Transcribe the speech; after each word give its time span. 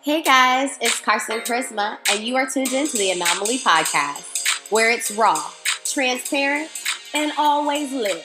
Hey 0.00 0.22
guys, 0.22 0.78
it's 0.80 1.00
Carson 1.00 1.40
Charisma, 1.40 1.98
and 2.08 2.22
you 2.22 2.36
are 2.36 2.46
tuned 2.46 2.72
into 2.72 2.96
the 2.96 3.10
Anomaly 3.10 3.58
Podcast, 3.58 4.70
where 4.70 4.92
it's 4.92 5.10
raw, 5.10 5.42
transparent, 5.84 6.70
and 7.12 7.32
always 7.36 7.92
lit. 7.92 8.24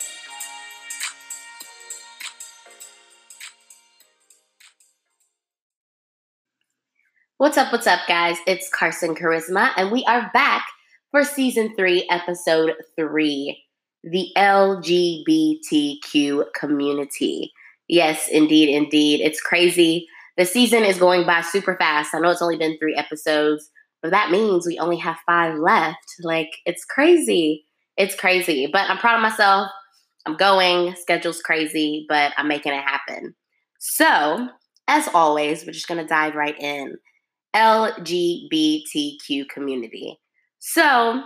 What's 7.37 7.57
up, 7.57 7.71
what's 7.71 7.87
up, 7.87 8.01
guys? 8.07 8.37
It's 8.45 8.69
Carson 8.69 9.15
Charisma, 9.15 9.71
and 9.75 9.91
we 9.91 10.05
are 10.05 10.29
back 10.31 10.67
for 11.09 11.23
season 11.23 11.75
three, 11.75 12.07
episode 12.11 12.75
three 12.95 13.63
the 14.03 14.27
LGBTQ 14.37 16.53
community. 16.53 17.51
Yes, 17.87 18.27
indeed, 18.27 18.69
indeed. 18.69 19.21
It's 19.21 19.41
crazy 19.41 20.07
the 20.37 20.45
season 20.45 20.83
is 20.83 20.97
going 20.97 21.25
by 21.25 21.41
super 21.41 21.75
fast. 21.77 22.13
I 22.13 22.19
know 22.19 22.29
it's 22.29 22.41
only 22.41 22.57
been 22.57 22.77
three 22.77 22.95
episodes, 22.95 23.69
but 24.01 24.11
that 24.11 24.31
means 24.31 24.65
we 24.65 24.79
only 24.79 24.97
have 24.97 25.17
five 25.25 25.57
left. 25.57 25.97
Like, 26.21 26.49
it's 26.65 26.85
crazy. 26.85 27.65
It's 27.97 28.15
crazy. 28.15 28.67
But 28.71 28.89
I'm 28.89 28.97
proud 28.97 29.15
of 29.15 29.21
myself. 29.21 29.69
I'm 30.25 30.35
going. 30.35 30.95
Schedule's 30.95 31.41
crazy, 31.41 32.05
but 32.09 32.33
I'm 32.37 32.47
making 32.47 32.73
it 32.73 32.83
happen. 32.83 33.35
So, 33.79 34.47
as 34.87 35.07
always, 35.13 35.65
we're 35.65 35.73
just 35.73 35.87
going 35.87 36.01
to 36.01 36.07
dive 36.07 36.35
right 36.35 36.59
in. 36.59 36.95
LGBTQ 37.55 39.47
community. 39.53 40.19
So, 40.59 41.21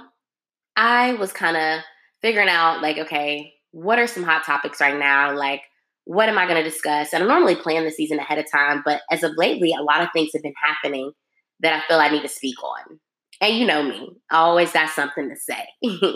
I 0.75 1.13
was 1.13 1.31
kind 1.31 1.55
of 1.55 1.81
figuring 2.21 2.49
out, 2.49 2.81
like, 2.81 2.97
okay, 2.97 3.53
what 3.71 3.99
are 3.99 4.07
some 4.07 4.23
hot 4.23 4.43
topics 4.43 4.81
right 4.81 4.97
now? 4.97 5.35
Like, 5.35 5.61
what 6.07 6.29
am 6.29 6.37
I 6.37 6.45
going 6.45 6.63
to 6.63 6.69
discuss? 6.69 7.11
And 7.11 7.21
I 7.21 7.27
normally 7.27 7.55
plan 7.55 7.83
the 7.83 7.91
season 7.91 8.17
ahead 8.17 8.39
of 8.39 8.49
time, 8.49 8.81
but 8.85 9.01
as 9.11 9.23
of 9.23 9.33
lately, 9.35 9.73
a 9.77 9.83
lot 9.83 10.01
of 10.01 10.07
things 10.13 10.29
have 10.33 10.41
been 10.41 10.53
happening 10.61 11.11
that 11.59 11.73
I 11.73 11.87
feel 11.87 11.99
I 11.99 12.07
need 12.07 12.21
to 12.21 12.29
speak 12.29 12.55
on. 12.63 12.99
And 13.41 13.57
you 13.57 13.67
know 13.67 13.83
me, 13.83 14.09
I 14.31 14.37
always 14.37 14.71
got 14.71 14.89
something 14.89 15.29
to 15.29 15.35
say, 15.35 15.67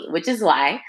which 0.10 0.28
is 0.28 0.42
why 0.42 0.80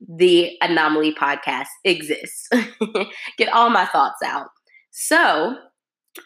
the 0.00 0.56
Anomaly 0.62 1.14
podcast 1.14 1.66
exists. 1.84 2.48
Get 3.38 3.52
all 3.52 3.68
my 3.68 3.84
thoughts 3.84 4.22
out. 4.24 4.48
So, 4.90 5.58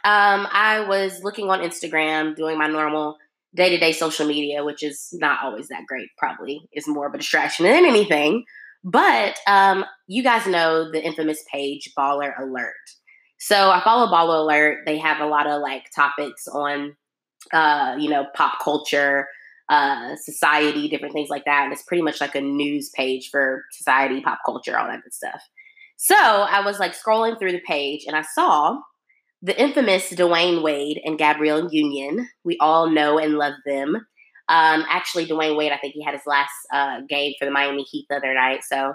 um, 0.05 0.47
I 0.53 0.85
was 0.89 1.25
looking 1.25 1.51
on 1.51 1.61
Instagram, 1.61 2.37
doing 2.37 2.57
my 2.57 2.69
normal 2.69 3.17
day 3.57 3.71
to 3.71 3.79
day 3.79 3.91
social 3.91 4.27
media, 4.27 4.65
which 4.65 4.85
is 4.85 5.09
not 5.15 5.43
always 5.43 5.67
that 5.69 5.85
great, 5.89 6.11
probably 6.17 6.61
is 6.73 6.87
more 6.87 7.09
of 7.09 7.15
a 7.15 7.19
distraction 7.19 7.65
than 7.65 7.85
anything. 7.85 8.45
But 8.83 9.37
um, 9.47 9.85
you 10.07 10.23
guys 10.23 10.47
know 10.47 10.91
the 10.91 11.05
infamous 11.05 11.45
page 11.53 11.91
Baller 11.99 12.33
Alert. 12.41 12.75
So 13.39 13.71
I 13.71 13.83
follow 13.83 14.11
Baller 14.11 14.41
Alert. 14.41 14.81
They 14.87 14.99
have 14.99 15.21
a 15.21 15.27
lot 15.27 15.47
of 15.47 15.63
like 15.63 15.85
topics 15.95 16.47
on, 16.49 16.95
uh, 17.53 17.97
you 17.99 18.09
know, 18.09 18.27
pop 18.35 18.61
culture, 18.63 19.27
uh, 19.69 20.17
society, 20.17 20.89
different 20.89 21.15
things 21.15 21.31
like 21.31 21.45
that. 21.45 21.65
And 21.65 21.73
it's 21.73 21.83
pretty 21.83 22.03
much 22.03 22.21
like 22.21 22.35
a 22.35 22.41
news 22.41 22.91
page 22.91 23.29
for 23.31 23.65
society, 23.73 24.21
pop 24.21 24.41
culture, 24.45 24.79
all 24.79 24.89
that 24.89 25.03
good 25.03 25.15
stuff. 25.15 25.43
So 25.97 26.17
I 26.17 26.65
was 26.65 26.79
like 26.79 26.95
scrolling 26.97 27.39
through 27.39 27.53
the 27.53 27.61
page 27.67 28.05
and 28.07 28.17
I 28.17 28.23
saw 28.23 28.79
the 29.43 29.59
infamous 29.61 30.11
Dwyane 30.13 30.63
Wade 30.63 31.01
and 31.05 31.19
Gabrielle 31.19 31.69
Union. 31.73 32.29
We 32.45 32.57
all 32.61 32.91
know 32.91 33.19
and 33.19 33.35
love 33.35 33.55
them. 33.65 34.07
Um, 34.51 34.85
actually, 34.89 35.27
Dwyane 35.27 35.57
Wade, 35.57 35.71
I 35.71 35.79
think 35.79 35.95
he 35.95 36.03
had 36.03 36.15
his 36.15 36.27
last 36.27 36.53
uh, 36.73 37.01
game 37.09 37.35
for 37.39 37.45
the 37.45 37.53
Miami 37.53 37.85
Heat 37.85 38.07
the 38.11 38.17
other 38.17 38.35
night. 38.35 38.65
So 38.65 38.95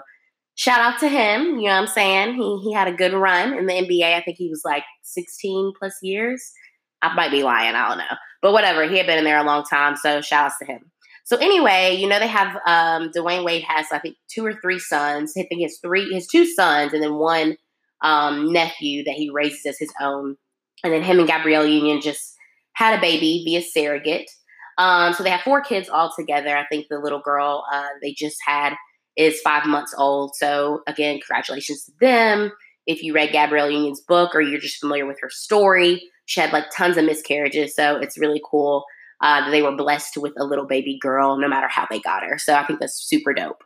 shout 0.54 0.80
out 0.80 1.00
to 1.00 1.08
him. 1.08 1.58
You 1.58 1.68
know 1.68 1.74
what 1.74 1.80
I'm 1.80 1.86
saying? 1.86 2.34
He 2.34 2.60
he 2.62 2.72
had 2.72 2.88
a 2.88 2.92
good 2.92 3.14
run 3.14 3.56
in 3.56 3.66
the 3.66 3.72
NBA. 3.72 4.14
I 4.14 4.20
think 4.20 4.36
he 4.36 4.50
was 4.50 4.62
like 4.64 4.84
16 5.02 5.72
plus 5.78 5.96
years. 6.02 6.52
I 7.00 7.14
might 7.14 7.30
be 7.30 7.42
lying. 7.42 7.74
I 7.74 7.88
don't 7.88 7.98
know. 7.98 8.16
But 8.42 8.52
whatever. 8.52 8.86
He 8.86 8.98
had 8.98 9.06
been 9.06 9.18
in 9.18 9.24
there 9.24 9.38
a 9.38 9.44
long 9.44 9.64
time. 9.64 9.96
So 9.96 10.20
shout 10.20 10.46
outs 10.46 10.58
to 10.58 10.66
him. 10.66 10.90
So 11.24 11.36
anyway, 11.38 11.96
you 11.98 12.06
know 12.06 12.18
they 12.18 12.28
have 12.28 12.54
um, 12.66 13.10
Dwyane 13.10 13.44
Wade 13.44 13.64
has 13.66 13.86
I 13.90 13.98
think 13.98 14.16
two 14.28 14.44
or 14.44 14.52
three 14.60 14.78
sons. 14.78 15.32
I 15.38 15.42
think 15.42 15.62
his 15.62 15.78
three, 15.82 16.12
his 16.12 16.26
two 16.26 16.46
sons, 16.46 16.92
and 16.92 17.02
then 17.02 17.14
one 17.14 17.56
um, 18.02 18.52
nephew 18.52 19.04
that 19.04 19.14
he 19.14 19.30
raises 19.30 19.64
as 19.66 19.78
his 19.78 19.92
own. 20.00 20.36
And 20.84 20.92
then 20.92 21.02
him 21.02 21.18
and 21.18 21.26
Gabrielle 21.26 21.66
Union 21.66 22.00
just 22.02 22.36
had 22.74 22.96
a 22.96 23.00
baby 23.00 23.42
via 23.44 23.62
surrogate. 23.62 24.30
Um, 24.78 25.12
so 25.12 25.22
they 25.22 25.30
have 25.30 25.40
four 25.40 25.60
kids 25.60 25.88
all 25.88 26.12
together. 26.14 26.56
I 26.56 26.66
think 26.66 26.86
the 26.88 26.98
little 26.98 27.20
girl 27.20 27.64
uh, 27.72 27.88
they 28.02 28.12
just 28.12 28.36
had 28.44 28.74
is 29.16 29.40
five 29.40 29.66
months 29.66 29.94
old. 29.96 30.34
So 30.36 30.82
again, 30.86 31.18
congratulations 31.18 31.84
to 31.84 31.92
them. 32.00 32.52
If 32.86 33.02
you 33.02 33.14
read 33.14 33.32
Gabrielle 33.32 33.70
Union's 33.70 34.02
book 34.02 34.34
or 34.34 34.40
you're 34.40 34.60
just 34.60 34.78
familiar 34.78 35.06
with 35.06 35.18
her 35.20 35.30
story, 35.30 36.02
she 36.26 36.40
had 36.40 36.52
like 36.52 36.66
tons 36.74 36.96
of 36.96 37.04
miscarriages. 37.04 37.74
So 37.74 37.96
it's 37.96 38.18
really 38.18 38.42
cool 38.48 38.84
uh, 39.22 39.40
that 39.40 39.50
they 39.50 39.62
were 39.62 39.74
blessed 39.74 40.18
with 40.18 40.34
a 40.38 40.44
little 40.44 40.66
baby 40.66 40.98
girl, 41.00 41.38
no 41.38 41.48
matter 41.48 41.68
how 41.68 41.86
they 41.90 42.00
got 42.00 42.22
her. 42.22 42.38
So 42.38 42.54
I 42.54 42.66
think 42.66 42.80
that's 42.80 43.08
super 43.08 43.32
dope. 43.32 43.64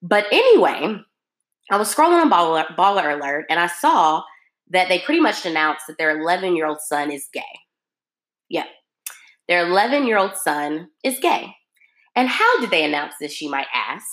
But 0.00 0.26
anyway, 0.30 0.98
I 1.70 1.76
was 1.76 1.92
scrolling 1.92 2.20
on 2.20 2.30
Baller, 2.30 2.76
Baller 2.76 3.18
Alert 3.18 3.46
and 3.50 3.58
I 3.58 3.66
saw 3.66 4.22
that 4.70 4.88
they 4.88 5.00
pretty 5.00 5.20
much 5.20 5.44
announced 5.44 5.86
that 5.88 5.98
their 5.98 6.18
11 6.18 6.56
year 6.56 6.66
old 6.66 6.80
son 6.80 7.10
is 7.10 7.28
gay. 7.32 7.42
Yeah, 8.48 8.64
their 9.48 9.66
11 9.66 10.06
year 10.06 10.18
old 10.18 10.36
son 10.36 10.88
is 11.02 11.18
gay. 11.20 11.54
And 12.16 12.28
how 12.28 12.60
did 12.60 12.70
they 12.70 12.84
announce 12.84 13.14
this, 13.20 13.40
you 13.40 13.50
might 13.50 13.66
ask? 13.74 14.06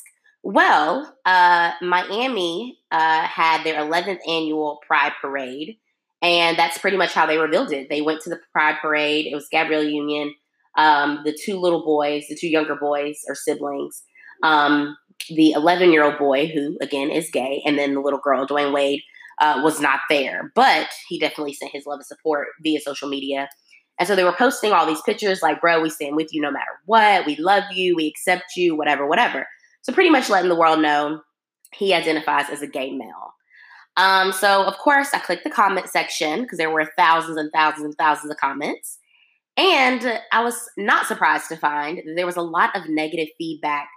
Well, 0.44 1.16
uh, 1.24 1.72
Miami 1.81 2.80
uh, 2.92 3.22
had 3.22 3.64
their 3.64 3.75
11th 3.81 4.20
annual 4.28 4.80
Pride 4.86 5.14
Parade, 5.22 5.78
and 6.22 6.58
that's 6.58 6.80
pretty 6.80 6.97
much 6.97 7.14
how 7.14 7.28
they 7.28 7.38
revealed 7.38 7.72
it. 7.72 7.90
They 7.90 8.02
went 8.02 8.22
to 8.22 8.31
the 8.31 8.40
Pride 8.52 8.78
Parade. 8.81 9.28
It 9.28 9.36
was 9.36 9.47
Gabrielle 9.52 9.84
Union, 9.84 10.34
um, 10.78 11.22
the 11.25 11.38
two 11.46 11.59
little 11.59 11.86
boys, 11.86 12.25
the 12.28 12.36
two 12.36 12.47
younger 12.47 12.75
boys 12.75 13.20
or 13.28 13.36
siblings, 13.36 14.02
um, 14.41 14.97
the 15.30 15.52
11 15.52 15.91
year 15.91 16.03
old 16.03 16.18
boy, 16.18 16.47
who 16.47 16.75
again 16.81 17.12
is 17.12 17.30
gay, 17.30 17.62
and 17.64 17.78
then 17.78 17.94
the 17.94 18.02
little 18.02 18.20
girl, 18.20 18.47
Dwyane 18.47 18.74
Wade, 18.74 19.02
uh, 19.40 19.62
was 19.64 19.80
not 19.80 20.00
there, 20.09 20.52
but 20.56 20.90
he 21.08 21.20
definitely 21.20 21.53
sent 21.53 21.72
his 21.72 21.86
love 21.86 22.00
and 22.00 22.06
support 22.06 22.47
via 22.64 22.80
social 22.80 23.09
media 23.09 23.47
and 24.02 24.08
so 24.08 24.16
they 24.16 24.24
were 24.24 24.34
posting 24.34 24.72
all 24.72 24.88
these 24.88 25.04
pictures 25.04 25.44
like, 25.44 25.62
bro, 25.62 25.80
we 25.80 25.92
stand 25.92 26.16
with 26.16 26.34
you 26.34 26.42
no 26.42 26.50
matter 26.50 26.72
what. 26.86 27.24
We 27.28 27.36
love 27.36 27.66
you. 27.72 27.96
We 27.96 28.08
accept 28.08 28.58
you, 28.58 28.76
whatever, 28.76 29.06
whatever. 29.06 29.46
So 29.84 29.94
pretty 29.94 30.10
much 30.10 30.28
letting 30.28 30.50
the 30.50 30.56
world 30.56 30.82
know 30.82 31.22
he 31.72 31.94
identifies 31.94 32.50
as 32.50 32.64
a 32.64 32.68
gay 32.68 32.94
male. 32.94 33.36
Um, 33.98 34.32
so 34.32 34.64
of 34.64 34.76
course 34.80 35.10
I 35.14 35.20
clicked 35.20 35.44
the 35.44 35.52
comment 35.52 35.88
section 35.88 36.42
because 36.42 36.58
there 36.58 36.72
were 36.72 36.92
thousands 36.98 37.38
and 37.38 37.52
thousands 37.54 37.86
and 37.86 37.96
thousands 38.00 38.32
of 38.32 38.38
comments. 38.38 38.98
And 39.56 40.20
I 40.32 40.44
was 40.44 40.56
not 40.80 41.06
surprised 41.06 41.50
to 41.50 41.56
find 41.56 42.00
that 42.00 42.14
there 42.16 42.26
was 42.26 42.38
a 42.38 42.42
lot 42.42 42.76
of 42.76 42.90
negative 42.90 43.28
feedback 43.38 43.88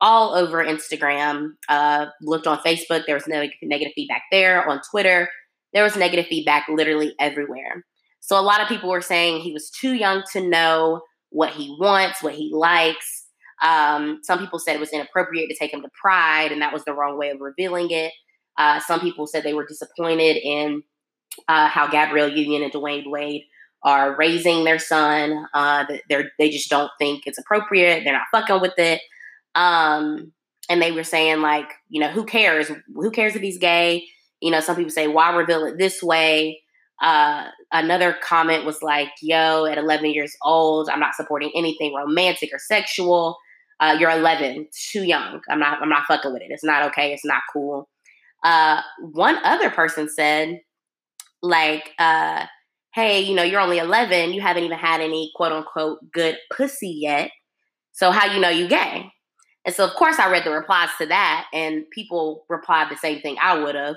all 0.00 0.32
over 0.32 0.64
Instagram. 0.64 1.50
Uh, 1.68 2.06
looked 2.22 2.46
on 2.46 2.60
Facebook, 2.60 3.04
there 3.04 3.14
was 3.14 3.28
no 3.28 3.46
negative 3.62 3.92
feedback 3.94 4.22
there. 4.32 4.66
On 4.66 4.80
Twitter, 4.90 5.28
there 5.74 5.84
was 5.84 5.96
negative 5.96 6.28
feedback 6.28 6.66
literally 6.66 7.14
everywhere. 7.20 7.84
So 8.20 8.38
a 8.38 8.42
lot 8.42 8.60
of 8.60 8.68
people 8.68 8.90
were 8.90 9.00
saying 9.00 9.40
he 9.40 9.52
was 9.52 9.70
too 9.70 9.94
young 9.94 10.22
to 10.32 10.46
know 10.46 11.02
what 11.30 11.50
he 11.52 11.76
wants, 11.80 12.22
what 12.22 12.34
he 12.34 12.50
likes. 12.52 13.26
Um, 13.62 14.20
some 14.22 14.38
people 14.38 14.58
said 14.58 14.76
it 14.76 14.80
was 14.80 14.92
inappropriate 14.92 15.48
to 15.50 15.56
take 15.56 15.72
him 15.72 15.82
to 15.82 15.88
Pride, 16.00 16.52
and 16.52 16.62
that 16.62 16.72
was 16.72 16.84
the 16.84 16.94
wrong 16.94 17.18
way 17.18 17.30
of 17.30 17.40
revealing 17.40 17.90
it. 17.90 18.12
Uh, 18.56 18.80
some 18.80 19.00
people 19.00 19.26
said 19.26 19.42
they 19.42 19.54
were 19.54 19.66
disappointed 19.66 20.36
in 20.36 20.82
uh, 21.48 21.68
how 21.68 21.86
Gabrielle 21.88 22.30
Union 22.30 22.62
and 22.62 22.72
Dwyane 22.72 23.10
Wade 23.10 23.42
are 23.82 24.16
raising 24.16 24.64
their 24.64 24.78
son. 24.78 25.46
Uh, 25.54 25.84
they 26.38 26.50
just 26.50 26.68
don't 26.68 26.90
think 26.98 27.22
it's 27.26 27.38
appropriate. 27.38 28.04
They're 28.04 28.12
not 28.12 28.26
fucking 28.32 28.60
with 28.60 28.78
it. 28.78 29.00
Um, 29.54 30.32
and 30.68 30.80
they 30.80 30.92
were 30.92 31.04
saying 31.04 31.40
like, 31.40 31.68
you 31.88 32.00
know, 32.00 32.10
who 32.10 32.24
cares? 32.24 32.70
Who 32.94 33.10
cares 33.10 33.34
if 33.34 33.42
he's 33.42 33.58
gay? 33.58 34.04
You 34.40 34.50
know, 34.50 34.60
some 34.60 34.76
people 34.76 34.90
say, 34.90 35.08
why 35.08 35.34
reveal 35.34 35.64
it 35.64 35.78
this 35.78 36.02
way? 36.02 36.62
Uh, 37.00 37.48
another 37.72 38.16
comment 38.22 38.64
was 38.64 38.82
like, 38.82 39.08
yo, 39.22 39.64
at 39.64 39.78
11 39.78 40.12
years 40.12 40.36
old, 40.42 40.88
I'm 40.88 41.00
not 41.00 41.14
supporting 41.14 41.50
anything 41.54 41.94
romantic 41.94 42.50
or 42.52 42.58
sexual. 42.58 43.38
Uh, 43.80 43.96
you're 43.98 44.10
11, 44.10 44.68
too 44.90 45.04
young. 45.04 45.40
I'm 45.48 45.58
not, 45.58 45.80
I'm 45.80 45.88
not 45.88 46.04
fucking 46.06 46.32
with 46.32 46.42
it. 46.42 46.50
It's 46.50 46.64
not 46.64 46.82
okay. 46.90 47.12
It's 47.12 47.24
not 47.24 47.42
cool. 47.52 47.88
Uh, 48.44 48.82
one 49.00 49.38
other 49.44 49.70
person 49.70 50.08
said, 50.08 50.60
like, 51.42 51.90
uh, 51.98 52.44
hey, 52.94 53.20
you 53.20 53.34
know, 53.34 53.42
you're 53.42 53.60
only 53.60 53.78
11. 53.78 54.32
You 54.32 54.42
haven't 54.42 54.64
even 54.64 54.78
had 54.78 55.00
any 55.00 55.30
quote 55.34 55.52
unquote 55.52 55.98
good 56.12 56.36
pussy 56.54 56.98
yet. 57.00 57.30
So 57.92 58.10
how 58.10 58.32
you 58.32 58.40
know 58.40 58.48
you 58.48 58.68
gay? 58.68 59.10
And 59.64 59.74
so, 59.74 59.84
of 59.84 59.94
course, 59.94 60.18
I 60.18 60.30
read 60.30 60.44
the 60.44 60.50
replies 60.50 60.88
to 60.98 61.06
that, 61.06 61.46
and 61.52 61.84
people 61.90 62.44
replied 62.48 62.90
the 62.90 62.96
same 62.96 63.20
thing 63.20 63.36
I 63.42 63.58
would 63.58 63.74
have. 63.74 63.96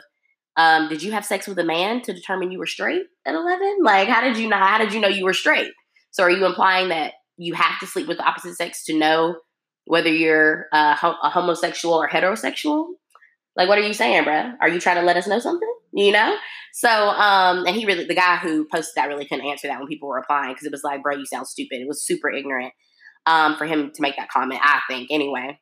Um, 0.55 0.89
did 0.89 1.01
you 1.01 1.11
have 1.11 1.25
sex 1.25 1.47
with 1.47 1.57
a 1.59 1.63
man 1.63 2.01
to 2.03 2.13
determine 2.13 2.51
you 2.51 2.59
were 2.59 2.67
straight 2.67 3.03
at 3.25 3.35
11? 3.35 3.79
Like, 3.81 4.07
how 4.07 4.21
did 4.21 4.37
you 4.37 4.47
know? 4.47 4.57
How 4.57 4.77
did 4.77 4.93
you 4.93 4.99
know 4.99 5.07
you 5.07 5.25
were 5.25 5.33
straight? 5.33 5.71
So, 6.11 6.23
are 6.23 6.31
you 6.31 6.45
implying 6.45 6.89
that 6.89 7.13
you 7.37 7.53
have 7.55 7.79
to 7.79 7.87
sleep 7.87 8.07
with 8.07 8.17
the 8.17 8.25
opposite 8.25 8.55
sex 8.55 8.83
to 8.85 8.97
know 8.97 9.37
whether 9.85 10.09
you're 10.11 10.67
uh, 10.71 10.95
a 11.23 11.29
homosexual 11.29 11.95
or 11.95 12.07
heterosexual? 12.07 12.87
Like, 13.55 13.67
what 13.67 13.77
are 13.77 13.81
you 13.81 13.93
saying, 13.93 14.23
bruh? 14.23 14.55
Are 14.61 14.69
you 14.69 14.79
trying 14.79 14.97
to 14.97 15.03
let 15.03 15.17
us 15.17 15.27
know 15.27 15.39
something? 15.39 15.73
you 15.93 16.11
know? 16.11 16.35
So, 16.73 16.89
um, 16.89 17.65
and 17.65 17.75
he 17.75 17.85
really, 17.85 18.05
the 18.05 18.15
guy 18.15 18.37
who 18.37 18.65
posted 18.65 18.93
that 18.95 19.07
really 19.07 19.25
couldn't 19.25 19.45
answer 19.45 19.67
that 19.67 19.79
when 19.79 19.87
people 19.87 20.09
were 20.09 20.15
replying 20.15 20.53
because 20.53 20.65
it 20.65 20.71
was 20.71 20.83
like, 20.83 21.03
bro, 21.03 21.15
you 21.15 21.25
sound 21.25 21.47
stupid. 21.47 21.79
It 21.79 21.87
was 21.87 22.05
super 22.05 22.29
ignorant 22.29 22.73
um, 23.25 23.55
for 23.57 23.65
him 23.65 23.91
to 23.93 24.01
make 24.01 24.17
that 24.17 24.29
comment, 24.29 24.61
I 24.63 24.81
think, 24.89 25.09
anyway. 25.11 25.59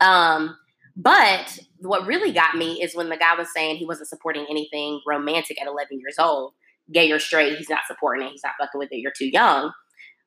Um, 0.00 0.56
but 0.96 1.58
what 1.80 2.06
really 2.06 2.32
got 2.32 2.56
me 2.56 2.82
is 2.82 2.94
when 2.94 3.10
the 3.10 3.16
guy 3.16 3.34
was 3.36 3.52
saying 3.52 3.76
he 3.76 3.86
wasn't 3.86 4.08
supporting 4.08 4.46
anything 4.48 5.00
romantic 5.06 5.60
at 5.60 5.68
11 5.68 6.00
years 6.00 6.16
old, 6.18 6.52
gay 6.92 7.10
or 7.12 7.18
straight, 7.18 7.58
he's 7.58 7.68
not 7.68 7.86
supporting 7.86 8.26
it, 8.26 8.30
he's 8.30 8.44
not 8.44 8.54
fucking 8.58 8.78
with 8.78 8.92
it, 8.92 8.98
you're 8.98 9.12
too 9.16 9.28
young. 9.28 9.72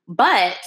But 0.07 0.57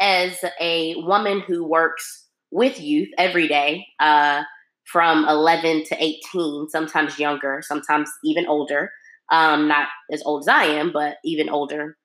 as 0.00 0.44
a 0.60 0.96
woman 0.96 1.40
who 1.40 1.64
works 1.64 2.26
with 2.50 2.80
youth 2.80 3.08
every 3.16 3.46
day, 3.46 3.86
uh, 4.00 4.42
from 4.84 5.26
11 5.28 5.84
to 5.86 6.02
18, 6.02 6.68
sometimes 6.68 7.18
younger, 7.18 7.62
sometimes 7.62 8.10
even 8.22 8.46
older, 8.46 8.90
um, 9.30 9.66
not 9.68 9.88
as 10.12 10.22
old 10.24 10.42
as 10.42 10.48
I 10.48 10.64
am, 10.64 10.92
but 10.92 11.16
even 11.24 11.48
older, 11.48 11.96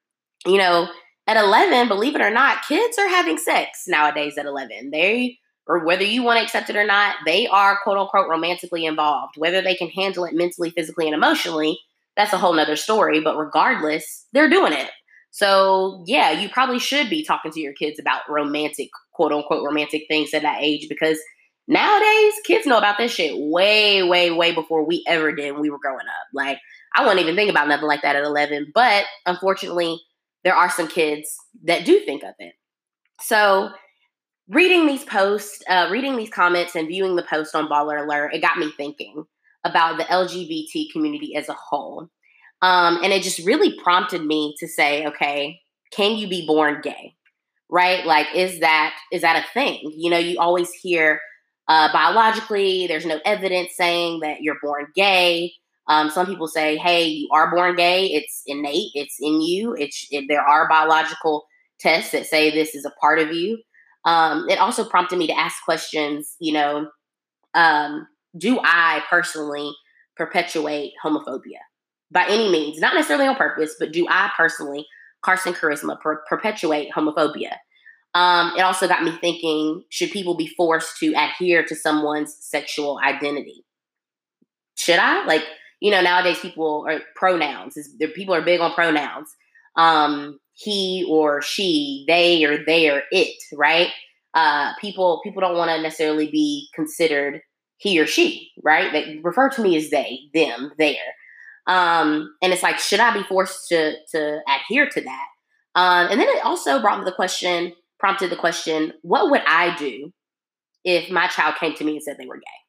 you 0.46 0.58
know, 0.58 0.88
at 1.28 1.38
11, 1.38 1.88
believe 1.88 2.16
it 2.16 2.22
or 2.22 2.32
not, 2.32 2.66
kids 2.68 2.98
are 2.98 3.10
having 3.10 3.38
sex 3.38 3.84
nowadays 3.88 4.38
at 4.38 4.46
11. 4.46 4.90
They, 4.92 5.38
or 5.70 5.86
whether 5.86 6.04
you 6.04 6.24
want 6.24 6.40
to 6.40 6.44
accept 6.44 6.72
it 6.72 6.76
or 6.76 6.86
not, 6.86 7.16
they 7.28 7.46
are 7.48 7.80
quote 7.84 8.00
unquote 8.00 8.28
romantically 8.28 8.86
involved. 8.86 9.36
Whether 9.38 9.62
they 9.62 9.76
can 9.76 9.88
handle 9.90 10.26
it 10.26 10.34
mentally, 10.34 10.72
physically, 10.72 11.06
and 11.06 11.14
emotionally, 11.14 11.80
that's 12.18 12.34
a 12.34 12.40
whole 12.40 12.54
nother 12.54 12.76
story. 12.76 13.22
But 13.22 13.38
regardless, 13.38 14.26
they're 14.34 14.50
doing 14.50 14.74
it. 14.74 14.90
So, 15.30 16.04
yeah, 16.08 16.32
you 16.32 16.50
probably 16.50 16.80
should 16.80 17.08
be 17.08 17.24
talking 17.24 17.52
to 17.52 17.60
your 17.60 17.74
kids 17.74 18.00
about 18.00 18.22
romantic, 18.28 18.90
quote 19.14 19.32
unquote, 19.32 19.64
romantic 19.64 20.06
things 20.10 20.34
at 20.34 20.42
that 20.42 20.64
age 20.64 20.88
because 20.90 21.20
nowadays 21.68 22.34
kids 22.46 22.66
know 22.66 22.80
about 22.80 22.98
this 22.98 23.12
shit 23.12 23.36
way, 23.38 24.02
way, 24.02 24.32
way 24.32 24.52
before 24.54 24.84
we 24.84 25.04
ever 25.08 25.32
did 25.32 25.52
when 25.52 25.62
we 25.62 25.70
were 25.70 25.78
growing 25.78 26.00
up. 26.00 26.28
Like, 26.34 26.58
I 26.96 27.04
wouldn't 27.04 27.22
even 27.22 27.36
think 27.36 27.52
about 27.52 27.68
nothing 27.68 27.88
like 27.88 28.02
that 28.02 28.16
at 28.16 28.24
11. 28.24 28.72
But 28.74 29.06
unfortunately, 29.28 30.02
there 30.44 30.56
are 30.56 30.72
some 30.72 30.88
kids 30.88 31.32
that 31.66 31.86
do 31.86 32.00
think 32.00 32.24
of 32.24 32.34
it. 32.40 32.54
So, 33.22 33.70
reading 34.50 34.88
these 34.88 35.04
posts, 35.04 35.62
uh, 35.70 35.88
reading 35.92 36.18
these 36.18 36.30
comments, 36.30 36.76
and 36.76 36.88
viewing 36.88 37.16
the 37.16 37.24
post 37.24 37.56
on 37.56 37.70
Baller 37.70 38.04
Alert, 38.04 38.34
it 38.34 38.42
got 38.42 38.58
me 38.58 38.72
thinking 38.76 39.24
about 39.64 39.98
the 39.98 40.04
LGBT 40.06 40.92
community 40.92 41.36
as 41.36 41.48
a 41.50 41.54
whole. 41.54 42.10
Um, 42.62 43.00
and 43.04 43.14
it 43.14 43.24
just 43.24 43.46
really 43.46 43.80
prompted 43.80 44.26
me 44.26 44.56
to 44.60 44.68
say, 44.68 45.06
okay, 45.06 45.60
can 45.92 46.18
you 46.18 46.28
be 46.28 46.46
born 46.46 46.82
gay? 46.82 47.16
Right? 47.70 48.06
Like, 48.06 48.28
is 48.36 48.60
that 48.62 48.96
is 49.12 49.22
that 49.22 49.44
a 49.44 49.54
thing? 49.54 49.94
You 49.96 50.10
know, 50.10 50.18
you 50.18 50.40
always 50.40 50.72
hear 50.72 51.22
uh, 51.68 51.94
biologically, 51.94 52.88
there's 52.88 53.06
no 53.06 53.20
evidence 53.26 53.76
saying 53.76 54.22
that 54.22 54.42
you're 54.42 54.58
born 54.62 54.88
gay. 54.96 55.54
Um, 55.88 56.10
some 56.10 56.26
people 56.26 56.48
say, 56.48 56.78
"Hey, 56.78 57.06
you 57.06 57.30
are 57.32 57.52
born 57.52 57.76
gay. 57.76 58.08
It's 58.08 58.42
innate. 58.48 58.92
It's 58.96 59.18
in 59.22 59.42
you. 59.42 59.76
It's 59.78 60.08
it, 60.10 60.26
there 60.28 60.42
are 60.42 60.68
biological 60.68 61.46
tests 61.80 62.12
that 62.12 62.26
say 62.26 62.50
this 62.50 62.74
is 62.74 62.86
a 62.86 62.92
part 63.00 63.20
of 63.20 63.32
you." 63.32 63.60
Um, 64.06 64.48
it 64.50 64.60
also 64.60 64.84
prompted 64.84 65.20
me 65.20 65.28
to 65.28 65.38
ask 65.38 65.64
questions. 65.64 66.36
You 66.40 66.54
know, 66.54 66.90
um, 67.54 68.08
do 68.38 68.60
I 68.64 69.04
personally 69.10 69.72
perpetuate 70.16 70.94
homophobia 71.04 71.60
by 72.12 72.26
any 72.28 72.52
means? 72.52 72.80
Not 72.80 72.94
necessarily 72.94 73.28
on 73.28 73.36
purpose, 73.36 73.76
but 73.80 73.92
do 73.92 74.08
I 74.10 74.32
personally, 74.36 74.86
Carson 75.22 75.54
Charisma, 75.54 76.00
per- 76.00 76.24
perpetuate 76.28 76.90
homophobia? 76.96 77.56
Um, 78.16 78.54
it 78.58 78.62
also 78.62 78.88
got 78.88 79.04
me 79.04 79.12
thinking: 79.22 79.84
Should 79.90 80.12
people 80.12 80.36
be 80.36 80.48
forced 80.48 80.98
to 80.98 81.14
adhere 81.16 81.64
to 81.66 81.76
someone's 81.76 82.36
sexual 82.40 83.00
identity? 83.04 83.66
Should 84.76 85.00
I 85.00 85.26
like? 85.26 85.44
you 85.80 85.92
know, 85.92 86.02
nowadays 86.02 86.40
people 86.40 86.86
are 86.88 87.00
pronouns. 87.16 87.78
Is, 87.78 87.96
there 87.98 88.10
people 88.10 88.36
are 88.36 88.42
big 88.42 88.60
on 88.60 88.74
pronouns. 88.74 89.34
Um, 89.76 90.40
he 90.60 91.06
or 91.10 91.42
she, 91.42 92.04
they 92.08 92.44
or 92.44 92.64
they 92.66 92.90
or 92.90 93.04
it, 93.12 93.42
right? 93.54 93.90
Uh, 94.34 94.74
people 94.80 95.22
people 95.24 95.42
don't 95.42 95.58
want 95.58 95.72
to 95.72 95.82
necessarily 95.82 96.30
be 96.30 96.68
considered 96.76 97.42
he 97.78 98.00
or 98.00 98.06
she, 98.06 98.52
right? 98.62 98.92
They 98.92 99.20
refer 99.24 99.50
to 99.50 99.62
me 99.62 99.78
as 99.78 99.90
they, 99.90 100.20
them, 100.34 100.72
there. 100.78 100.96
Um, 101.66 102.36
and 102.42 102.52
it's 102.52 102.64
like, 102.64 102.78
should 102.78 103.00
I 103.00 103.14
be 103.14 103.24
forced 103.24 103.70
to 103.70 103.94
to 104.12 104.40
adhere 104.48 104.90
to 104.90 105.02
that? 105.02 105.26
Um, 105.76 106.08
and 106.12 106.20
then 106.20 106.28
it 106.28 106.44
also 106.44 106.82
brought 106.82 107.04
the 107.06 107.12
question, 107.12 107.74
prompted 107.98 108.30
the 108.30 108.36
question, 108.36 108.94
what 109.02 109.32
would 109.32 109.42
I 109.48 109.76
do 109.78 110.12
if 110.84 111.10
my 111.10 111.28
child 111.28 111.56
came 111.56 111.74
to 111.76 111.86
me 111.86 111.94
and 111.94 112.04
said 112.04 112.18
they 112.20 112.26
were 112.26 112.36
gay? 112.36 112.60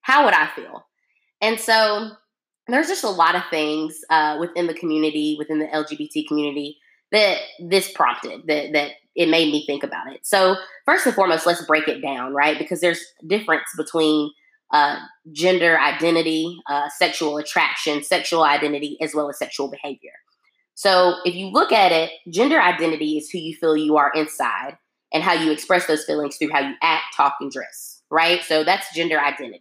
How 0.00 0.24
would 0.24 0.34
I 0.34 0.48
feel? 0.56 0.86
And 1.42 1.60
so 1.60 2.12
there's 2.68 2.88
just 2.88 3.04
a 3.04 3.10
lot 3.10 3.34
of 3.34 3.42
things 3.50 3.98
uh, 4.08 4.38
within 4.40 4.68
the 4.68 4.74
community, 4.74 5.36
within 5.38 5.58
the 5.58 5.66
LGBT 5.66 6.26
community, 6.28 6.78
that 7.12 7.38
this 7.60 7.90
prompted, 7.92 8.42
that 8.46 8.72
that 8.72 8.90
it 9.14 9.28
made 9.28 9.52
me 9.52 9.64
think 9.66 9.82
about 9.82 10.12
it. 10.12 10.20
So 10.26 10.56
first 10.84 11.06
and 11.06 11.14
foremost, 11.14 11.46
let's 11.46 11.64
break 11.64 11.88
it 11.88 12.00
down, 12.00 12.34
right? 12.34 12.58
Because 12.58 12.80
there's 12.80 13.00
difference 13.26 13.68
between 13.76 14.30
uh, 14.72 14.98
gender 15.30 15.78
identity, 15.78 16.58
uh, 16.68 16.88
sexual 16.88 17.38
attraction, 17.38 18.02
sexual 18.02 18.42
identity, 18.42 18.96
as 19.00 19.14
well 19.14 19.28
as 19.28 19.38
sexual 19.38 19.70
behavior. 19.70 20.10
So 20.74 21.14
if 21.24 21.34
you 21.36 21.46
look 21.46 21.70
at 21.70 21.92
it, 21.92 22.10
gender 22.28 22.60
identity 22.60 23.16
is 23.16 23.30
who 23.30 23.38
you 23.38 23.54
feel 23.54 23.76
you 23.76 23.96
are 23.96 24.10
inside 24.14 24.76
and 25.12 25.22
how 25.22 25.34
you 25.34 25.52
express 25.52 25.86
those 25.86 26.04
feelings 26.04 26.36
through 26.36 26.50
how 26.50 26.60
you 26.60 26.74
act, 26.82 27.14
talk, 27.16 27.36
and 27.40 27.52
dress, 27.52 28.02
right? 28.10 28.42
So 28.42 28.64
that's 28.64 28.92
gender 28.92 29.20
identity. 29.20 29.60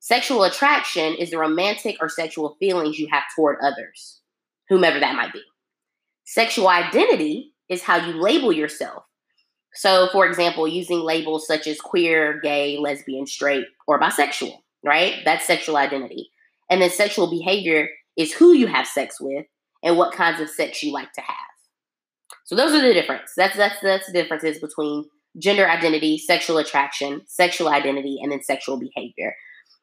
Sexual 0.00 0.44
attraction 0.44 1.14
is 1.16 1.30
the 1.30 1.38
romantic 1.38 1.96
or 2.00 2.08
sexual 2.08 2.56
feelings 2.58 2.98
you 2.98 3.08
have 3.10 3.24
toward 3.36 3.58
others, 3.62 4.20
whomever 4.70 4.98
that 4.98 5.14
might 5.14 5.32
be. 5.34 5.42
Sexual 6.30 6.68
identity 6.68 7.54
is 7.70 7.82
how 7.82 7.96
you 7.96 8.20
label 8.20 8.52
yourself. 8.52 9.02
So, 9.72 10.10
for 10.12 10.26
example, 10.26 10.68
using 10.68 11.00
labels 11.00 11.46
such 11.46 11.66
as 11.66 11.80
queer, 11.80 12.38
gay, 12.42 12.76
lesbian, 12.76 13.26
straight, 13.26 13.64
or 13.86 13.98
bisexual, 13.98 14.58
right? 14.84 15.22
That's 15.24 15.46
sexual 15.46 15.78
identity. 15.78 16.28
And 16.68 16.82
then 16.82 16.90
sexual 16.90 17.30
behavior 17.30 17.88
is 18.18 18.34
who 18.34 18.52
you 18.52 18.66
have 18.66 18.86
sex 18.86 19.18
with 19.18 19.46
and 19.82 19.96
what 19.96 20.12
kinds 20.12 20.38
of 20.42 20.50
sex 20.50 20.82
you 20.82 20.92
like 20.92 21.14
to 21.14 21.22
have. 21.22 21.36
So 22.44 22.54
those 22.54 22.74
are 22.74 22.86
the 22.86 22.92
difference. 22.92 23.32
That's 23.34 23.56
that's 23.56 23.80
that's 23.80 24.06
the 24.06 24.12
differences 24.12 24.58
between 24.58 25.06
gender 25.38 25.66
identity, 25.66 26.18
sexual 26.18 26.58
attraction, 26.58 27.22
sexual 27.26 27.68
identity, 27.68 28.18
and 28.22 28.30
then 28.30 28.42
sexual 28.42 28.78
behavior. 28.78 29.34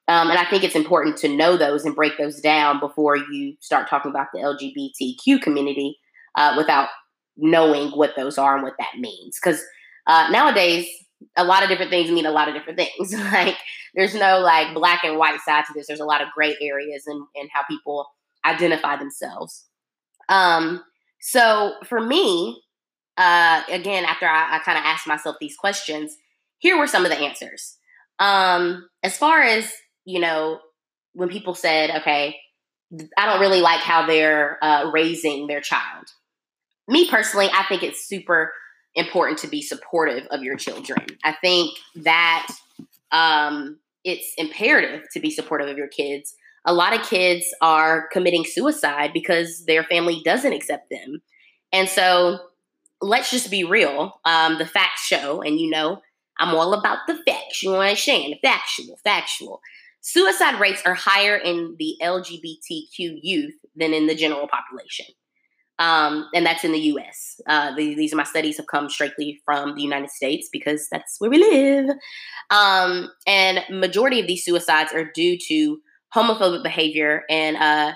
Um, 0.07 0.29
and 0.29 0.37
I 0.37 0.45
think 0.45 0.63
it's 0.63 0.75
important 0.75 1.17
to 1.17 1.27
know 1.27 1.57
those 1.57 1.85
and 1.85 1.95
break 1.95 2.19
those 2.19 2.39
down 2.39 2.79
before 2.79 3.17
you 3.17 3.55
start 3.61 3.89
talking 3.89 4.11
about 4.11 4.27
the 4.31 4.41
LGBTQ 4.41 5.41
community 5.41 5.97
uh, 6.35 6.53
without 6.57 6.89
knowing 7.37 7.91
what 7.91 8.15
those 8.15 8.37
are 8.37 8.55
and 8.55 8.63
what 8.63 8.75
that 8.79 8.99
means. 8.99 9.37
Because 9.41 9.61
uh, 10.07 10.29
nowadays, 10.31 10.87
a 11.35 11.43
lot 11.43 11.63
of 11.63 11.69
different 11.69 11.91
things 11.91 12.11
mean 12.11 12.25
a 12.25 12.31
lot 12.31 12.47
of 12.47 12.53
different 12.53 12.77
things. 12.77 13.13
like, 13.31 13.57
there's 13.95 14.15
no 14.15 14.39
like 14.39 14.73
black 14.73 15.03
and 15.03 15.17
white 15.17 15.39
side 15.41 15.65
to 15.65 15.73
this. 15.73 15.87
There's 15.87 15.99
a 15.99 16.05
lot 16.05 16.21
of 16.21 16.29
gray 16.35 16.55
areas 16.61 17.05
in, 17.07 17.25
in 17.35 17.47
how 17.53 17.63
people 17.69 18.07
identify 18.45 18.97
themselves. 18.97 19.65
Um, 20.29 20.83
so 21.19 21.73
for 21.85 21.99
me, 21.99 22.61
uh, 23.17 23.63
again, 23.69 24.05
after 24.05 24.27
I, 24.27 24.57
I 24.57 24.59
kind 24.59 24.77
of 24.77 24.83
asked 24.83 25.07
myself 25.07 25.37
these 25.39 25.55
questions, 25.55 26.15
here 26.59 26.77
were 26.77 26.87
some 26.87 27.05
of 27.05 27.11
the 27.11 27.17
answers. 27.17 27.77
Um, 28.19 28.87
as 29.03 29.17
far 29.17 29.41
as 29.41 29.71
you 30.05 30.19
know, 30.19 30.59
when 31.13 31.29
people 31.29 31.55
said, 31.55 32.01
okay, 32.01 32.37
I 33.17 33.25
don't 33.25 33.41
really 33.41 33.61
like 33.61 33.81
how 33.81 34.05
they're 34.05 34.63
uh, 34.63 34.91
raising 34.93 35.47
their 35.47 35.61
child. 35.61 36.05
Me 36.87 37.09
personally, 37.09 37.49
I 37.53 37.65
think 37.67 37.83
it's 37.83 38.07
super 38.07 38.53
important 38.93 39.39
to 39.39 39.47
be 39.47 39.61
supportive 39.61 40.25
of 40.27 40.43
your 40.43 40.55
children. 40.55 41.05
I 41.23 41.33
think 41.41 41.77
that 41.95 42.47
um, 43.11 43.79
it's 44.03 44.33
imperative 44.37 45.05
to 45.13 45.19
be 45.19 45.31
supportive 45.31 45.67
of 45.67 45.77
your 45.77 45.87
kids. 45.87 46.35
A 46.65 46.73
lot 46.73 46.93
of 46.93 47.05
kids 47.07 47.45
are 47.61 48.07
committing 48.11 48.45
suicide 48.45 49.11
because 49.13 49.65
their 49.65 49.83
family 49.83 50.21
doesn't 50.23 50.53
accept 50.53 50.89
them. 50.89 51.21
And 51.71 51.89
so 51.89 52.39
let's 53.01 53.31
just 53.31 53.51
be 53.51 53.63
real. 53.63 54.19
Um, 54.25 54.57
the 54.57 54.65
facts 54.65 55.05
show, 55.05 55.41
and 55.41 55.59
you 55.59 55.69
know, 55.69 56.01
I'm 56.39 56.55
all 56.55 56.73
about 56.73 56.99
the 57.07 57.17
facts. 57.27 57.63
You 57.63 57.71
want 57.71 57.81
understand? 57.81 58.33
The 58.33 58.47
factual, 58.47 58.97
factual. 59.03 59.61
Suicide 60.01 60.59
rates 60.59 60.81
are 60.85 60.93
higher 60.93 61.35
in 61.35 61.75
the 61.79 61.95
LGBTQ 62.01 63.19
youth 63.21 63.55
than 63.75 63.93
in 63.93 64.07
the 64.07 64.15
general 64.15 64.47
population. 64.47 65.07
Um, 65.77 66.29
and 66.33 66.45
that's 66.45 66.63
in 66.63 66.71
the 66.71 66.79
US. 66.79 67.41
Uh, 67.47 67.75
the, 67.75 67.95
these 67.95 68.13
are 68.13 68.17
my 68.17 68.23
studies 68.23 68.57
have 68.57 68.67
come 68.67 68.89
strictly 68.89 69.41
from 69.43 69.75
the 69.75 69.81
United 69.81 70.09
States 70.09 70.47
because 70.51 70.87
that's 70.89 71.15
where 71.19 71.29
we 71.29 71.37
live. 71.37 71.89
Um, 72.49 73.09
and 73.27 73.63
majority 73.69 74.19
of 74.19 74.27
these 74.27 74.45
suicides 74.45 74.93
are 74.93 75.11
due 75.13 75.37
to 75.47 75.79
homophobic 76.15 76.63
behavior 76.63 77.23
and 77.29 77.57
uh, 77.57 77.93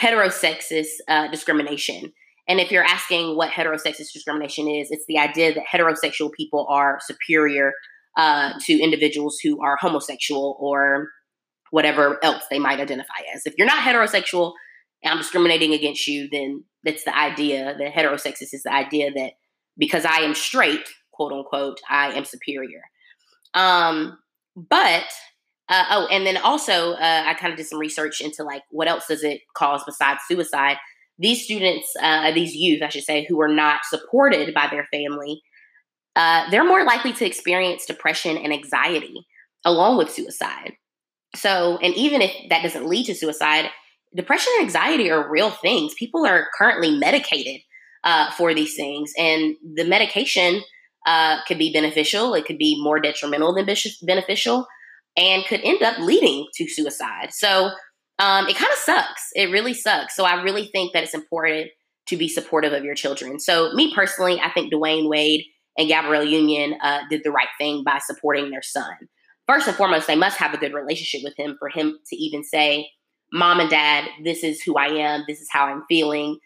heterosexist 0.00 0.88
uh, 1.08 1.28
discrimination. 1.28 2.12
And 2.48 2.58
if 2.58 2.72
you're 2.72 2.84
asking 2.84 3.36
what 3.36 3.50
heterosexist 3.50 4.12
discrimination 4.12 4.66
is, 4.66 4.88
it's 4.90 5.04
the 5.06 5.18
idea 5.18 5.54
that 5.54 5.64
heterosexual 5.72 6.32
people 6.32 6.66
are 6.68 6.98
superior 7.00 7.72
uh, 8.16 8.54
to 8.62 8.72
individuals 8.72 9.38
who 9.42 9.62
are 9.62 9.76
homosexual 9.76 10.56
or 10.58 11.08
whatever 11.70 12.18
else 12.24 12.42
they 12.50 12.58
might 12.58 12.80
identify 12.80 13.20
as. 13.34 13.42
If 13.46 13.54
you're 13.56 13.68
not 13.68 13.84
heterosexual 13.84 14.54
I'm 15.04 15.18
discriminating 15.18 15.72
against 15.72 16.06
you, 16.06 16.28
then 16.30 16.64
that's 16.84 17.04
the 17.04 17.16
idea 17.16 17.74
that 17.78 17.92
heterosexist 17.94 18.52
is 18.54 18.62
the 18.64 18.72
idea 18.72 19.10
that 19.12 19.32
because 19.78 20.04
I 20.04 20.20
am 20.20 20.34
straight, 20.34 20.88
quote 21.12 21.32
unquote, 21.32 21.80
I 21.88 22.12
am 22.12 22.24
superior. 22.24 22.82
Um, 23.54 24.18
but 24.56 25.06
uh, 25.68 25.84
oh, 25.90 26.08
and 26.10 26.26
then 26.26 26.36
also 26.36 26.92
uh, 26.92 27.22
I 27.26 27.34
kind 27.34 27.52
of 27.52 27.56
did 27.56 27.66
some 27.66 27.78
research 27.78 28.20
into 28.20 28.42
like 28.42 28.62
what 28.70 28.88
else 28.88 29.06
does 29.06 29.22
it 29.22 29.40
cause 29.54 29.82
besides 29.86 30.20
suicide. 30.28 30.76
These 31.18 31.44
students, 31.44 31.92
uh, 32.02 32.32
these 32.32 32.54
youth, 32.54 32.82
I 32.82 32.88
should 32.88 33.04
say, 33.04 33.26
who 33.28 33.40
are 33.40 33.48
not 33.48 33.84
supported 33.84 34.52
by 34.54 34.68
their 34.70 34.88
family, 34.90 35.42
uh, 36.16 36.50
they're 36.50 36.64
more 36.64 36.84
likely 36.84 37.12
to 37.12 37.26
experience 37.26 37.86
depression 37.86 38.36
and 38.36 38.52
anxiety 38.52 39.26
along 39.64 39.98
with 39.98 40.10
suicide. 40.10 40.72
So, 41.36 41.78
and 41.82 41.94
even 41.94 42.22
if 42.22 42.32
that 42.48 42.62
doesn't 42.62 42.88
lead 42.88 43.06
to 43.06 43.14
suicide, 43.14 43.70
depression 44.14 44.52
and 44.58 44.66
anxiety 44.66 45.10
are 45.10 45.30
real 45.30 45.50
things. 45.50 45.94
People 45.94 46.26
are 46.26 46.48
currently 46.56 46.96
medicated 46.98 47.60
uh, 48.04 48.30
for 48.32 48.54
these 48.54 48.74
things, 48.74 49.12
and 49.18 49.56
the 49.74 49.84
medication 49.84 50.62
uh, 51.06 51.38
could 51.46 51.58
be 51.58 51.72
beneficial. 51.72 52.34
It 52.34 52.44
could 52.46 52.58
be 52.58 52.82
more 52.82 53.00
detrimental 53.00 53.54
than 53.54 53.66
beneficial, 54.02 54.66
and 55.16 55.44
could 55.46 55.60
end 55.62 55.82
up 55.82 55.98
leading 55.98 56.46
to 56.56 56.68
suicide. 56.68 57.32
So 57.32 57.70
um, 58.18 58.48
it 58.48 58.56
kind 58.56 58.72
of 58.72 58.78
sucks. 58.78 59.28
It 59.34 59.50
really 59.50 59.74
sucks. 59.74 60.14
So 60.14 60.24
I 60.24 60.42
really 60.42 60.66
think 60.66 60.92
that 60.92 61.02
it's 61.02 61.14
important 61.14 61.70
to 62.08 62.16
be 62.16 62.28
supportive 62.28 62.72
of 62.72 62.84
your 62.84 62.94
children. 62.94 63.38
So 63.38 63.72
me 63.72 63.94
personally, 63.94 64.40
I 64.40 64.50
think 64.50 64.72
Dwyane 64.72 65.08
Wade 65.08 65.44
and 65.78 65.88
Gabrielle 65.88 66.24
Union 66.24 66.76
uh, 66.82 67.00
did 67.08 67.22
the 67.24 67.30
right 67.30 67.48
thing 67.58 67.82
by 67.84 67.98
supporting 68.04 68.50
their 68.50 68.62
son. 68.62 68.92
First 69.46 69.68
and 69.68 69.76
foremost, 69.76 70.06
they 70.06 70.16
must 70.16 70.38
have 70.38 70.52
a 70.52 70.58
good 70.58 70.74
relationship 70.74 71.22
with 71.24 71.34
him 71.36 71.56
for 71.58 71.68
him 71.68 71.98
to 72.08 72.16
even 72.16 72.44
say, 72.44 72.88
"Mom 73.32 73.60
and 73.60 73.70
Dad, 73.70 74.08
this 74.22 74.42
is 74.42 74.62
who 74.62 74.76
I 74.76 74.86
am. 74.86 75.24
This 75.26 75.40
is 75.40 75.48
how 75.50 75.66
I'm 75.66 75.84
feeling." 75.88 76.38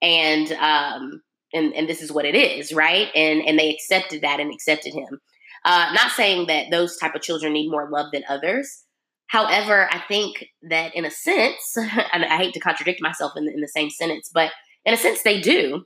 And 0.00 0.52
um, 0.52 1.22
and 1.52 1.74
and 1.74 1.88
this 1.88 2.02
is 2.02 2.12
what 2.12 2.24
it 2.24 2.34
is, 2.34 2.72
right? 2.72 3.08
And 3.14 3.42
and 3.42 3.58
they 3.58 3.70
accepted 3.70 4.22
that 4.22 4.40
and 4.40 4.52
accepted 4.52 4.94
him. 4.94 5.20
Uh, 5.64 5.92
not 5.92 6.10
saying 6.12 6.48
that 6.48 6.70
those 6.70 6.96
type 6.96 7.14
of 7.14 7.22
children 7.22 7.52
need 7.52 7.70
more 7.70 7.88
love 7.90 8.06
than 8.12 8.24
others. 8.28 8.84
However, 9.28 9.88
I 9.90 10.02
think 10.08 10.44
that 10.68 10.94
in 10.94 11.04
a 11.04 11.10
sense, 11.10 11.76
and 12.12 12.24
I 12.24 12.36
hate 12.36 12.54
to 12.54 12.60
contradict 12.60 13.00
myself 13.00 13.32
in 13.36 13.46
the, 13.46 13.52
in 13.52 13.60
the 13.60 13.68
same 13.68 13.88
sentence, 13.88 14.30
but 14.32 14.50
in 14.84 14.92
a 14.92 14.96
sense 14.96 15.22
they 15.22 15.40
do, 15.40 15.84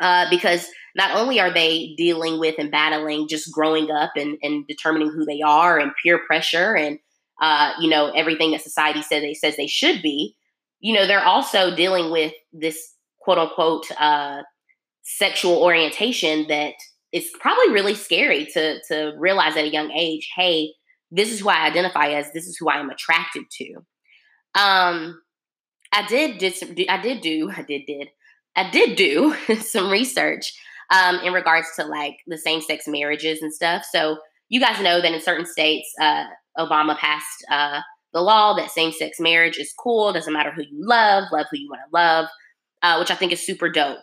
uh, 0.00 0.28
because 0.30 0.66
not 0.96 1.16
only 1.16 1.38
are 1.38 1.52
they 1.52 1.94
dealing 1.96 2.40
with 2.40 2.56
and 2.58 2.70
battling 2.70 3.28
just 3.28 3.52
growing 3.52 3.90
up 3.90 4.12
and, 4.16 4.38
and 4.42 4.66
determining 4.66 5.10
who 5.10 5.24
they 5.24 5.40
are 5.40 5.78
and 5.78 5.92
peer 6.02 6.18
pressure 6.26 6.74
and 6.74 6.98
uh, 7.40 7.72
you 7.80 7.88
know 7.88 8.10
everything 8.10 8.52
that 8.52 8.62
society 8.62 9.02
says 9.02 9.22
they 9.22 9.34
says 9.34 9.56
they 9.56 9.66
should 9.66 10.02
be, 10.02 10.36
you 10.80 10.94
know 10.94 11.06
they're 11.06 11.24
also 11.24 11.74
dealing 11.74 12.10
with 12.10 12.32
this 12.52 12.94
quote 13.20 13.38
unquote 13.38 13.86
uh, 13.98 14.42
sexual 15.02 15.62
orientation 15.62 16.46
that 16.48 16.74
is 17.12 17.30
probably 17.40 17.72
really 17.72 17.94
scary 17.94 18.46
to 18.46 18.80
to 18.88 19.12
realize 19.18 19.56
at 19.56 19.64
a 19.64 19.72
young 19.72 19.90
age. 19.90 20.30
Hey, 20.36 20.72
this 21.10 21.32
is 21.32 21.40
who 21.40 21.48
I 21.48 21.66
identify 21.66 22.08
as. 22.08 22.32
This 22.32 22.46
is 22.46 22.56
who 22.56 22.68
I 22.68 22.78
am 22.78 22.90
attracted 22.90 23.44
to. 23.50 23.74
Um, 24.54 25.20
I 25.92 26.06
did 26.06 26.38
did 26.38 26.54
some. 26.54 26.74
I 26.88 27.00
did 27.00 27.20
do. 27.20 27.50
I 27.56 27.62
did 27.62 27.86
did. 27.86 28.08
I 28.56 28.70
did 28.70 28.96
do 28.96 29.36
some 29.60 29.90
research 29.90 30.52
um, 30.90 31.16
in 31.20 31.32
regards 31.32 31.68
to 31.76 31.84
like 31.84 32.16
the 32.26 32.38
same 32.38 32.60
sex 32.60 32.86
marriages 32.86 33.42
and 33.42 33.52
stuff. 33.52 33.84
So 33.90 34.18
you 34.50 34.60
guys 34.60 34.80
know 34.82 35.00
that 35.00 35.12
in 35.12 35.20
certain 35.20 35.46
states, 35.46 35.90
uh, 36.00 36.24
Obama 36.58 36.96
passed 36.98 37.44
uh, 37.50 37.80
the 38.12 38.20
law 38.20 38.54
that 38.54 38.70
same 38.70 38.92
sex 38.92 39.18
marriage 39.18 39.56
is 39.58 39.72
cool. 39.82 40.12
Doesn't 40.12 40.32
matter 40.32 40.52
who 40.52 40.62
you 40.62 40.86
love, 40.86 41.24
love 41.32 41.46
who 41.50 41.58
you 41.58 41.68
want 41.70 41.80
to 41.88 41.96
love, 41.96 42.26
uh, 42.82 42.98
which 42.98 43.10
I 43.10 43.14
think 43.14 43.32
is 43.32 43.44
super 43.44 43.70
dope 43.70 44.00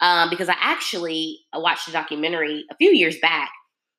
um, 0.00 0.30
because 0.30 0.48
I 0.48 0.56
actually 0.58 1.40
watched 1.54 1.88
a 1.88 1.92
documentary 1.92 2.64
a 2.70 2.76
few 2.76 2.90
years 2.90 3.16
back, 3.20 3.50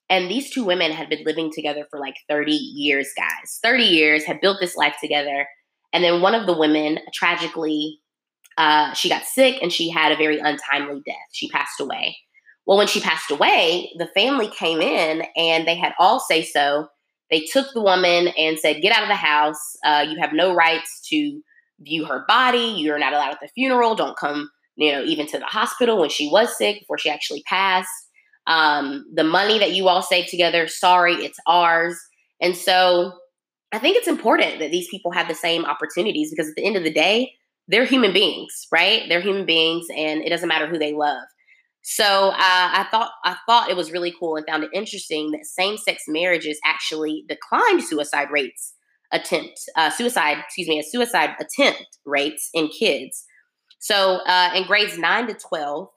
and 0.10 0.30
these 0.30 0.50
two 0.50 0.64
women 0.64 0.92
had 0.92 1.10
been 1.10 1.24
living 1.24 1.52
together 1.54 1.86
for 1.90 2.00
like 2.00 2.16
30 2.28 2.52
years, 2.52 3.10
guys. 3.16 3.60
30 3.64 3.84
years, 3.84 4.26
had 4.26 4.42
built 4.42 4.58
this 4.60 4.76
life 4.76 4.96
together. 5.00 5.48
And 5.94 6.04
then 6.04 6.22
one 6.22 6.36
of 6.36 6.48
the 6.48 6.58
women 6.58 7.00
tragically, 7.14 8.00
uh, 8.58 8.94
she 8.94 9.10
got 9.10 9.24
sick 9.24 9.58
and 9.62 9.72
she 9.72 9.90
had 9.90 10.12
a 10.12 10.18
very 10.18 10.40
untimely 10.40 11.02
death. 11.06 11.16
She 11.32 11.50
passed 11.50 11.80
away. 11.80 12.18
Well, 12.66 12.78
when 12.78 12.88
she 12.88 13.02
passed 13.02 13.32
away, 13.32 13.92
the 13.98 14.08
family 14.08 14.48
came 14.48 14.82
in 14.82 15.24
and 15.36 15.68
they 15.68 15.76
had 15.76 15.94
all 16.00 16.20
say 16.20 16.44
so. 16.44 16.88
They 17.30 17.42
took 17.42 17.68
the 17.74 17.82
woman 17.82 18.30
and 18.38 18.60
said, 18.60 18.82
Get 18.82 18.96
out 18.96 19.04
of 19.04 19.10
the 19.10 19.16
house. 19.16 19.78
Uh, 19.84 20.06
you 20.08 20.20
have 20.20 20.34
no 20.34 20.54
rights 20.54 21.02
to 21.10 21.42
view 21.80 22.06
her 22.06 22.24
body. 22.28 22.76
You're 22.78 23.00
not 23.00 23.14
allowed 23.14 23.32
at 23.32 23.40
the 23.42 23.50
funeral. 23.56 23.96
Don't 23.96 24.18
come 24.18 24.50
you 24.76 24.92
know, 24.92 25.04
even 25.04 25.28
to 25.28 25.38
the 25.38 25.46
hospital 25.46 26.00
when 26.00 26.10
she 26.10 26.28
was 26.30 26.58
sick 26.58 26.80
before 26.80 26.98
she 26.98 27.10
actually 27.10 27.44
passed. 27.44 27.90
Um, 28.48 29.06
the 29.14 29.24
money 29.24 29.60
that 29.60 29.74
you 29.74 29.88
all 29.88 30.02
saved 30.02 30.30
together, 30.30 30.68
sorry, 30.68 31.14
it's 31.14 31.38
ours. 31.46 32.00
And 32.42 32.56
so 32.56 33.14
I 33.72 33.78
think 33.78 33.98
it's 33.98 34.08
important 34.08 34.60
that 34.60 34.72
these 34.72 34.88
people 34.90 35.12
have 35.12 35.28
the 35.28 35.36
same 35.36 35.66
opportunities 35.66 36.32
because 36.32 36.50
at 36.50 36.56
the 36.56 36.66
end 36.66 36.78
of 36.78 36.84
the 36.84 36.92
day, 36.92 37.34
they're 37.68 37.86
human 37.86 38.12
beings, 38.12 38.68
right? 38.72 39.04
They're 39.08 39.22
human 39.22 39.46
beings, 39.46 39.86
and 39.96 40.24
it 40.24 40.30
doesn't 40.30 40.50
matter 40.50 40.68
who 40.68 40.80
they 40.80 40.94
love. 40.94 41.24
So 41.84 42.30
uh, 42.30 42.34
I 42.38 42.88
thought 42.92 43.12
I 43.24 43.36
thought 43.48 43.70
it 43.70 43.76
was 43.76 43.92
really 43.92 44.14
cool 44.20 44.36
and 44.36 44.46
found 44.46 44.64
it 44.64 44.70
interesting 44.74 45.32
that 45.32 45.46
same-sex 45.46 46.04
marriages 46.08 46.60
actually 46.64 47.26
declined 47.28 47.84
suicide 47.84 48.30
rates 48.32 48.74
attempt 49.12 49.60
uh, 49.76 49.90
suicide 49.90 50.38
excuse 50.46 50.70
me 50.70 50.80
a 50.80 50.84
suicide 50.84 51.32
attempt 51.40 51.98
rates 52.06 52.50
in 52.54 52.70
kids 52.70 53.26
so 53.82 54.18
uh, 54.28 54.52
in 54.56 54.68
grades 54.68 54.98
9 54.98 55.28
to 55.28 55.34
12, 55.34 55.88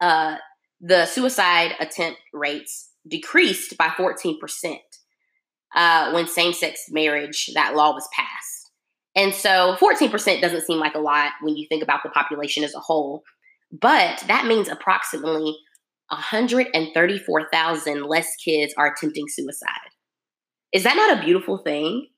uh, 0.00 0.36
the 0.80 1.04
suicide 1.04 1.74
attempt 1.78 2.18
rates 2.32 2.90
decreased 3.06 3.76
by 3.76 3.88
14% 3.88 4.76
uh, 5.76 6.10
when 6.12 6.26
same 6.26 6.54
sex 6.54 6.86
marriage, 6.90 7.50
that 7.54 7.76
law 7.76 7.92
was 7.92 8.08
passed. 8.14 8.70
And 9.14 9.34
so 9.34 9.76
14% 9.78 10.40
doesn't 10.40 10.64
seem 10.64 10.78
like 10.78 10.94
a 10.94 11.00
lot 11.00 11.32
when 11.42 11.54
you 11.54 11.66
think 11.68 11.82
about 11.82 12.02
the 12.02 12.08
population 12.08 12.64
as 12.64 12.74
a 12.74 12.80
whole, 12.80 13.22
but 13.72 14.24
that 14.28 14.46
means 14.46 14.68
approximately 14.68 15.56
134,000 16.08 18.04
less 18.04 18.36
kids 18.36 18.74
are 18.76 18.92
attempting 18.92 19.26
suicide. 19.28 19.68
Is 20.72 20.84
that 20.84 20.96
not 20.96 21.18
a 21.18 21.22
beautiful 21.22 21.58
thing? 21.58 22.08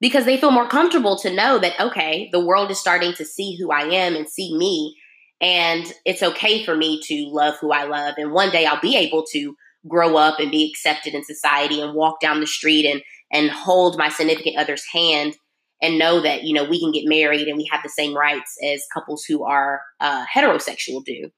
because 0.00 0.24
they 0.24 0.36
feel 0.36 0.50
more 0.50 0.68
comfortable 0.68 1.16
to 1.18 1.32
know 1.32 1.58
that, 1.58 1.78
okay, 1.80 2.28
the 2.32 2.44
world 2.44 2.70
is 2.70 2.78
starting 2.78 3.12
to 3.14 3.24
see 3.24 3.56
who 3.56 3.70
I 3.70 3.82
am 3.82 4.14
and 4.14 4.28
see 4.28 4.56
me. 4.56 4.94
And 5.40 5.90
it's 6.04 6.22
okay 6.22 6.64
for 6.64 6.76
me 6.76 7.00
to 7.04 7.28
love 7.30 7.56
who 7.60 7.72
I 7.72 7.84
love. 7.84 8.14
And 8.18 8.32
one 8.32 8.50
day 8.50 8.66
I'll 8.66 8.80
be 8.80 8.96
able 8.96 9.24
to 9.32 9.54
grow 9.88 10.16
up 10.16 10.40
and 10.40 10.50
be 10.50 10.70
accepted 10.70 11.14
in 11.14 11.24
society 11.24 11.80
and 11.80 11.94
walk 11.94 12.20
down 12.20 12.40
the 12.40 12.46
street 12.46 12.86
and, 12.86 13.02
and 13.32 13.50
hold 13.50 13.98
my 13.98 14.08
significant 14.08 14.56
other's 14.58 14.84
hand 14.92 15.36
and 15.82 15.98
know 15.98 16.20
that, 16.20 16.44
you 16.44 16.54
know, 16.54 16.64
we 16.64 16.80
can 16.80 16.92
get 16.92 17.04
married 17.06 17.48
and 17.48 17.56
we 17.56 17.68
have 17.70 17.82
the 17.82 17.88
same 17.88 18.16
rights 18.16 18.56
as 18.64 18.84
couples 18.92 19.24
who 19.24 19.44
are 19.44 19.82
uh, 20.00 20.24
heterosexual 20.26 21.04
do. 21.04 21.30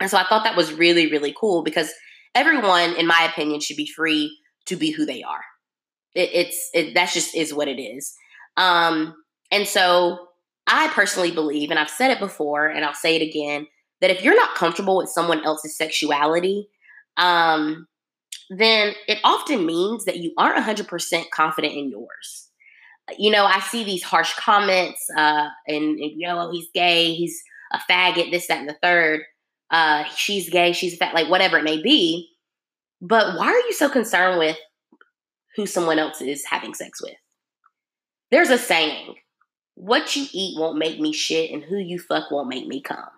And 0.00 0.10
so 0.10 0.16
I 0.16 0.24
thought 0.24 0.44
that 0.44 0.56
was 0.56 0.72
really, 0.72 1.10
really 1.10 1.34
cool 1.38 1.62
because 1.62 1.90
everyone, 2.34 2.94
in 2.96 3.06
my 3.06 3.28
opinion, 3.30 3.60
should 3.60 3.76
be 3.76 3.90
free 3.94 4.38
to 4.66 4.76
be 4.76 4.90
who 4.90 5.06
they 5.06 5.22
are. 5.22 5.42
It, 6.14 6.30
it's 6.32 6.70
it, 6.74 6.94
that's 6.94 7.14
just 7.14 7.34
is 7.36 7.54
what 7.54 7.68
it 7.68 7.80
is. 7.80 8.14
Um, 8.56 9.14
and 9.50 9.66
so 9.66 10.28
I 10.66 10.88
personally 10.88 11.30
believe, 11.30 11.70
and 11.70 11.78
I've 11.78 11.90
said 11.90 12.10
it 12.10 12.18
before, 12.18 12.66
and 12.66 12.84
I'll 12.84 12.94
say 12.94 13.16
it 13.16 13.22
again, 13.22 13.66
that 14.00 14.10
if 14.10 14.22
you're 14.22 14.36
not 14.36 14.54
comfortable 14.54 14.96
with 14.96 15.10
someone 15.10 15.44
else's 15.44 15.76
sexuality, 15.76 16.68
um, 17.16 17.86
then 18.50 18.94
it 19.06 19.18
often 19.24 19.66
means 19.66 20.04
that 20.04 20.18
you 20.18 20.32
aren't 20.38 20.64
100% 20.64 21.30
confident 21.30 21.74
in 21.74 21.90
yours. 21.90 22.49
You 23.18 23.30
know, 23.30 23.44
I 23.44 23.60
see 23.60 23.84
these 23.84 24.02
harsh 24.02 24.34
comments, 24.34 25.04
uh, 25.16 25.48
and, 25.66 25.98
and 25.98 26.20
you 26.20 26.26
know, 26.26 26.38
oh, 26.38 26.52
he's 26.52 26.68
gay, 26.74 27.14
he's 27.14 27.42
a 27.72 27.78
faggot, 27.78 28.30
this, 28.30 28.46
that, 28.48 28.60
and 28.60 28.68
the 28.68 28.76
third. 28.82 29.22
Uh, 29.70 30.04
she's 30.16 30.50
gay, 30.50 30.72
she's 30.72 30.94
a 30.94 30.96
fat, 30.96 31.14
like 31.14 31.28
whatever 31.28 31.58
it 31.58 31.64
may 31.64 31.80
be. 31.80 32.28
But 33.00 33.38
why 33.38 33.46
are 33.46 33.66
you 33.66 33.72
so 33.72 33.88
concerned 33.88 34.38
with 34.38 34.58
who 35.56 35.66
someone 35.66 35.98
else 35.98 36.20
is 36.20 36.44
having 36.44 36.74
sex 36.74 37.02
with. 37.02 37.14
There's 38.30 38.50
a 38.50 38.58
saying, 38.58 39.16
what 39.74 40.14
you 40.14 40.26
eat 40.32 40.58
won't 40.58 40.78
make 40.78 41.00
me 41.00 41.12
shit 41.12 41.50
and 41.50 41.62
who 41.62 41.76
you 41.76 41.98
fuck 41.98 42.30
won't 42.30 42.48
make 42.48 42.66
me 42.66 42.80
come. 42.80 43.08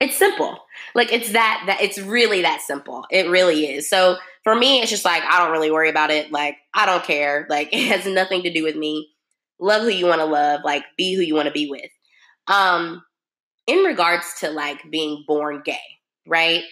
It's 0.00 0.16
simple. 0.16 0.58
Like 0.94 1.12
it's 1.12 1.32
that 1.32 1.62
that 1.66 1.80
it's 1.80 1.98
really 1.98 2.42
that 2.42 2.60
simple. 2.60 3.06
It 3.10 3.28
really 3.28 3.66
is. 3.66 3.88
So 3.88 4.16
for 4.44 4.54
me 4.54 4.80
it's 4.80 4.90
just 4.90 5.04
like 5.04 5.22
I 5.22 5.38
don't 5.38 5.52
really 5.52 5.70
worry 5.70 5.88
about 5.90 6.10
it. 6.10 6.32
Like 6.32 6.56
I 6.74 6.86
don't 6.86 7.04
care. 7.04 7.46
Like 7.48 7.68
it 7.72 7.88
has 7.88 8.06
nothing 8.06 8.42
to 8.42 8.52
do 8.52 8.62
with 8.64 8.76
me. 8.76 9.08
Love 9.60 9.82
who 9.82 9.90
you 9.90 10.06
want 10.06 10.20
to 10.20 10.26
love, 10.26 10.60
like 10.64 10.84
be 10.96 11.14
who 11.14 11.22
you 11.22 11.34
want 11.34 11.46
to 11.46 11.52
be 11.52 11.70
with. 11.70 11.90
Um 12.48 13.02
in 13.66 13.78
regards 13.78 14.26
to 14.40 14.50
like 14.50 14.78
being 14.90 15.24
born 15.26 15.62
gay, 15.64 15.78
right? 16.26 16.62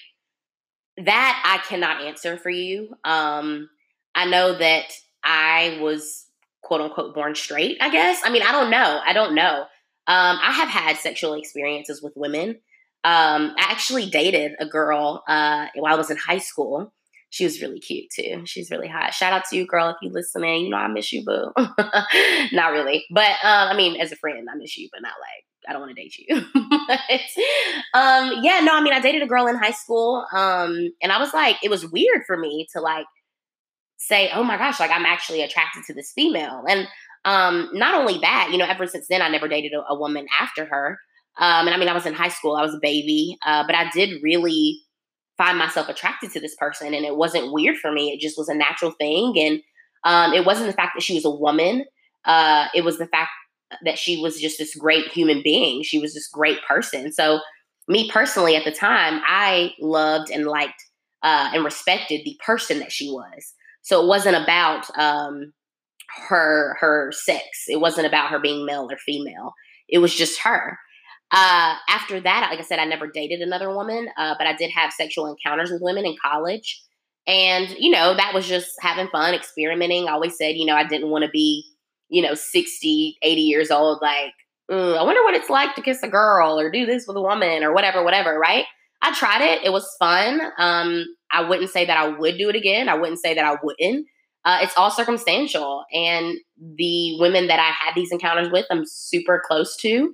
That 0.96 1.42
I 1.46 1.66
cannot 1.66 2.02
answer 2.02 2.36
for 2.36 2.50
you. 2.50 2.94
Um 3.04 3.68
I 4.14 4.26
know 4.26 4.56
that 4.58 4.92
I 5.22 5.78
was 5.80 6.26
quote 6.62 6.80
unquote 6.80 7.14
born 7.14 7.34
straight, 7.34 7.78
I 7.80 7.90
guess. 7.90 8.20
I 8.24 8.30
mean, 8.30 8.42
I 8.42 8.52
don't 8.52 8.70
know. 8.70 9.00
I 9.04 9.12
don't 9.12 9.34
know. 9.34 9.66
Um, 10.06 10.38
I 10.42 10.52
have 10.52 10.68
had 10.68 10.96
sexual 10.96 11.34
experiences 11.34 12.02
with 12.02 12.12
women. 12.16 12.50
Um, 13.02 13.54
I 13.58 13.66
actually 13.70 14.10
dated 14.10 14.52
a 14.58 14.66
girl 14.66 15.22
uh, 15.28 15.66
while 15.74 15.94
I 15.94 15.96
was 15.96 16.10
in 16.10 16.16
high 16.16 16.38
school. 16.38 16.92
She 17.30 17.44
was 17.44 17.62
really 17.62 17.80
cute 17.80 18.06
too. 18.14 18.42
She's 18.44 18.70
really 18.70 18.88
hot. 18.88 19.14
Shout 19.14 19.32
out 19.32 19.44
to 19.50 19.56
you, 19.56 19.66
girl, 19.66 19.88
if 19.88 19.96
you 20.02 20.10
listening. 20.10 20.64
You 20.64 20.70
know 20.70 20.76
I 20.76 20.88
miss 20.88 21.12
you, 21.12 21.24
boo. 21.24 21.52
not 22.52 22.72
really, 22.72 23.04
but 23.10 23.30
um, 23.42 23.68
I 23.68 23.76
mean, 23.76 24.00
as 24.00 24.12
a 24.12 24.16
friend, 24.16 24.48
I 24.52 24.56
miss 24.56 24.76
you, 24.76 24.88
but 24.92 25.02
not 25.02 25.14
like 25.20 25.44
I 25.68 25.72
don't 25.72 25.82
want 25.82 25.94
to 25.94 26.02
date 26.02 26.16
you. 26.18 26.36
um, 27.94 28.42
yeah, 28.42 28.60
no, 28.60 28.74
I 28.74 28.80
mean, 28.82 28.92
I 28.92 29.00
dated 29.00 29.22
a 29.22 29.26
girl 29.26 29.46
in 29.46 29.56
high 29.56 29.70
school, 29.72 30.26
um, 30.32 30.90
and 31.02 31.12
I 31.12 31.18
was 31.18 31.32
like, 31.32 31.56
it 31.62 31.70
was 31.70 31.90
weird 31.90 32.22
for 32.26 32.36
me 32.36 32.66
to 32.72 32.80
like 32.80 33.06
say, 34.00 34.30
oh 34.34 34.42
my 34.42 34.56
gosh, 34.56 34.80
like 34.80 34.90
I'm 34.90 35.06
actually 35.06 35.42
attracted 35.42 35.84
to 35.86 35.94
this 35.94 36.12
female. 36.12 36.64
And 36.68 36.88
um, 37.24 37.68
not 37.72 37.94
only 37.94 38.18
that, 38.18 38.48
you 38.50 38.58
know, 38.58 38.64
ever 38.64 38.86
since 38.86 39.06
then, 39.08 39.22
I 39.22 39.28
never 39.28 39.46
dated 39.46 39.72
a, 39.72 39.92
a 39.92 39.98
woman 39.98 40.26
after 40.40 40.64
her. 40.64 40.98
Um, 41.38 41.66
and 41.66 41.74
I 41.74 41.76
mean, 41.76 41.88
I 41.88 41.94
was 41.94 42.06
in 42.06 42.14
high 42.14 42.28
school, 42.28 42.56
I 42.56 42.62
was 42.62 42.74
a 42.74 42.80
baby, 42.80 43.36
uh, 43.46 43.64
but 43.66 43.76
I 43.76 43.88
did 43.90 44.22
really 44.22 44.80
find 45.40 45.56
myself 45.56 45.88
attracted 45.88 46.30
to 46.32 46.40
this 46.40 46.54
person, 46.56 46.92
and 46.92 47.06
it 47.06 47.16
wasn't 47.16 47.52
weird 47.52 47.78
for 47.78 47.90
me. 47.90 48.10
It 48.10 48.20
just 48.20 48.36
was 48.36 48.48
a 48.48 48.54
natural 48.54 48.90
thing, 48.92 49.34
and 49.38 49.60
um, 50.04 50.34
it 50.34 50.44
wasn't 50.44 50.66
the 50.66 50.74
fact 50.74 50.92
that 50.94 51.02
she 51.02 51.14
was 51.14 51.24
a 51.24 51.30
woman. 51.30 51.84
Uh, 52.26 52.66
it 52.74 52.84
was 52.84 52.98
the 52.98 53.06
fact 53.06 53.30
that 53.84 53.98
she 53.98 54.20
was 54.20 54.38
just 54.38 54.58
this 54.58 54.74
great 54.74 55.08
human 55.08 55.42
being. 55.42 55.82
She 55.82 55.98
was 55.98 56.12
this 56.12 56.28
great 56.28 56.58
person. 56.68 57.12
So, 57.12 57.40
me 57.88 58.10
personally, 58.10 58.54
at 58.54 58.64
the 58.64 58.72
time, 58.72 59.22
I 59.26 59.72
loved 59.80 60.30
and 60.30 60.44
liked 60.44 60.84
uh, 61.22 61.50
and 61.54 61.64
respected 61.64 62.22
the 62.24 62.38
person 62.44 62.78
that 62.80 62.92
she 62.92 63.10
was. 63.10 63.54
So 63.82 64.02
it 64.02 64.06
wasn't 64.06 64.36
about 64.36 64.86
um, 64.98 65.52
her 66.28 66.76
her 66.80 67.12
sex. 67.12 67.64
It 67.68 67.80
wasn't 67.80 68.06
about 68.06 68.30
her 68.30 68.38
being 68.38 68.66
male 68.66 68.88
or 68.90 68.98
female. 68.98 69.54
It 69.88 69.98
was 69.98 70.14
just 70.14 70.40
her. 70.40 70.78
Uh, 71.32 71.74
after 71.88 72.20
that, 72.20 72.48
like 72.50 72.58
I 72.58 72.62
said, 72.62 72.78
I 72.78 72.84
never 72.84 73.06
dated 73.06 73.40
another 73.40 73.74
woman, 73.74 74.08
uh, 74.16 74.34
but 74.36 74.46
I 74.46 74.54
did 74.54 74.70
have 74.70 74.92
sexual 74.92 75.26
encounters 75.26 75.70
with 75.70 75.82
women 75.82 76.04
in 76.04 76.16
college. 76.20 76.82
And, 77.26 77.68
you 77.78 77.90
know, 77.90 78.14
that 78.14 78.34
was 78.34 78.48
just 78.48 78.72
having 78.80 79.08
fun, 79.08 79.34
experimenting. 79.34 80.08
I 80.08 80.12
always 80.12 80.36
said, 80.36 80.56
you 80.56 80.66
know, 80.66 80.74
I 80.74 80.84
didn't 80.84 81.10
want 81.10 81.24
to 81.24 81.30
be, 81.30 81.64
you 82.08 82.22
know, 82.22 82.34
60, 82.34 83.18
80 83.22 83.40
years 83.40 83.70
old, 83.70 84.00
like, 84.02 84.32
I 84.70 85.02
wonder 85.02 85.22
what 85.22 85.34
it's 85.34 85.50
like 85.50 85.74
to 85.74 85.82
kiss 85.82 86.02
a 86.02 86.08
girl 86.08 86.58
or 86.58 86.70
do 86.70 86.86
this 86.86 87.06
with 87.06 87.16
a 87.16 87.20
woman 87.20 87.64
or 87.64 87.72
whatever, 87.74 88.04
whatever, 88.04 88.38
right? 88.38 88.64
I 89.02 89.12
tried 89.14 89.42
it. 89.42 89.64
It 89.64 89.72
was 89.72 89.96
fun. 89.98 90.40
Um, 90.58 91.04
I 91.32 91.48
wouldn't 91.48 91.70
say 91.70 91.86
that 91.86 91.96
I 91.96 92.08
would 92.08 92.38
do 92.38 92.48
it 92.48 92.56
again. 92.56 92.88
I 92.88 92.94
wouldn't 92.94 93.20
say 93.20 93.34
that 93.34 93.44
I 93.44 93.56
wouldn't. 93.62 94.06
Uh, 94.44 94.58
it's 94.62 94.76
all 94.76 94.90
circumstantial. 94.90 95.84
And 95.92 96.36
the 96.76 97.18
women 97.18 97.46
that 97.48 97.58
I 97.58 97.70
had 97.84 97.94
these 97.94 98.12
encounters 98.12 98.50
with, 98.50 98.66
I'm 98.70 98.84
super 98.86 99.42
close 99.44 99.76
to. 99.78 100.12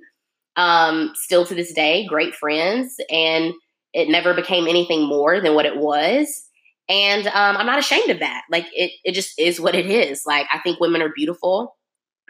Um, 0.57 1.13
still 1.15 1.45
to 1.45 1.55
this 1.55 1.71
day, 1.71 2.05
great 2.05 2.35
friends. 2.35 2.95
And 3.09 3.53
it 3.93 4.09
never 4.09 4.33
became 4.33 4.67
anything 4.67 5.07
more 5.07 5.39
than 5.39 5.55
what 5.55 5.65
it 5.65 5.77
was. 5.77 6.43
And 6.89 7.27
um, 7.27 7.57
I'm 7.57 7.65
not 7.65 7.79
ashamed 7.79 8.09
of 8.09 8.19
that. 8.19 8.43
Like, 8.51 8.65
it, 8.73 8.91
it 9.03 9.13
just 9.13 9.39
is 9.39 9.59
what 9.59 9.75
it 9.75 9.85
is. 9.85 10.23
Like, 10.25 10.47
I 10.51 10.59
think 10.59 10.79
women 10.79 11.01
are 11.01 11.11
beautiful. 11.15 11.75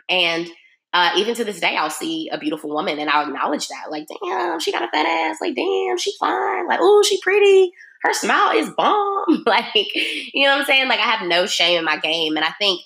And 0.10 0.48
uh, 0.93 1.12
even 1.17 1.36
to 1.36 1.43
this 1.43 1.60
day, 1.60 1.75
I'll 1.75 1.89
see 1.89 2.29
a 2.29 2.38
beautiful 2.38 2.69
woman 2.69 3.00
and 3.00 3.10
I'll 3.10 3.27
acknowledge 3.27 3.67
that. 3.67 3.91
Like, 3.91 4.07
damn, 4.22 4.60
she 4.60 4.72
got 4.72 4.84
a 4.84 4.88
fat 4.88 5.05
ass. 5.05 5.38
Like, 5.41 5.55
damn, 5.55 5.98
she 5.98 6.13
fine. 6.19 6.67
Like, 6.67 6.79
oh, 6.81 7.03
she 7.07 7.19
pretty 7.22 7.72
her 8.03 8.13
smile 8.13 8.57
is 8.57 8.69
bomb. 8.69 9.43
like, 9.46 9.93
you 9.93 10.46
know 10.46 10.51
what 10.51 10.60
I'm 10.60 10.65
saying? 10.65 10.88
Like 10.88 11.00
I 11.00 11.03
have 11.03 11.27
no 11.27 11.46
shame 11.46 11.79
in 11.79 11.86
my 11.86 11.98
game. 11.98 12.36
And 12.36 12.46
I 12.46 12.53
think 12.60 12.81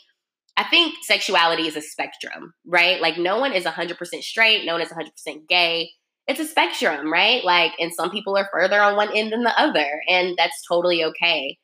I 0.62 0.70
think 0.70 0.96
sexuality 1.04 1.68
is 1.68 1.76
a 1.76 1.82
spectrum, 1.82 2.54
right? 2.66 3.02
Like 3.02 3.18
no 3.18 3.40
one 3.40 3.54
is 3.54 3.64
100% 3.64 3.98
straight, 4.22 4.66
no 4.66 4.74
one 4.74 4.82
is 4.82 4.90
100% 4.90 5.48
gay. 5.48 5.90
It's 6.28 6.40
a 6.40 6.46
spectrum, 6.46 7.12
right? 7.12 7.44
Like 7.44 7.72
and 7.80 7.92
some 7.94 8.12
people 8.12 8.38
are 8.38 8.50
further 8.54 8.80
on 8.80 8.96
one 8.96 9.16
end 9.16 9.34
than 9.34 9.44
the 9.44 9.60
other, 9.60 10.02
and 10.08 10.36
that's 10.38 10.64
totally 10.68 11.04
okay. 11.06 11.58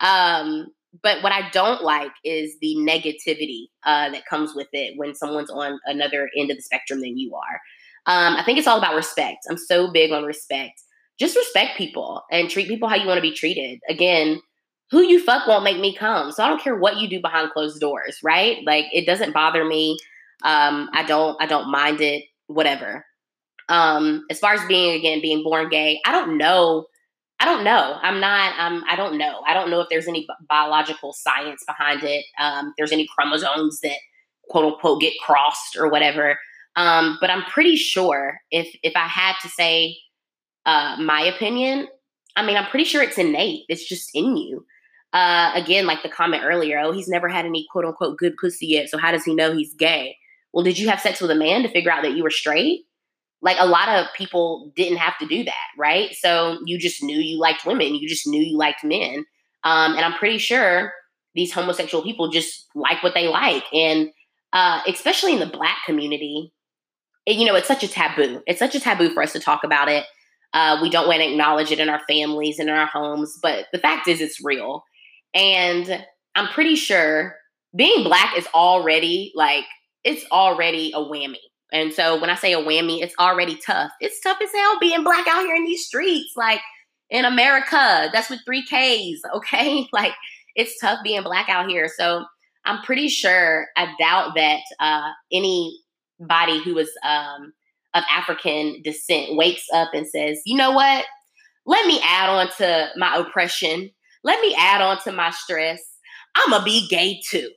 Um 0.00 0.66
but 1.02 1.24
what 1.24 1.32
I 1.32 1.50
don't 1.50 1.82
like 1.82 2.12
is 2.22 2.56
the 2.60 2.76
negativity 2.78 3.64
uh, 3.84 4.10
that 4.10 4.26
comes 4.26 4.54
with 4.54 4.68
it 4.72 4.94
when 4.96 5.16
someone's 5.16 5.50
on 5.50 5.80
another 5.86 6.30
end 6.38 6.52
of 6.52 6.56
the 6.56 6.62
spectrum 6.62 7.00
than 7.00 7.18
you 7.18 7.34
are. 7.34 7.60
Um, 8.06 8.36
I 8.36 8.44
think 8.44 8.58
it's 8.58 8.68
all 8.68 8.78
about 8.78 8.94
respect. 8.94 9.38
I'm 9.50 9.58
so 9.58 9.90
big 9.90 10.12
on 10.12 10.22
respect 10.22 10.80
just 11.18 11.36
respect 11.36 11.78
people 11.78 12.22
and 12.30 12.50
treat 12.50 12.68
people 12.68 12.88
how 12.88 12.96
you 12.96 13.06
want 13.06 13.18
to 13.18 13.22
be 13.22 13.34
treated. 13.34 13.80
Again, 13.88 14.40
who 14.94 15.02
you 15.02 15.22
fuck 15.22 15.48
won't 15.48 15.64
make 15.64 15.80
me 15.80 15.92
come. 15.92 16.30
So 16.30 16.44
I 16.44 16.48
don't 16.48 16.62
care 16.62 16.76
what 16.76 16.98
you 16.98 17.08
do 17.08 17.20
behind 17.20 17.50
closed 17.50 17.80
doors, 17.80 18.18
right? 18.22 18.58
Like 18.64 18.86
it 18.92 19.06
doesn't 19.06 19.32
bother 19.32 19.64
me. 19.64 19.98
Um, 20.44 20.88
I 20.92 21.02
don't 21.02 21.36
I 21.42 21.46
don't 21.46 21.70
mind 21.70 22.00
it, 22.00 22.24
whatever. 22.46 23.04
Um, 23.68 24.24
as 24.30 24.38
far 24.38 24.54
as 24.54 24.64
being 24.66 24.94
again 24.94 25.20
being 25.20 25.42
born 25.42 25.68
gay, 25.68 26.00
I 26.06 26.12
don't 26.12 26.38
know. 26.38 26.86
I 27.40 27.44
don't 27.44 27.64
know. 27.64 27.98
I'm 28.02 28.20
not. 28.20 28.54
I'm. 28.56 28.84
I 28.88 28.94
don't 28.94 29.18
know. 29.18 29.40
I 29.46 29.52
don't 29.52 29.68
know 29.68 29.80
if 29.80 29.88
there's 29.90 30.06
any 30.06 30.26
biological 30.48 31.12
science 31.12 31.64
behind 31.66 32.04
it. 32.04 32.24
Um, 32.38 32.72
there's 32.78 32.92
any 32.92 33.08
chromosomes 33.14 33.80
that 33.80 33.96
quote 34.48 34.72
unquote 34.72 35.00
get 35.00 35.14
crossed 35.20 35.76
or 35.76 35.88
whatever. 35.88 36.38
Um, 36.76 37.18
but 37.20 37.30
I'm 37.30 37.42
pretty 37.42 37.76
sure 37.76 38.38
if 38.52 38.74
if 38.84 38.92
I 38.94 39.08
had 39.08 39.34
to 39.42 39.48
say 39.48 39.96
uh, 40.66 40.96
my 41.00 41.22
opinion, 41.22 41.88
I 42.36 42.46
mean, 42.46 42.56
I'm 42.56 42.66
pretty 42.66 42.84
sure 42.84 43.02
it's 43.02 43.18
innate. 43.18 43.64
It's 43.68 43.88
just 43.88 44.10
in 44.14 44.36
you. 44.36 44.64
Uh, 45.14 45.52
again, 45.54 45.86
like 45.86 46.02
the 46.02 46.08
comment 46.08 46.42
earlier, 46.44 46.80
oh, 46.80 46.90
he's 46.90 47.06
never 47.06 47.28
had 47.28 47.46
any 47.46 47.66
quote 47.70 47.84
unquote 47.84 48.18
good 48.18 48.36
pussy 48.36 48.66
yet. 48.66 48.90
So 48.90 48.98
how 48.98 49.12
does 49.12 49.24
he 49.24 49.34
know 49.34 49.56
he's 49.56 49.72
gay? 49.74 50.16
Well, 50.52 50.64
did 50.64 50.76
you 50.76 50.88
have 50.88 51.00
sex 51.00 51.20
with 51.20 51.30
a 51.30 51.36
man 51.36 51.62
to 51.62 51.68
figure 51.68 51.92
out 51.92 52.02
that 52.02 52.16
you 52.16 52.24
were 52.24 52.30
straight? 52.30 52.80
Like 53.40 53.56
a 53.60 53.66
lot 53.66 53.88
of 53.88 54.06
people 54.16 54.72
didn't 54.74 54.98
have 54.98 55.16
to 55.18 55.26
do 55.26 55.44
that, 55.44 55.66
right? 55.78 56.12
So 56.14 56.58
you 56.66 56.78
just 56.78 57.02
knew 57.02 57.18
you 57.18 57.38
liked 57.38 57.64
women. 57.64 57.94
You 57.94 58.08
just 58.08 58.26
knew 58.26 58.42
you 58.42 58.58
liked 58.58 58.82
men. 58.82 59.24
Um, 59.62 59.94
and 59.94 60.04
I'm 60.04 60.14
pretty 60.14 60.38
sure 60.38 60.92
these 61.34 61.52
homosexual 61.52 62.02
people 62.02 62.30
just 62.30 62.66
like 62.74 63.02
what 63.02 63.14
they 63.14 63.28
like. 63.28 63.64
And 63.72 64.10
uh, 64.52 64.80
especially 64.88 65.34
in 65.34 65.40
the 65.40 65.46
black 65.46 65.78
community, 65.86 66.52
it, 67.26 67.36
you 67.36 67.46
know, 67.46 67.54
it's 67.54 67.68
such 67.68 67.84
a 67.84 67.88
taboo. 67.88 68.42
It's 68.46 68.58
such 68.58 68.74
a 68.74 68.80
taboo 68.80 69.12
for 69.12 69.22
us 69.22 69.32
to 69.32 69.40
talk 69.40 69.62
about 69.62 69.88
it. 69.88 70.04
Uh, 70.52 70.78
we 70.80 70.90
don't 70.90 71.06
want 71.06 71.20
to 71.20 71.30
acknowledge 71.30 71.70
it 71.70 71.80
in 71.80 71.88
our 71.88 72.00
families 72.08 72.58
and 72.58 72.68
in 72.68 72.74
our 72.74 72.86
homes, 72.86 73.38
but 73.42 73.66
the 73.72 73.78
fact 73.78 74.06
is, 74.06 74.20
it's 74.20 74.42
real. 74.44 74.84
And 75.34 76.04
I'm 76.34 76.48
pretty 76.48 76.76
sure 76.76 77.36
being 77.76 78.04
black 78.04 78.36
is 78.36 78.46
already 78.54 79.32
like, 79.34 79.64
it's 80.04 80.24
already 80.30 80.92
a 80.94 80.98
whammy. 80.98 81.36
And 81.72 81.92
so 81.92 82.20
when 82.20 82.30
I 82.30 82.36
say 82.36 82.52
a 82.52 82.58
whammy, 82.58 83.02
it's 83.02 83.14
already 83.18 83.56
tough. 83.56 83.90
It's 84.00 84.20
tough 84.20 84.38
as 84.40 84.52
hell 84.52 84.78
being 84.80 85.02
black 85.02 85.26
out 85.26 85.44
here 85.44 85.56
in 85.56 85.64
these 85.64 85.86
streets, 85.86 86.32
like 86.36 86.60
in 87.10 87.24
America. 87.24 88.10
That's 88.12 88.30
with 88.30 88.40
three 88.44 88.62
Ks, 88.62 89.20
okay? 89.34 89.88
Like 89.92 90.12
it's 90.54 90.78
tough 90.78 91.00
being 91.02 91.22
black 91.22 91.48
out 91.48 91.68
here. 91.68 91.88
So 91.88 92.24
I'm 92.64 92.82
pretty 92.82 93.08
sure, 93.08 93.66
I 93.76 93.92
doubt 93.98 94.34
that 94.36 94.60
uh, 94.80 95.10
anybody 95.32 96.62
who 96.62 96.78
is 96.78 96.90
um, 97.04 97.52
of 97.94 98.04
African 98.10 98.80
descent 98.82 99.36
wakes 99.36 99.66
up 99.72 99.90
and 99.94 100.06
says, 100.06 100.40
you 100.44 100.56
know 100.56 100.72
what? 100.72 101.04
Let 101.66 101.86
me 101.86 102.00
add 102.04 102.28
on 102.28 102.48
to 102.58 102.88
my 102.96 103.16
oppression. 103.16 103.90
Let 104.24 104.40
me 104.40 104.54
add 104.58 104.80
on 104.80 105.00
to 105.02 105.12
my 105.12 105.30
stress. 105.30 105.80
I'm 106.34 106.50
gonna 106.50 106.64
be 106.64 106.88
gay 106.88 107.20
too. 107.28 107.50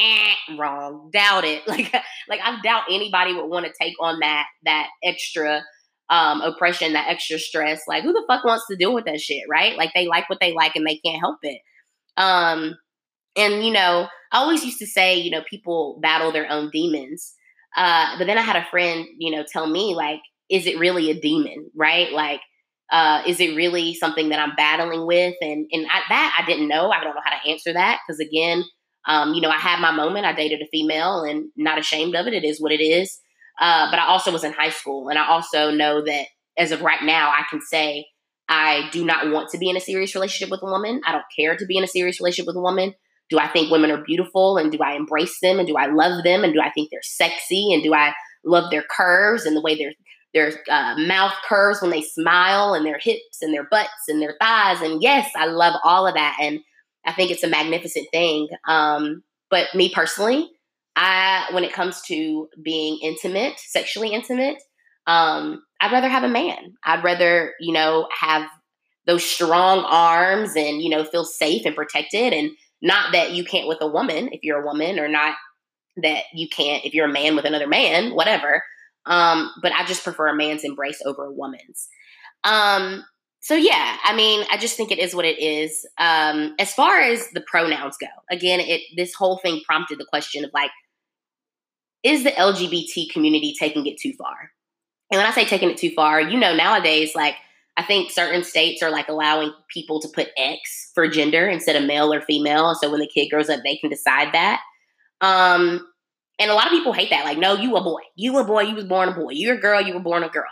Eh, 0.00 0.34
wrong. 0.58 1.10
Doubt 1.12 1.44
it. 1.44 1.62
Like, 1.68 1.92
like 2.28 2.40
I 2.42 2.60
doubt 2.62 2.84
anybody 2.90 3.34
would 3.34 3.46
want 3.48 3.66
to 3.66 3.72
take 3.80 3.94
on 4.00 4.20
that 4.20 4.46
that 4.64 4.88
extra 5.02 5.62
um 6.10 6.40
oppression, 6.40 6.92
that 6.92 7.08
extra 7.08 7.38
stress. 7.38 7.82
Like, 7.88 8.02
who 8.02 8.12
the 8.12 8.24
fuck 8.28 8.44
wants 8.44 8.66
to 8.70 8.76
deal 8.76 8.94
with 8.94 9.06
that 9.06 9.20
shit, 9.20 9.42
right? 9.48 9.76
Like 9.76 9.92
they 9.94 10.06
like 10.06 10.28
what 10.28 10.40
they 10.40 10.52
like 10.52 10.76
and 10.76 10.86
they 10.86 10.96
can't 11.04 11.20
help 11.20 11.38
it. 11.42 11.60
Um, 12.16 12.76
and 13.36 13.64
you 13.64 13.72
know, 13.72 14.08
I 14.32 14.38
always 14.38 14.64
used 14.64 14.78
to 14.80 14.86
say, 14.86 15.16
you 15.16 15.30
know, 15.30 15.42
people 15.48 15.98
battle 16.02 16.32
their 16.32 16.50
own 16.50 16.70
demons. 16.70 17.34
Uh, 17.76 18.18
but 18.18 18.26
then 18.26 18.38
I 18.38 18.42
had 18.42 18.56
a 18.56 18.66
friend, 18.70 19.06
you 19.18 19.30
know, 19.36 19.44
tell 19.52 19.66
me 19.66 19.94
like, 19.94 20.20
is 20.50 20.66
it 20.66 20.78
really 20.78 21.10
a 21.10 21.20
demon, 21.20 21.70
right? 21.76 22.12
Like, 22.12 22.40
uh, 22.90 23.22
is 23.26 23.40
it 23.40 23.56
really 23.56 23.94
something 23.94 24.28
that 24.28 24.38
I'm 24.38 24.54
battling 24.56 25.06
with? 25.06 25.34
And 25.40 25.66
and 25.70 25.86
I, 25.86 26.00
that 26.08 26.38
I 26.40 26.46
didn't 26.46 26.68
know. 26.68 26.90
I 26.90 27.02
don't 27.02 27.14
know 27.14 27.22
how 27.24 27.36
to 27.36 27.50
answer 27.50 27.72
that 27.72 28.00
because 28.06 28.20
again, 28.20 28.64
um, 29.06 29.34
you 29.34 29.40
know, 29.40 29.50
I 29.50 29.58
had 29.58 29.80
my 29.80 29.90
moment. 29.90 30.26
I 30.26 30.32
dated 30.32 30.60
a 30.60 30.68
female 30.70 31.22
and 31.22 31.50
not 31.56 31.78
ashamed 31.78 32.14
of 32.14 32.26
it. 32.26 32.34
It 32.34 32.44
is 32.44 32.60
what 32.60 32.72
it 32.72 32.82
is. 32.82 33.18
Uh, 33.60 33.90
but 33.90 33.98
I 33.98 34.06
also 34.06 34.32
was 34.32 34.44
in 34.44 34.52
high 34.52 34.70
school, 34.70 35.08
and 35.08 35.18
I 35.18 35.28
also 35.28 35.70
know 35.70 36.04
that 36.04 36.26
as 36.58 36.72
of 36.72 36.82
right 36.82 37.02
now, 37.02 37.30
I 37.30 37.44
can 37.48 37.60
say 37.62 38.06
I 38.48 38.88
do 38.92 39.04
not 39.04 39.30
want 39.30 39.48
to 39.50 39.58
be 39.58 39.70
in 39.70 39.76
a 39.76 39.80
serious 39.80 40.14
relationship 40.14 40.50
with 40.50 40.62
a 40.62 40.66
woman. 40.66 41.00
I 41.06 41.12
don't 41.12 41.24
care 41.38 41.56
to 41.56 41.66
be 41.66 41.78
in 41.78 41.84
a 41.84 41.88
serious 41.88 42.20
relationship 42.20 42.46
with 42.46 42.56
a 42.56 42.60
woman 42.60 42.94
do 43.28 43.38
I 43.38 43.48
think 43.48 43.70
women 43.70 43.90
are 43.90 44.02
beautiful 44.02 44.56
and 44.56 44.70
do 44.70 44.78
I 44.78 44.94
embrace 44.94 45.38
them 45.40 45.58
and 45.58 45.66
do 45.66 45.76
I 45.76 45.86
love 45.86 46.22
them 46.22 46.44
and 46.44 46.52
do 46.52 46.60
I 46.60 46.70
think 46.70 46.90
they're 46.90 47.00
sexy 47.02 47.72
and 47.72 47.82
do 47.82 47.94
I 47.94 48.12
love 48.44 48.70
their 48.70 48.84
curves 48.88 49.44
and 49.44 49.56
the 49.56 49.60
way 49.60 49.76
their 49.76 49.92
their 50.36 50.52
uh, 50.70 50.94
mouth 50.98 51.34
curves 51.48 51.80
when 51.80 51.90
they 51.90 52.02
smile 52.02 52.74
and 52.74 52.84
their 52.84 52.98
hips 52.98 53.42
and 53.42 53.52
their 53.52 53.66
butts 53.70 54.08
and 54.08 54.20
their 54.20 54.36
thighs 54.40 54.80
and 54.82 55.02
yes, 55.02 55.30
I 55.34 55.46
love 55.46 55.74
all 55.82 56.06
of 56.06 56.14
that 56.14 56.36
and 56.40 56.60
I 57.06 57.12
think 57.12 57.30
it's 57.30 57.44
a 57.44 57.48
magnificent 57.48 58.08
thing. 58.12 58.48
Um, 58.68 59.22
but 59.48 59.74
me 59.74 59.92
personally, 59.94 60.50
I, 60.96 61.46
when 61.52 61.64
it 61.64 61.72
comes 61.72 62.02
to 62.02 62.48
being 62.62 62.98
intimate, 63.02 63.58
sexually 63.60 64.12
intimate, 64.12 64.56
um, 65.06 65.62
I'd 65.80 65.92
rather 65.92 66.08
have 66.08 66.24
a 66.24 66.28
man. 66.28 66.74
I'd 66.84 67.04
rather, 67.04 67.54
you 67.60 67.72
know, 67.72 68.08
have 68.18 68.48
those 69.06 69.24
strong 69.24 69.84
arms 69.86 70.56
and, 70.56 70.82
you 70.82 70.90
know, 70.90 71.04
feel 71.04 71.24
safe 71.24 71.64
and 71.64 71.76
protected. 71.76 72.32
And 72.32 72.50
not 72.82 73.12
that 73.12 73.32
you 73.32 73.44
can't 73.44 73.68
with 73.68 73.78
a 73.80 73.86
woman 73.86 74.30
if 74.32 74.40
you're 74.42 74.62
a 74.62 74.66
woman, 74.66 74.98
or 74.98 75.08
not 75.08 75.36
that 75.98 76.24
you 76.34 76.48
can't 76.48 76.84
if 76.84 76.92
you're 76.92 77.08
a 77.08 77.12
man 77.12 77.36
with 77.36 77.44
another 77.44 77.68
man, 77.68 78.14
whatever. 78.14 78.62
Um, 79.06 79.52
but 79.62 79.72
I 79.72 79.84
just 79.84 80.04
prefer 80.04 80.28
a 80.28 80.34
man's 80.34 80.64
embrace 80.64 81.00
over 81.04 81.24
a 81.24 81.32
woman's. 81.32 81.88
Um, 82.44 83.04
so 83.40 83.54
yeah, 83.54 83.96
I 84.02 84.14
mean, 84.14 84.44
I 84.50 84.56
just 84.56 84.76
think 84.76 84.90
it 84.90 84.98
is 84.98 85.14
what 85.14 85.24
it 85.24 85.38
is. 85.40 85.86
Um, 85.98 86.54
as 86.58 86.74
far 86.74 87.00
as 87.00 87.30
the 87.30 87.42
pronouns 87.42 87.96
go, 87.96 88.08
again, 88.30 88.60
it 88.60 88.80
this 88.96 89.14
whole 89.14 89.38
thing 89.38 89.62
prompted 89.64 89.98
the 89.98 90.06
question 90.06 90.44
of 90.44 90.50
like, 90.52 90.70
is 92.02 92.24
the 92.24 92.32
LGBT 92.32 93.10
community 93.12 93.54
taking 93.58 93.86
it 93.86 93.98
too 93.98 94.12
far? 94.18 94.50
And 95.12 95.18
when 95.18 95.26
I 95.26 95.30
say 95.30 95.44
taking 95.44 95.70
it 95.70 95.76
too 95.76 95.90
far, 95.90 96.20
you 96.20 96.38
know, 96.38 96.56
nowadays, 96.56 97.14
like 97.14 97.36
I 97.76 97.82
think 97.82 98.10
certain 98.10 98.42
states 98.42 98.82
are 98.82 98.90
like 98.90 99.08
allowing 99.08 99.52
people 99.68 100.00
to 100.00 100.08
put 100.08 100.28
X 100.36 100.90
for 100.94 101.06
gender 101.08 101.46
instead 101.46 101.76
of 101.76 101.84
male 101.84 102.12
or 102.12 102.22
female. 102.22 102.74
So 102.74 102.90
when 102.90 103.00
the 103.00 103.06
kid 103.06 103.28
grows 103.28 103.48
up, 103.48 103.60
they 103.62 103.76
can 103.76 103.90
decide 103.90 104.32
that. 104.32 104.60
Um, 105.20 105.86
and 106.38 106.50
a 106.50 106.54
lot 106.54 106.66
of 106.66 106.72
people 106.72 106.92
hate 106.92 107.10
that. 107.10 107.24
Like, 107.24 107.38
no, 107.38 107.54
you 107.54 107.76
a 107.76 107.82
boy. 107.82 108.00
You 108.14 108.38
a 108.38 108.44
boy. 108.44 108.62
You 108.62 108.74
was 108.74 108.84
born 108.84 109.08
a 109.08 109.12
boy. 109.12 109.30
You're 109.30 109.56
a 109.56 109.60
girl. 109.60 109.80
You 109.80 109.94
were 109.94 110.00
born 110.00 110.22
a 110.22 110.28
girl. 110.28 110.44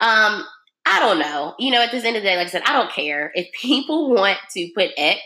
Um, 0.00 0.44
I 0.86 1.00
don't 1.00 1.18
know. 1.18 1.54
You 1.58 1.70
know, 1.70 1.80
at 1.80 1.90
this 1.90 2.04
end 2.04 2.16
of 2.16 2.22
the 2.22 2.28
day, 2.28 2.36
like 2.36 2.48
I 2.48 2.50
said, 2.50 2.62
I 2.66 2.72
don't 2.72 2.90
care 2.90 3.30
if 3.34 3.48
people 3.52 4.10
want 4.14 4.38
to 4.52 4.70
put 4.74 4.90
X, 4.96 5.20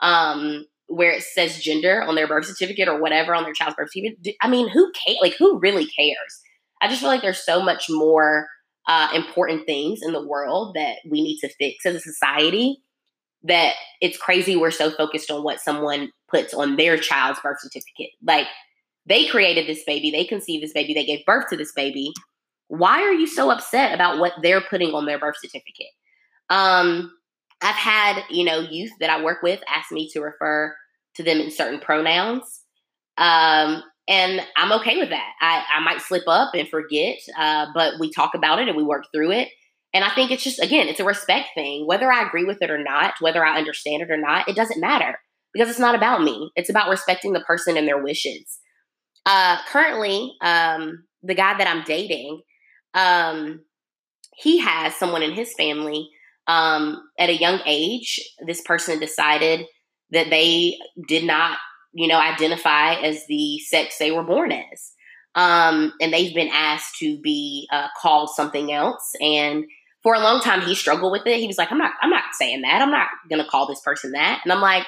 um, 0.00 0.66
where 0.86 1.12
it 1.12 1.22
says 1.22 1.60
gender 1.60 2.02
on 2.02 2.14
their 2.14 2.28
birth 2.28 2.44
certificate 2.44 2.88
or 2.88 3.00
whatever 3.00 3.34
on 3.34 3.44
their 3.44 3.54
child's 3.54 3.76
birth 3.76 3.90
certificate. 3.92 4.36
I 4.40 4.48
mean, 4.48 4.68
who 4.68 4.92
cares? 4.92 5.18
Like, 5.20 5.34
who 5.38 5.58
really 5.58 5.86
cares? 5.86 6.40
I 6.82 6.88
just 6.88 7.00
feel 7.00 7.08
like 7.08 7.22
there's 7.22 7.44
so 7.44 7.62
much 7.62 7.86
more 7.88 8.46
uh, 8.86 9.08
important 9.14 9.64
things 9.64 10.00
in 10.02 10.12
the 10.12 10.26
world 10.26 10.74
that 10.76 10.96
we 11.08 11.22
need 11.22 11.38
to 11.38 11.48
fix 11.48 11.86
as 11.86 11.94
a 11.94 12.00
society 12.00 12.82
that 13.44 13.74
it's 14.00 14.18
crazy 14.18 14.56
we're 14.56 14.70
so 14.70 14.90
focused 14.90 15.30
on 15.30 15.42
what 15.42 15.60
someone 15.60 16.10
puts 16.28 16.54
on 16.54 16.76
their 16.76 16.96
child's 16.96 17.40
birth 17.40 17.60
certificate. 17.60 18.10
Like 18.22 18.46
they 19.06 19.26
created 19.26 19.66
this 19.66 19.84
baby, 19.84 20.10
they 20.10 20.24
conceived 20.24 20.62
this 20.62 20.72
baby, 20.72 20.94
they 20.94 21.04
gave 21.04 21.24
birth 21.26 21.48
to 21.50 21.56
this 21.56 21.72
baby. 21.72 22.12
Why 22.68 23.02
are 23.02 23.12
you 23.12 23.26
so 23.26 23.50
upset 23.50 23.94
about 23.94 24.18
what 24.18 24.32
they're 24.42 24.62
putting 24.62 24.94
on 24.94 25.06
their 25.06 25.18
birth 25.18 25.36
certificate? 25.40 25.92
Um, 26.50 27.12
I've 27.62 27.74
had, 27.74 28.22
you 28.30 28.44
know, 28.44 28.60
youth 28.60 28.92
that 29.00 29.10
I 29.10 29.22
work 29.22 29.42
with 29.42 29.60
ask 29.68 29.92
me 29.92 30.08
to 30.12 30.20
refer 30.20 30.74
to 31.16 31.22
them 31.22 31.38
in 31.38 31.50
certain 31.50 31.80
pronouns. 31.80 32.62
Um, 33.16 33.82
and 34.08 34.42
I'm 34.56 34.72
okay 34.72 34.98
with 34.98 35.10
that. 35.10 35.32
I, 35.40 35.64
I 35.76 35.80
might 35.80 36.00
slip 36.00 36.24
up 36.26 36.54
and 36.54 36.68
forget, 36.68 37.18
uh, 37.38 37.66
but 37.74 37.94
we 37.98 38.10
talk 38.10 38.34
about 38.34 38.58
it 38.58 38.68
and 38.68 38.76
we 38.76 38.82
work 38.82 39.04
through 39.14 39.32
it. 39.32 39.48
And 39.94 40.04
I 40.04 40.10
think 40.10 40.30
it's 40.30 40.42
just, 40.42 40.60
again, 40.60 40.88
it's 40.88 41.00
a 41.00 41.04
respect 41.04 41.50
thing. 41.54 41.86
Whether 41.86 42.12
I 42.12 42.26
agree 42.26 42.44
with 42.44 42.60
it 42.60 42.70
or 42.70 42.82
not, 42.82 43.14
whether 43.20 43.44
I 43.44 43.56
understand 43.56 44.02
it 44.02 44.10
or 44.10 44.16
not, 44.16 44.48
it 44.48 44.56
doesn't 44.56 44.80
matter 44.80 45.18
because 45.52 45.70
it's 45.70 45.78
not 45.78 45.94
about 45.94 46.22
me. 46.22 46.50
It's 46.56 46.68
about 46.68 46.90
respecting 46.90 47.32
the 47.32 47.40
person 47.40 47.76
and 47.76 47.86
their 47.86 48.02
wishes. 48.02 48.58
Uh, 49.26 49.58
currently, 49.68 50.34
um, 50.42 51.04
the 51.22 51.34
guy 51.34 51.56
that 51.56 51.66
I'm 51.66 51.84
dating, 51.84 52.42
um, 52.94 53.60
he 54.34 54.58
has 54.58 54.94
someone 54.96 55.22
in 55.22 55.32
his 55.32 55.54
family 55.54 56.10
um, 56.46 57.02
at 57.18 57.30
a 57.30 57.36
young 57.36 57.60
age. 57.64 58.20
This 58.46 58.60
person 58.62 58.98
decided 58.98 59.66
that 60.10 60.30
they 60.30 60.78
did 61.08 61.24
not 61.24 61.58
you 61.94 62.08
know, 62.08 62.18
identify 62.18 62.94
as 62.94 63.24
the 63.28 63.58
sex 63.60 63.96
they 63.98 64.10
were 64.10 64.24
born 64.24 64.52
as. 64.52 64.92
Um, 65.36 65.92
and 66.00 66.12
they've 66.12 66.34
been 66.34 66.50
asked 66.52 66.98
to 66.98 67.18
be 67.20 67.68
uh, 67.72 67.88
called 68.00 68.30
something 68.30 68.72
else. 68.72 69.12
And 69.20 69.64
for 70.02 70.14
a 70.14 70.20
long 70.20 70.40
time, 70.40 70.60
he 70.60 70.74
struggled 70.74 71.12
with 71.12 71.26
it. 71.26 71.38
He 71.38 71.46
was 71.46 71.56
like, 71.56 71.72
"I'm 71.72 71.78
not, 71.78 71.92
I'm 72.02 72.10
not 72.10 72.24
saying 72.32 72.62
that. 72.62 72.82
I'm 72.82 72.90
not 72.90 73.08
gonna 73.30 73.46
call 73.48 73.66
this 73.66 73.80
person 73.80 74.12
that." 74.12 74.40
And 74.44 74.52
I'm 74.52 74.60
like, 74.60 74.86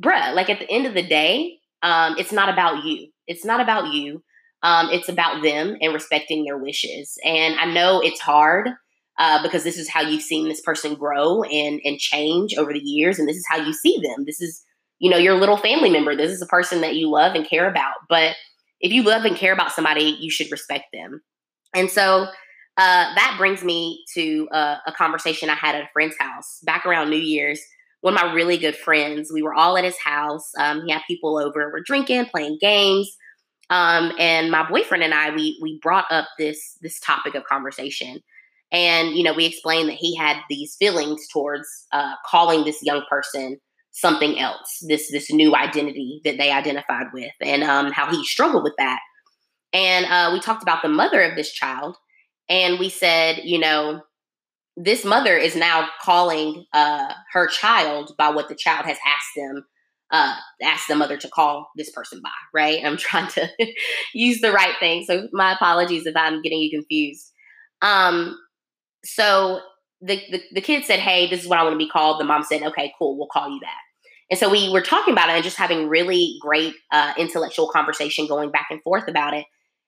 "Bruh, 0.00 0.34
like 0.34 0.48
at 0.48 0.60
the 0.60 0.70
end 0.70 0.86
of 0.86 0.94
the 0.94 1.02
day, 1.02 1.58
um, 1.82 2.16
it's 2.18 2.32
not 2.32 2.48
about 2.48 2.84
you. 2.84 3.08
It's 3.26 3.44
not 3.44 3.60
about 3.60 3.92
you. 3.92 4.22
Um, 4.62 4.88
it's 4.90 5.08
about 5.08 5.42
them 5.42 5.76
and 5.80 5.92
respecting 5.92 6.44
their 6.44 6.58
wishes. 6.58 7.18
And 7.24 7.58
I 7.58 7.66
know 7.66 8.00
it's 8.00 8.20
hard." 8.20 8.70
Uh, 9.16 9.40
because 9.44 9.62
this 9.62 9.78
is 9.78 9.88
how 9.88 10.00
you've 10.00 10.22
seen 10.22 10.48
this 10.48 10.60
person 10.60 10.96
grow 10.96 11.44
and 11.44 11.80
and 11.84 12.00
change 12.00 12.54
over 12.56 12.72
the 12.72 12.80
years, 12.82 13.18
and 13.18 13.28
this 13.28 13.36
is 13.36 13.46
how 13.48 13.58
you 13.58 13.72
see 13.72 13.96
them. 14.02 14.24
This 14.26 14.40
is 14.40 14.64
you 14.98 15.10
know, 15.10 15.18
your 15.18 15.34
little 15.34 15.56
family 15.56 15.90
member. 15.90 16.16
This 16.16 16.30
is 16.30 16.42
a 16.42 16.46
person 16.46 16.80
that 16.80 16.94
you 16.94 17.10
love 17.10 17.34
and 17.34 17.46
care 17.46 17.68
about. 17.68 17.94
But 18.08 18.36
if 18.80 18.92
you 18.92 19.02
love 19.02 19.24
and 19.24 19.36
care 19.36 19.52
about 19.52 19.72
somebody, 19.72 20.16
you 20.18 20.30
should 20.30 20.50
respect 20.50 20.84
them. 20.92 21.20
And 21.74 21.90
so 21.90 22.26
uh, 22.76 23.14
that 23.14 23.34
brings 23.36 23.62
me 23.62 24.04
to 24.14 24.48
uh, 24.52 24.76
a 24.86 24.92
conversation 24.92 25.50
I 25.50 25.56
had 25.56 25.74
at 25.74 25.82
a 25.82 25.88
friend's 25.92 26.16
house 26.18 26.60
back 26.64 26.86
around 26.86 27.10
New 27.10 27.16
Year's. 27.16 27.60
One 28.04 28.14
of 28.14 28.20
my 28.20 28.34
really 28.34 28.58
good 28.58 28.76
friends, 28.76 29.30
we 29.32 29.40
were 29.40 29.54
all 29.54 29.78
at 29.78 29.84
his 29.84 29.96
house. 29.96 30.50
Um, 30.58 30.82
he 30.84 30.92
had 30.92 31.00
people 31.08 31.38
over, 31.38 31.70
we're 31.72 31.80
drinking, 31.80 32.26
playing 32.26 32.58
games. 32.60 33.10
Um, 33.70 34.12
and 34.18 34.50
my 34.50 34.68
boyfriend 34.68 35.02
and 35.02 35.14
I, 35.14 35.34
we 35.34 35.58
we 35.62 35.78
brought 35.80 36.04
up 36.10 36.28
this 36.38 36.76
this 36.82 37.00
topic 37.00 37.34
of 37.34 37.44
conversation, 37.44 38.20
and 38.70 39.16
you 39.16 39.22
know, 39.22 39.32
we 39.32 39.46
explained 39.46 39.88
that 39.88 39.96
he 39.96 40.14
had 40.14 40.36
these 40.50 40.76
feelings 40.78 41.26
towards 41.32 41.66
uh, 41.92 42.12
calling 42.28 42.64
this 42.64 42.82
young 42.82 43.04
person 43.08 43.56
something 43.92 44.38
else, 44.38 44.84
this 44.86 45.10
this 45.10 45.32
new 45.32 45.56
identity 45.56 46.20
that 46.24 46.36
they 46.36 46.50
identified 46.50 47.06
with, 47.14 47.32
and 47.40 47.62
um, 47.62 47.90
how 47.90 48.10
he 48.10 48.22
struggled 48.22 48.64
with 48.64 48.74
that. 48.76 49.00
And 49.72 50.04
uh, 50.04 50.28
we 50.34 50.40
talked 50.40 50.62
about 50.62 50.82
the 50.82 50.90
mother 50.90 51.22
of 51.22 51.36
this 51.36 51.54
child, 51.54 51.96
and 52.50 52.78
we 52.78 52.90
said, 52.90 53.40
you 53.44 53.58
know, 53.58 54.02
this 54.76 55.04
mother 55.04 55.36
is 55.36 55.54
now 55.54 55.88
calling 56.02 56.64
uh, 56.72 57.12
her 57.32 57.46
child 57.46 58.14
by 58.18 58.30
what 58.30 58.48
the 58.48 58.56
child 58.56 58.86
has 58.86 58.98
asked 59.06 59.30
them, 59.36 59.64
uh, 60.10 60.36
asked 60.62 60.88
the 60.88 60.96
mother 60.96 61.16
to 61.16 61.28
call 61.28 61.68
this 61.76 61.90
person 61.90 62.20
by. 62.22 62.30
Right? 62.52 62.84
I'm 62.84 62.96
trying 62.98 63.28
to 63.32 63.48
use 64.14 64.40
the 64.40 64.52
right 64.52 64.74
thing, 64.80 65.04
so 65.04 65.28
my 65.32 65.52
apologies 65.52 66.06
if 66.06 66.16
I'm 66.16 66.42
getting 66.42 66.60
you 66.60 66.70
confused. 66.70 67.32
Um, 67.82 68.38
so 69.04 69.60
the, 70.00 70.20
the, 70.30 70.42
the 70.54 70.60
kid 70.60 70.84
said, 70.84 70.98
Hey, 70.98 71.28
this 71.28 71.42
is 71.42 71.48
what 71.48 71.58
I 71.58 71.62
want 71.62 71.74
to 71.74 71.78
be 71.78 71.88
called. 71.88 72.20
The 72.20 72.24
mom 72.24 72.42
said, 72.42 72.62
Okay, 72.62 72.92
cool, 72.98 73.16
we'll 73.16 73.28
call 73.28 73.50
you 73.50 73.60
that. 73.60 73.78
And 74.30 74.38
so 74.38 74.50
we 74.50 74.70
were 74.70 74.80
talking 74.80 75.12
about 75.12 75.28
it 75.28 75.34
and 75.34 75.44
just 75.44 75.58
having 75.58 75.88
really 75.88 76.36
great 76.40 76.74
uh, 76.90 77.12
intellectual 77.18 77.68
conversation 77.68 78.26
going 78.26 78.50
back 78.50 78.68
and 78.70 78.82
forth 78.82 79.06
about 79.06 79.34
it. 79.34 79.44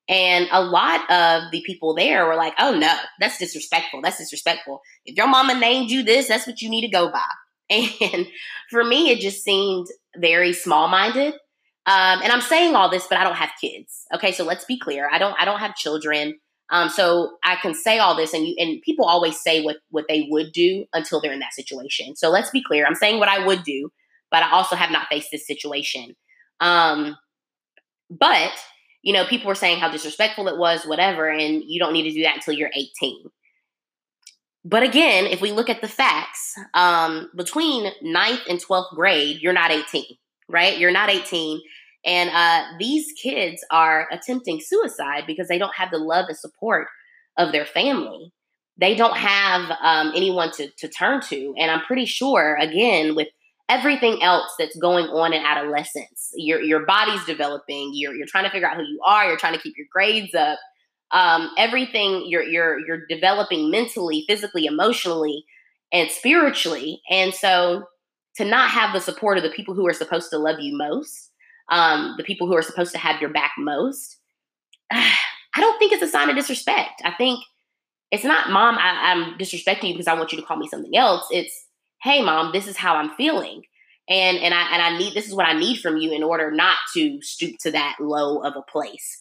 And 0.09 0.47
a 0.53 0.62
lot 0.62 1.01
of 1.11 1.51
the 1.51 1.62
people 1.62 1.95
there 1.95 2.27
were 2.27 2.37
like, 2.37 2.55
oh 2.59 2.77
no, 2.77 2.95
that's 3.19 3.38
disrespectful. 3.38 4.03
That's 4.03 4.19
disrespectful. 4.19 4.81
If 5.05 5.16
your 5.16 5.27
mama 5.27 5.59
named 5.59 5.90
you 5.90 6.03
this, 6.03 6.29
that's 6.29 6.47
what 6.47 6.62
you 6.62 6.71
need 6.71 6.83
to 6.83 6.88
go 6.88 7.11
by. 7.11 7.23
And 8.01 8.29
for 8.71 8.85
me, 8.85 9.11
it 9.11 9.19
just 9.19 9.42
seemed 9.42 9.88
very 10.16 10.53
small 10.53 10.87
minded. 10.88 11.35
Um, 11.87 12.21
and 12.23 12.33
I'm 12.33 12.40
saying 12.40 12.77
all 12.77 12.88
this, 12.88 13.07
but 13.09 13.19
I 13.19 13.25
don't 13.25 13.37
have 13.37 13.51
kids. 13.61 14.05
Okay, 14.14 14.33
so 14.33 14.45
let's 14.45 14.64
be 14.64 14.79
clear. 14.79 15.09
I 15.12 15.19
don't. 15.19 15.35
I 15.38 15.45
don't 15.45 15.61
have 15.61 15.75
children. 15.75 16.38
Um, 16.71 16.88
so 16.88 17.37
I 17.45 17.57
can 17.57 17.75
say 17.75 17.99
all 17.99 18.16
this, 18.16 18.35
and 18.35 18.45
you 18.45 18.57
and 18.59 18.83
people 18.83 19.05
always 19.07 19.40
say 19.40 19.62
what 19.62 19.77
what 19.90 20.07
they 20.09 20.27
would 20.31 20.53
do 20.53 20.85
until 20.92 21.21
they're 21.21 21.33
in 21.33 21.40
that 21.40 21.55
situation. 21.55 22.16
So 22.16 22.29
let's 22.29 22.51
be 22.51 22.62
clear. 22.62 22.87
I'm 22.87 22.97
saying 22.97 23.19
what 23.19 23.29
I 23.29 23.45
would 23.47 23.62
do 23.62 23.90
but 24.31 24.42
I 24.42 24.53
also 24.53 24.77
have 24.77 24.90
not 24.90 25.09
faced 25.09 25.29
this 25.33 25.47
situation. 25.47 26.14
Um, 26.61 27.16
but 28.11 28.53
you 29.07 29.12
know, 29.12 29.25
people 29.25 29.47
were 29.47 29.55
saying 29.55 29.79
how 29.79 29.88
disrespectful 29.88 30.49
it 30.49 30.59
was, 30.59 30.85
whatever, 30.85 31.29
and 31.29 31.62
you 31.64 31.79
don't 31.79 31.92
need 31.92 32.03
to 32.03 32.11
do 32.11 32.23
that 32.25 32.35
until 32.35 32.55
you're 32.55 32.73
18. 32.75 33.27
But 34.64 34.83
again, 34.83 35.27
if 35.27 35.40
we 35.40 35.53
look 35.53 35.71
at 35.71 35.81
the 35.81 35.87
facts, 35.87 36.53
um, 36.75 37.31
between 37.37 37.92
ninth 38.03 38.40
and 38.49 38.59
12th 38.59 38.97
grade, 38.97 39.38
you're 39.40 39.53
not 39.53 39.71
18, 39.71 40.03
right? 40.49 40.77
You're 40.77 40.90
not 40.90 41.09
18. 41.09 41.61
And 42.05 42.31
uh, 42.31 42.64
these 42.81 43.12
kids 43.12 43.64
are 43.71 44.09
attempting 44.11 44.61
suicide 44.61 45.23
because 45.25 45.47
they 45.47 45.59
don't 45.59 45.77
have 45.77 45.92
the 45.92 45.99
love 45.99 46.25
and 46.27 46.37
support 46.37 46.88
of 47.37 47.53
their 47.53 47.64
family. 47.64 48.33
They 48.77 48.97
don't 48.97 49.16
have 49.16 49.71
um, 49.83 50.14
anyone 50.16 50.51
to, 50.57 50.69
to 50.79 50.88
turn 50.88 51.21
to. 51.29 51.55
And 51.57 51.71
I'm 51.71 51.83
pretty 51.83 52.07
sure, 52.07 52.57
again, 52.57 53.14
with 53.14 53.29
everything 53.68 54.22
else 54.22 54.52
that's 54.59 54.76
going 54.79 55.07
on 55.07 55.33
in 55.33 55.42
adolescence. 55.42 56.31
Your 56.35 56.61
your 56.61 56.87
body's 56.87 57.24
developing. 57.24 57.90
You're 57.94 58.14
you're 58.14 58.26
trying 58.26 58.44
to 58.44 58.50
figure 58.50 58.68
out 58.68 58.76
who 58.76 58.85
you 58.85 59.00
are. 59.05 59.26
You're 59.26 59.37
trying 59.37 59.55
to 59.55 59.61
keep 59.61 59.76
your 59.76 59.87
grades 59.92 60.35
up. 60.35 60.59
Um, 61.12 61.50
everything 61.57 62.24
you're 62.26 62.42
you're 62.42 62.79
you're 62.87 63.07
developing 63.09 63.70
mentally, 63.70 64.24
physically, 64.29 64.66
emotionally, 64.66 65.44
and 65.92 66.11
spiritually. 66.11 67.00
And 67.11 67.35
so 67.35 67.85
to 68.37 68.44
not 68.44 68.70
have 68.70 68.92
the 68.92 69.00
support 69.00 69.38
of 69.38 69.44
the 69.44 69.50
people 69.50 69.74
who 69.74 69.87
are 69.87 69.94
supposed 69.94 70.31
to 70.31 70.38
love 70.38 70.61
you 70.61 70.76
most, 70.76 71.31
um, 71.70 72.14
the 72.16 72.24
people 72.24 72.46
who 72.46 72.57
are 72.57 72.62
supposed 72.62 72.92
to 72.92 72.98
have 72.98 73.20
your 73.20 73.31
back 73.31 73.52
most, 73.59 74.18
I 74.90 75.61
don't 75.61 75.79
think 75.79 75.92
it's 75.92 76.02
a 76.02 76.09
sign 76.09 76.29
of 76.29 76.37
disrespect. 76.37 77.00
I 77.05 77.12
think 77.12 77.40
it's 78.11 78.24
not, 78.24 78.50
mom, 78.50 78.76
I, 78.76 79.12
I'm 79.12 79.38
disrespecting 79.38 79.88
you 79.88 79.94
because 79.94 80.07
I 80.07 80.14
want 80.14 80.33
you 80.33 80.40
to 80.40 80.46
call 80.46 80.59
me 80.59 80.68
something 80.68 80.94
else. 80.94 81.26
It's 81.31 81.65
hey, 82.07 82.23
mom, 82.23 82.53
this 82.53 82.69
is 82.69 82.77
how 82.77 82.95
I'm 82.95 83.11
feeling. 83.16 83.62
And 84.09 84.38
and 84.38 84.55
I 84.55 84.73
and 84.73 84.81
I 84.81 84.97
need 84.97 85.14
this 85.14 85.27
is 85.27 85.35
what 85.35 85.47
I 85.47 85.59
need 85.59 85.81
from 85.81 85.97
you 85.97 86.12
in 86.12 86.23
order 86.23 86.53
not 86.53 86.77
to 86.95 87.19
stoop 87.21 87.57
to 87.62 87.73
that 87.73 87.97
low 88.01 88.38
of 88.38 88.55
a 88.57 88.71
place. 88.71 89.21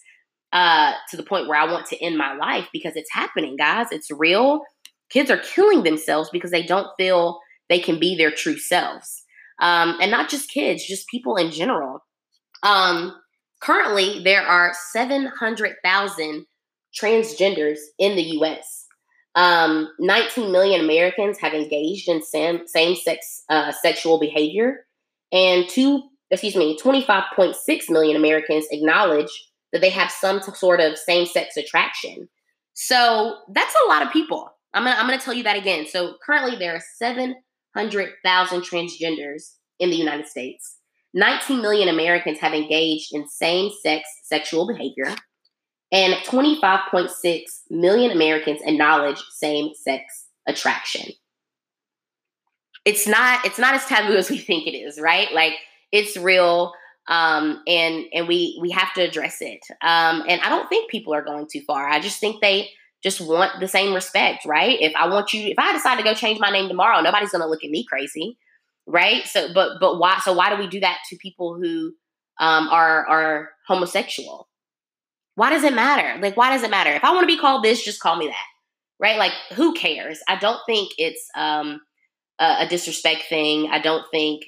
Uh, 0.53 0.93
to 1.09 1.17
the 1.17 1.23
point 1.23 1.47
where 1.47 1.59
I 1.59 1.69
want 1.69 1.87
to 1.87 2.01
end 2.01 2.17
my 2.17 2.33
life 2.35 2.69
because 2.71 2.93
it's 2.95 3.11
happening, 3.11 3.57
guys. 3.57 3.87
It's 3.91 4.09
real. 4.09 4.61
Kids 5.09 5.29
are 5.29 5.39
killing 5.39 5.83
themselves 5.83 6.29
because 6.31 6.51
they 6.51 6.63
don't 6.63 6.87
feel 6.97 7.39
they 7.67 7.79
can 7.79 7.99
be 7.99 8.15
their 8.15 8.31
true 8.31 8.57
selves. 8.57 9.23
Um, 9.59 9.97
and 9.99 10.11
not 10.11 10.29
just 10.29 10.49
kids, 10.49 10.87
just 10.87 11.09
people 11.09 11.35
in 11.35 11.51
general. 11.51 11.99
Um, 12.63 13.15
currently, 13.61 14.23
there 14.23 14.43
are 14.43 14.73
700,000 14.91 16.45
transgenders 16.97 17.79
in 17.99 18.15
the 18.15 18.23
US. 18.39 18.84
Um, 19.35 19.89
19 19.99 20.51
million 20.51 20.79
Americans 20.81 21.37
have 21.39 21.53
engaged 21.53 22.07
in 22.07 22.23
same, 22.23 22.65
same-sex 22.67 23.43
uh, 23.49 23.71
sexual 23.71 24.17
behavior, 24.17 24.85
and 25.31 25.67
two, 25.67 26.03
excuse 26.31 26.55
me, 26.55 26.77
25.6 26.81 27.55
million 27.89 28.15
Americans 28.15 28.65
acknowledge 28.71 29.29
that 29.73 29.81
they 29.81 29.89
have 29.89 30.09
some 30.09 30.41
sort 30.41 30.79
of 30.79 30.97
same-sex 30.97 31.57
attraction. 31.57 32.29
So 32.73 33.39
that's 33.53 33.75
a 33.85 33.89
lot 33.89 34.05
of 34.05 34.13
people. 34.13 34.49
I'm 34.73 34.83
gonna 34.83 34.95
I'm 34.97 35.07
gonna 35.07 35.19
tell 35.19 35.33
you 35.33 35.43
that 35.43 35.57
again. 35.57 35.85
So 35.87 36.15
currently 36.25 36.57
there 36.57 36.75
are 36.75 36.81
700,000 36.97 38.61
transgenders 38.61 39.53
in 39.79 39.89
the 39.89 39.95
United 39.97 40.27
States. 40.27 40.77
19 41.13 41.61
million 41.61 41.87
Americans 41.87 42.39
have 42.39 42.53
engaged 42.53 43.13
in 43.13 43.27
same-sex 43.27 44.07
sexual 44.23 44.67
behavior 44.67 45.15
and 45.91 46.15
25.6 46.25 47.41
million 47.69 48.11
Americans 48.11 48.61
acknowledge 48.63 49.21
same-sex 49.31 50.25
attraction. 50.47 51.11
It's 52.85 53.07
not 53.07 53.45
it's 53.45 53.57
not 53.57 53.73
as 53.73 53.85
taboo 53.85 54.15
as 54.15 54.29
we 54.29 54.37
think 54.37 54.67
it 54.67 54.77
is, 54.77 54.99
right? 54.99 55.31
Like 55.33 55.53
it's 55.91 56.17
real 56.17 56.73
um, 57.07 57.61
and 57.67 58.05
and 58.13 58.27
we 58.27 58.57
we 58.61 58.71
have 58.71 58.93
to 58.93 59.01
address 59.01 59.37
it. 59.41 59.59
Um, 59.81 60.23
and 60.27 60.41
I 60.41 60.49
don't 60.49 60.67
think 60.69 60.89
people 60.89 61.13
are 61.13 61.23
going 61.23 61.47
too 61.51 61.61
far. 61.65 61.87
I 61.87 61.99
just 61.99 62.19
think 62.19 62.41
they 62.41 62.69
just 63.03 63.21
want 63.21 63.59
the 63.59 63.67
same 63.67 63.93
respect, 63.93 64.45
right? 64.45 64.77
If 64.81 64.93
I 64.95 65.07
want 65.07 65.33
you, 65.33 65.47
if 65.47 65.59
I 65.59 65.73
decide 65.73 65.97
to 65.97 66.03
go 66.03 66.13
change 66.13 66.39
my 66.39 66.49
name 66.49 66.67
tomorrow, 66.67 67.01
nobody's 67.01 67.31
going 67.31 67.43
to 67.43 67.47
look 67.47 67.63
at 67.63 67.69
me 67.69 67.85
crazy, 67.87 68.37
right? 68.87 69.25
So, 69.27 69.53
but 69.53 69.73
but 69.79 69.99
why? 69.99 70.19
So 70.23 70.33
why 70.33 70.49
do 70.49 70.61
we 70.61 70.67
do 70.67 70.79
that 70.79 70.99
to 71.09 71.17
people 71.17 71.55
who 71.59 71.93
um, 72.39 72.67
are 72.69 73.07
are 73.07 73.49
homosexual? 73.67 74.47
Why 75.35 75.49
does 75.49 75.63
it 75.63 75.73
matter? 75.73 76.19
Like, 76.21 76.37
why 76.37 76.51
does 76.51 76.63
it 76.63 76.71
matter? 76.71 76.91
If 76.91 77.03
I 77.03 77.13
want 77.13 77.23
to 77.23 77.33
be 77.35 77.39
called 77.39 77.63
this, 77.63 77.83
just 77.83 77.99
call 77.99 78.15
me 78.15 78.27
that. 78.27 78.45
Right? 78.99 79.17
Like, 79.17 79.33
who 79.53 79.73
cares? 79.73 80.19
I 80.27 80.37
don't 80.37 80.59
think 80.65 80.93
it's 80.97 81.27
um, 81.35 81.81
a, 82.39 82.57
a 82.61 82.67
disrespect 82.67 83.23
thing. 83.29 83.69
I 83.69 83.79
don't 83.79 84.05
think 84.11 84.43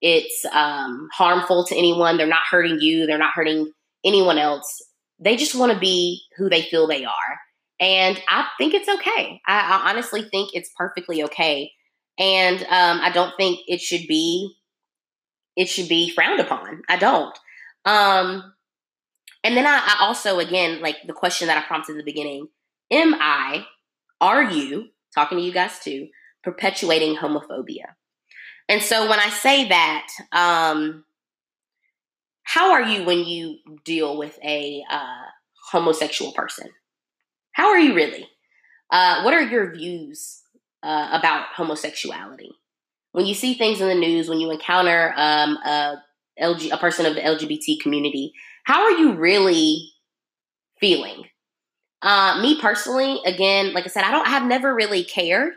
it's 0.00 0.44
um, 0.46 1.08
harmful 1.12 1.66
to 1.66 1.76
anyone. 1.76 2.16
They're 2.16 2.26
not 2.26 2.40
hurting 2.50 2.80
you, 2.80 3.06
they're 3.06 3.18
not 3.18 3.34
hurting 3.34 3.70
anyone 4.04 4.38
else. 4.38 4.82
They 5.18 5.36
just 5.36 5.54
want 5.54 5.72
to 5.72 5.78
be 5.78 6.22
who 6.38 6.48
they 6.48 6.62
feel 6.62 6.86
they 6.86 7.04
are. 7.04 7.38
And 7.78 8.20
I 8.28 8.46
think 8.58 8.74
it's 8.74 8.88
okay. 8.88 9.40
I, 9.46 9.60
I 9.60 9.90
honestly 9.90 10.22
think 10.22 10.50
it's 10.54 10.70
perfectly 10.76 11.24
okay. 11.24 11.70
And 12.18 12.60
um, 12.62 13.00
I 13.02 13.10
don't 13.12 13.34
think 13.36 13.60
it 13.66 13.80
should 13.80 14.06
be 14.06 14.54
it 15.56 15.68
should 15.68 15.88
be 15.88 16.10
frowned 16.10 16.40
upon. 16.40 16.82
I 16.88 16.96
don't. 16.96 17.36
Um, 17.84 18.54
and 19.42 19.56
then 19.56 19.66
I, 19.66 19.76
I 19.76 19.96
also, 20.00 20.38
again, 20.38 20.80
like 20.80 20.96
the 21.06 21.12
question 21.12 21.48
that 21.48 21.56
I 21.56 21.66
prompted 21.66 21.92
at 21.92 21.98
the 21.98 22.04
beginning 22.04 22.48
Am 22.90 23.14
I, 23.14 23.66
are 24.20 24.42
you, 24.42 24.88
talking 25.14 25.38
to 25.38 25.44
you 25.44 25.52
guys 25.52 25.78
too, 25.78 26.08
perpetuating 26.42 27.16
homophobia? 27.16 27.94
And 28.68 28.82
so 28.82 29.08
when 29.08 29.18
I 29.18 29.30
say 29.30 29.68
that, 29.68 30.08
um, 30.32 31.04
how 32.42 32.72
are 32.72 32.82
you 32.82 33.04
when 33.04 33.24
you 33.24 33.58
deal 33.84 34.16
with 34.16 34.38
a 34.44 34.82
uh, 34.90 35.24
homosexual 35.70 36.32
person? 36.32 36.68
How 37.52 37.68
are 37.68 37.78
you 37.78 37.94
really? 37.94 38.28
Uh, 38.90 39.22
what 39.22 39.34
are 39.34 39.42
your 39.42 39.72
views 39.72 40.42
uh, 40.82 41.08
about 41.12 41.46
homosexuality? 41.54 42.50
When 43.12 43.26
you 43.26 43.34
see 43.34 43.54
things 43.54 43.80
in 43.80 43.88
the 43.88 43.94
news, 43.94 44.28
when 44.28 44.40
you 44.40 44.50
encounter 44.50 45.12
um, 45.16 45.56
a, 45.64 46.02
LG, 46.40 46.72
a 46.72 46.76
person 46.76 47.06
of 47.06 47.14
the 47.14 47.20
LGBT 47.20 47.80
community, 47.80 48.32
how 48.70 48.84
are 48.84 48.92
you 48.92 49.14
really 49.14 49.90
feeling? 50.78 51.24
Uh, 52.02 52.40
me 52.40 52.60
personally, 52.60 53.18
again, 53.26 53.74
like 53.74 53.84
I 53.84 53.88
said, 53.88 54.04
I 54.04 54.12
don't 54.12 54.28
have 54.28 54.46
never 54.46 54.72
really 54.72 55.02
cared. 55.02 55.54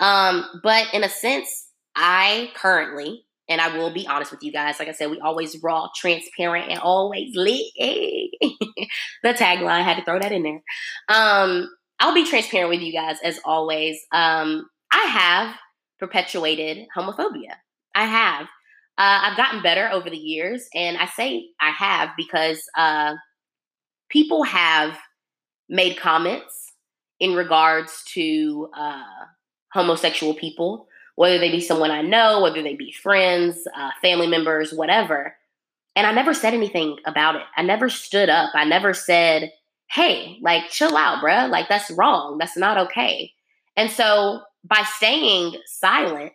Um, 0.00 0.46
but 0.62 0.86
in 0.94 1.04
a 1.04 1.08
sense, 1.10 1.68
I 1.94 2.50
currently, 2.54 3.26
and 3.46 3.60
I 3.60 3.76
will 3.76 3.92
be 3.92 4.06
honest 4.06 4.30
with 4.30 4.42
you 4.42 4.52
guys, 4.52 4.78
like 4.78 4.88
I 4.88 4.92
said, 4.92 5.10
we 5.10 5.20
always 5.20 5.62
raw, 5.62 5.88
transparent, 5.94 6.70
and 6.70 6.80
always 6.80 7.36
lit. 7.36 7.60
the 7.78 9.34
tagline 9.34 9.84
had 9.84 9.98
to 9.98 10.04
throw 10.04 10.18
that 10.18 10.32
in 10.32 10.42
there. 10.42 10.62
Um, 11.10 11.68
I'll 12.00 12.14
be 12.14 12.24
transparent 12.24 12.70
with 12.70 12.80
you 12.80 12.92
guys 12.92 13.18
as 13.22 13.38
always. 13.44 14.00
Um, 14.12 14.66
I 14.90 15.04
have 15.04 15.56
perpetuated 15.98 16.86
homophobia. 16.96 17.56
I 17.94 18.06
have. 18.06 18.46
Uh, 18.98 19.20
I've 19.24 19.36
gotten 19.36 19.62
better 19.62 19.90
over 19.90 20.08
the 20.08 20.16
years, 20.16 20.68
and 20.74 20.96
I 20.96 21.06
say 21.06 21.50
I 21.60 21.70
have 21.70 22.10
because 22.16 22.62
uh, 22.76 23.14
people 24.08 24.42
have 24.44 24.98
made 25.68 25.98
comments 25.98 26.72
in 27.20 27.34
regards 27.34 28.02
to 28.14 28.70
uh, 28.74 29.02
homosexual 29.72 30.34
people, 30.34 30.88
whether 31.16 31.38
they 31.38 31.50
be 31.50 31.60
someone 31.60 31.90
I 31.90 32.02
know, 32.02 32.40
whether 32.40 32.62
they 32.62 32.74
be 32.74 32.92
friends, 32.92 33.66
uh, 33.76 33.90
family 34.00 34.26
members, 34.26 34.72
whatever. 34.72 35.36
And 35.94 36.06
I 36.06 36.12
never 36.12 36.34
said 36.34 36.54
anything 36.54 36.98
about 37.06 37.36
it. 37.36 37.42
I 37.56 37.62
never 37.62 37.88
stood 37.88 38.28
up. 38.28 38.50
I 38.54 38.64
never 38.64 38.92
said, 38.92 39.52
hey, 39.90 40.38
like, 40.42 40.68
chill 40.68 40.96
out, 40.96 41.22
bruh. 41.22 41.48
Like, 41.50 41.68
that's 41.68 41.90
wrong. 41.90 42.38
That's 42.38 42.56
not 42.56 42.76
okay. 42.78 43.32
And 43.76 43.90
so 43.90 44.42
by 44.64 44.84
staying 44.96 45.56
silent, 45.64 46.34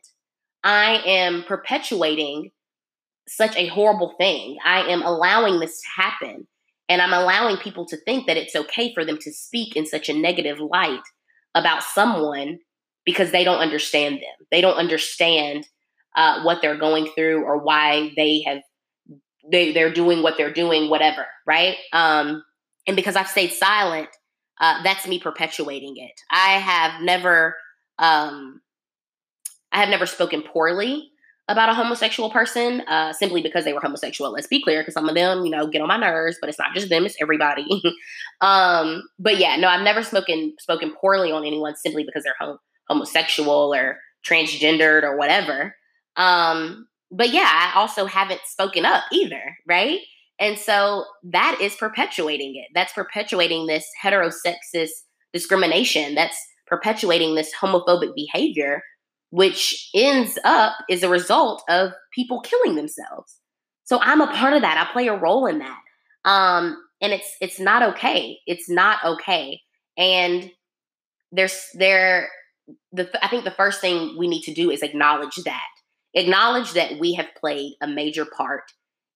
I 0.63 1.01
am 1.05 1.43
perpetuating 1.43 2.51
such 3.27 3.55
a 3.55 3.67
horrible 3.67 4.13
thing. 4.17 4.57
I 4.63 4.81
am 4.81 5.01
allowing 5.01 5.59
this 5.59 5.79
to 5.81 6.01
happen. 6.01 6.47
And 6.89 7.01
I'm 7.01 7.13
allowing 7.13 7.57
people 7.57 7.85
to 7.87 7.97
think 7.97 8.27
that 8.27 8.37
it's 8.37 8.55
okay 8.55 8.93
for 8.93 9.05
them 9.05 9.17
to 9.21 9.31
speak 9.31 9.75
in 9.75 9.85
such 9.85 10.09
a 10.09 10.13
negative 10.13 10.59
light 10.59 11.01
about 11.55 11.83
someone 11.83 12.59
because 13.05 13.31
they 13.31 13.43
don't 13.43 13.59
understand 13.59 14.15
them. 14.15 14.47
They 14.51 14.59
don't 14.59 14.75
understand 14.75 15.65
uh, 16.15 16.43
what 16.43 16.61
they're 16.61 16.77
going 16.77 17.07
through 17.15 17.43
or 17.43 17.57
why 17.57 18.11
they 18.17 18.43
have 18.45 18.61
they 19.49 19.71
they're 19.71 19.93
doing 19.93 20.21
what 20.21 20.35
they're 20.37 20.53
doing, 20.53 20.89
whatever, 20.89 21.25
right? 21.47 21.77
Um, 21.93 22.43
and 22.85 22.95
because 22.95 23.15
I've 23.15 23.27
stayed 23.27 23.53
silent, 23.53 24.09
uh, 24.59 24.83
that's 24.83 25.07
me 25.07 25.19
perpetuating 25.19 25.95
it. 25.97 26.19
I 26.29 26.59
have 26.59 27.01
never 27.01 27.55
um, 27.97 28.61
I 29.71 29.79
have 29.79 29.89
never 29.89 30.05
spoken 30.05 30.41
poorly 30.41 31.09
about 31.47 31.69
a 31.69 31.73
homosexual 31.73 32.29
person 32.29 32.81
uh, 32.81 33.13
simply 33.13 33.41
because 33.41 33.65
they 33.65 33.73
were 33.73 33.81
homosexual. 33.81 34.31
Let's 34.31 34.47
be 34.47 34.63
clear, 34.63 34.81
because 34.81 34.93
some 34.93 35.09
of 35.09 35.15
them, 35.15 35.43
you 35.43 35.51
know, 35.51 35.67
get 35.67 35.81
on 35.81 35.87
my 35.87 35.97
nerves, 35.97 36.37
but 36.39 36.49
it's 36.49 36.59
not 36.59 36.73
just 36.73 36.89
them; 36.89 37.05
it's 37.05 37.15
everybody. 37.21 37.65
um, 38.41 39.03
but 39.19 39.37
yeah, 39.37 39.55
no, 39.57 39.67
I've 39.67 39.83
never 39.83 40.03
spoken 40.03 40.55
spoken 40.59 40.93
poorly 40.99 41.31
on 41.31 41.45
anyone 41.45 41.75
simply 41.75 42.03
because 42.03 42.23
they're 42.23 42.35
hom- 42.39 42.59
homosexual 42.87 43.73
or 43.73 43.97
transgendered 44.27 45.03
or 45.03 45.17
whatever. 45.17 45.75
Um, 46.15 46.87
but 47.11 47.29
yeah, 47.29 47.49
I 47.49 47.79
also 47.79 48.05
haven't 48.05 48.41
spoken 48.45 48.85
up 48.85 49.03
either, 49.11 49.57
right? 49.67 49.99
And 50.39 50.57
so 50.57 51.05
that 51.23 51.59
is 51.61 51.75
perpetuating 51.75 52.55
it. 52.55 52.71
That's 52.73 52.93
perpetuating 52.93 53.67
this 53.67 53.85
heterosexist 54.03 54.89
discrimination. 55.33 56.15
That's 56.15 56.37
perpetuating 56.67 57.35
this 57.35 57.51
homophobic 57.61 58.15
behavior, 58.15 58.81
which 59.31 59.89
ends 59.95 60.37
up 60.43 60.73
is 60.89 61.03
a 61.03 61.09
result 61.09 61.63
of 61.69 61.91
people 62.13 62.41
killing 62.41 62.75
themselves. 62.75 63.37
So 63.85 63.99
I'm 64.01 64.21
a 64.21 64.27
part 64.27 64.53
of 64.53 64.61
that. 64.61 64.77
I 64.77 64.91
play 64.93 65.07
a 65.07 65.17
role 65.17 65.47
in 65.47 65.59
that. 65.59 65.79
Um, 66.23 66.77
and 67.01 67.13
it's 67.13 67.35
it's 67.41 67.59
not 67.59 67.81
okay. 67.81 68.37
It's 68.45 68.69
not 68.69 69.03
okay. 69.03 69.59
And 69.97 70.51
there's 71.31 71.59
there 71.73 72.29
the 72.91 73.09
I 73.23 73.27
think 73.27 73.43
the 73.43 73.51
first 73.51 73.81
thing 73.81 74.15
we 74.17 74.27
need 74.27 74.43
to 74.43 74.53
do 74.53 74.69
is 74.69 74.83
acknowledge 74.83 75.35
that. 75.45 75.67
Acknowledge 76.13 76.73
that 76.73 76.99
we 76.99 77.13
have 77.13 77.27
played 77.39 77.73
a 77.81 77.87
major 77.87 78.25
part 78.25 78.63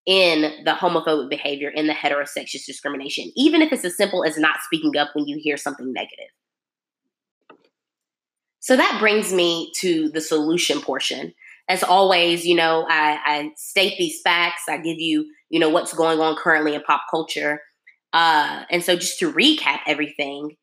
in 0.05 0.63
the 0.63 0.71
homophobic 0.71 1.29
behavior 1.29 1.69
in 1.69 1.87
the 1.87 1.93
heterosexist 1.93 2.65
discrimination, 2.65 3.31
even 3.35 3.61
if 3.61 3.73
it's 3.73 3.83
as 3.83 3.97
simple 3.97 4.23
as 4.23 4.37
not 4.37 4.57
speaking 4.63 4.95
up 4.97 5.09
when 5.13 5.27
you 5.27 5.37
hear 5.41 5.57
something 5.57 5.91
negative. 5.91 6.29
So 8.65 8.75
that 8.75 8.97
brings 8.99 9.31
me 9.31 9.71
to 9.75 10.09
the 10.09 10.19
solution 10.19 10.81
portion. 10.81 11.35
As 11.69 11.83
always, 11.83 12.47
you 12.47 12.55
know, 12.55 12.87
I, 12.89 13.19
I 13.23 13.51
state 13.55 13.95
these 13.99 14.21
facts. 14.23 14.63
I 14.67 14.77
give 14.77 14.97
you, 14.97 15.27
you 15.51 15.59
know, 15.59 15.69
what's 15.69 15.93
going 15.93 16.19
on 16.19 16.35
currently 16.35 16.73
in 16.73 16.81
pop 16.81 17.03
culture. 17.11 17.61
Uh, 18.11 18.63
and 18.71 18.83
so 18.83 18.95
just 18.95 19.19
to 19.19 19.31
recap 19.31 19.81
everything, 19.85 20.57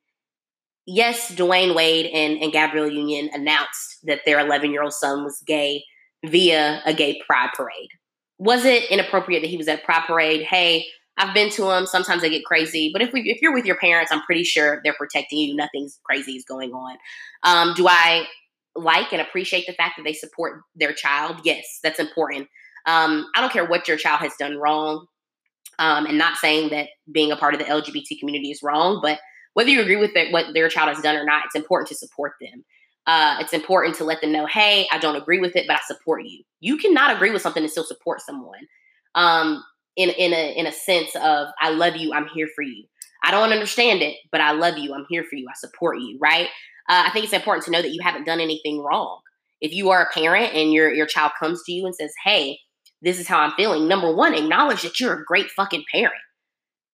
yes, 0.84 1.30
Dwyane 1.30 1.76
Wade 1.76 2.06
and, 2.06 2.42
and 2.42 2.50
Gabrielle 2.50 2.90
Union 2.90 3.30
announced 3.32 3.98
that 4.02 4.22
their 4.26 4.40
11 4.40 4.72
year 4.72 4.82
old 4.82 4.94
son 4.94 5.22
was 5.22 5.40
gay 5.46 5.84
via 6.26 6.82
a 6.84 6.92
gay 6.92 7.22
pride 7.24 7.50
parade. 7.54 7.90
Was 8.36 8.64
it 8.64 8.90
inappropriate 8.90 9.42
that 9.42 9.48
he 9.48 9.56
was 9.56 9.68
at 9.68 9.84
pride 9.84 10.06
parade? 10.08 10.42
Hey, 10.42 10.86
I've 11.22 11.34
been 11.34 11.50
to 11.50 11.62
them. 11.66 11.86
Sometimes 11.86 12.22
they 12.22 12.30
get 12.30 12.44
crazy, 12.44 12.90
but 12.92 13.00
if 13.00 13.12
we, 13.12 13.22
if 13.30 13.40
you're 13.40 13.54
with 13.54 13.64
your 13.64 13.76
parents, 13.76 14.10
I'm 14.10 14.22
pretty 14.22 14.42
sure 14.42 14.80
they're 14.82 14.94
protecting 14.94 15.38
you. 15.38 15.54
Nothing's 15.54 16.00
crazy 16.04 16.32
is 16.32 16.44
going 16.44 16.72
on. 16.72 16.96
Um, 17.44 17.74
do 17.74 17.86
I 17.86 18.26
like 18.74 19.12
and 19.12 19.22
appreciate 19.22 19.66
the 19.66 19.72
fact 19.74 19.94
that 19.96 20.02
they 20.02 20.14
support 20.14 20.62
their 20.74 20.92
child? 20.92 21.40
Yes, 21.44 21.78
that's 21.82 22.00
important. 22.00 22.48
Um, 22.86 23.30
I 23.36 23.40
don't 23.40 23.52
care 23.52 23.64
what 23.64 23.86
your 23.86 23.96
child 23.96 24.20
has 24.20 24.32
done 24.36 24.56
wrong, 24.56 25.06
um, 25.78 26.06
and 26.06 26.18
not 26.18 26.38
saying 26.38 26.70
that 26.70 26.88
being 27.12 27.30
a 27.30 27.36
part 27.36 27.54
of 27.54 27.60
the 27.60 27.66
LGBT 27.66 28.18
community 28.18 28.50
is 28.50 28.60
wrong, 28.60 28.98
but 29.00 29.20
whether 29.54 29.70
you 29.70 29.80
agree 29.80 29.96
with 29.96 30.16
it, 30.16 30.32
what 30.32 30.54
their 30.54 30.68
child 30.68 30.88
has 30.88 31.02
done 31.02 31.14
or 31.14 31.24
not, 31.24 31.44
it's 31.46 31.54
important 31.54 31.88
to 31.88 31.94
support 31.94 32.32
them. 32.40 32.64
Uh, 33.06 33.36
it's 33.40 33.52
important 33.52 33.94
to 33.96 34.04
let 34.04 34.20
them 34.20 34.32
know, 34.32 34.46
hey, 34.46 34.88
I 34.90 34.98
don't 34.98 35.16
agree 35.16 35.38
with 35.38 35.54
it, 35.54 35.66
but 35.68 35.76
I 35.76 35.80
support 35.86 36.24
you. 36.24 36.42
You 36.60 36.78
cannot 36.78 37.14
agree 37.14 37.30
with 37.30 37.42
something 37.42 37.62
and 37.62 37.70
still 37.70 37.84
support 37.84 38.20
someone. 38.20 38.60
Um, 39.14 39.62
in 39.96 40.10
in 40.10 40.32
a 40.32 40.54
in 40.56 40.66
a 40.66 40.72
sense 40.72 41.14
of 41.16 41.48
I 41.60 41.70
love 41.70 41.96
you, 41.96 42.12
I'm 42.12 42.28
here 42.28 42.48
for 42.54 42.62
you. 42.62 42.84
I 43.24 43.30
don't 43.30 43.52
understand 43.52 44.02
it, 44.02 44.16
but 44.30 44.40
I 44.40 44.52
love 44.52 44.78
you, 44.78 44.94
I'm 44.94 45.06
here 45.08 45.22
for 45.22 45.36
you, 45.36 45.46
I 45.48 45.54
support 45.54 45.98
you, 45.98 46.18
right? 46.20 46.48
Uh, 46.88 47.04
I 47.06 47.10
think 47.10 47.24
it's 47.24 47.32
important 47.32 47.64
to 47.66 47.70
know 47.70 47.82
that 47.82 47.92
you 47.92 48.00
haven't 48.02 48.24
done 48.24 48.40
anything 48.40 48.80
wrong. 48.80 49.20
If 49.60 49.72
you 49.72 49.90
are 49.90 50.02
a 50.02 50.12
parent 50.12 50.54
and 50.54 50.72
your 50.72 50.92
your 50.92 51.06
child 51.06 51.32
comes 51.38 51.62
to 51.64 51.72
you 51.72 51.86
and 51.86 51.94
says, 51.94 52.12
"Hey, 52.24 52.58
this 53.00 53.20
is 53.20 53.28
how 53.28 53.38
I'm 53.38 53.52
feeling," 53.52 53.86
number 53.86 54.12
one, 54.14 54.34
acknowledge 54.34 54.82
that 54.82 54.98
you're 54.98 55.20
a 55.20 55.24
great 55.24 55.50
fucking 55.50 55.84
parent, 55.92 56.20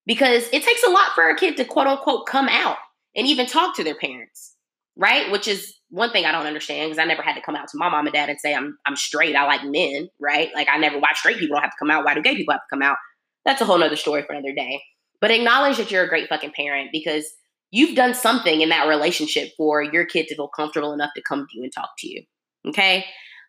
because 0.06 0.48
it 0.52 0.62
takes 0.62 0.82
a 0.82 0.90
lot 0.90 1.12
for 1.14 1.28
a 1.28 1.36
kid 1.36 1.56
to 1.56 1.64
quote 1.64 1.86
unquote 1.86 2.26
come 2.26 2.48
out 2.48 2.76
and 3.16 3.26
even 3.26 3.46
talk 3.46 3.74
to 3.76 3.84
their 3.84 3.94
parents, 3.94 4.54
right? 4.96 5.30
Which 5.30 5.48
is 5.48 5.77
one 5.90 6.10
thing 6.10 6.24
I 6.24 6.32
don't 6.32 6.46
understand 6.46 6.90
because 6.90 7.02
I 7.02 7.06
never 7.06 7.22
had 7.22 7.34
to 7.34 7.40
come 7.40 7.56
out 7.56 7.68
to 7.68 7.78
my 7.78 7.88
mom 7.88 8.06
and 8.06 8.14
dad 8.14 8.28
and 8.28 8.38
say 8.38 8.54
I'm 8.54 8.78
I'm 8.86 8.96
straight. 8.96 9.36
I 9.36 9.44
like 9.46 9.64
men, 9.64 10.08
right? 10.20 10.50
Like 10.54 10.68
I 10.70 10.78
never 10.78 10.98
why 10.98 11.08
straight 11.14 11.38
people 11.38 11.56
don't 11.56 11.62
have 11.62 11.70
to 11.70 11.76
come 11.78 11.90
out. 11.90 12.04
Why 12.04 12.14
do 12.14 12.22
gay 12.22 12.36
people 12.36 12.52
have 12.52 12.60
to 12.60 12.76
come 12.76 12.82
out? 12.82 12.96
That's 13.44 13.60
a 13.60 13.64
whole 13.64 13.78
nother 13.78 13.96
story 13.96 14.22
for 14.22 14.32
another 14.32 14.54
day. 14.54 14.82
But 15.20 15.30
acknowledge 15.30 15.78
that 15.78 15.90
you're 15.90 16.04
a 16.04 16.08
great 16.08 16.28
fucking 16.28 16.52
parent 16.54 16.90
because 16.92 17.24
you've 17.70 17.96
done 17.96 18.14
something 18.14 18.60
in 18.60 18.68
that 18.68 18.88
relationship 18.88 19.50
for 19.56 19.82
your 19.82 20.04
kid 20.04 20.28
to 20.28 20.36
feel 20.36 20.48
comfortable 20.48 20.92
enough 20.92 21.10
to 21.16 21.22
come 21.22 21.46
to 21.50 21.56
you 21.56 21.64
and 21.64 21.72
talk 21.72 21.90
to 21.98 22.08
you. 22.08 22.22
Okay. 22.66 23.04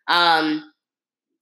Um, 0.08 0.72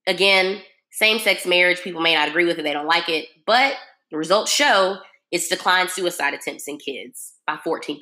again, 0.05 0.61
same 0.91 1.19
sex 1.19 1.45
marriage, 1.45 1.81
people 1.81 2.01
may 2.01 2.13
not 2.13 2.27
agree 2.27 2.45
with 2.45 2.59
it, 2.59 2.63
they 2.63 2.73
don't 2.73 2.87
like 2.87 3.09
it, 3.09 3.27
but 3.45 3.75
the 4.11 4.17
results 4.17 4.51
show 4.51 4.97
it's 5.31 5.47
declined 5.47 5.89
suicide 5.89 6.33
attempts 6.33 6.67
in 6.67 6.77
kids 6.77 7.33
by 7.45 7.55
14%. 7.55 7.99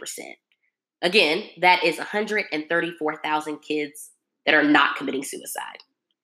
Again, 1.01 1.43
that 1.61 1.83
is 1.83 1.97
134,000 1.97 3.59
kids 3.59 4.11
that 4.45 4.55
are 4.55 4.63
not 4.63 4.95
committing 4.95 5.23
suicide. 5.23 5.79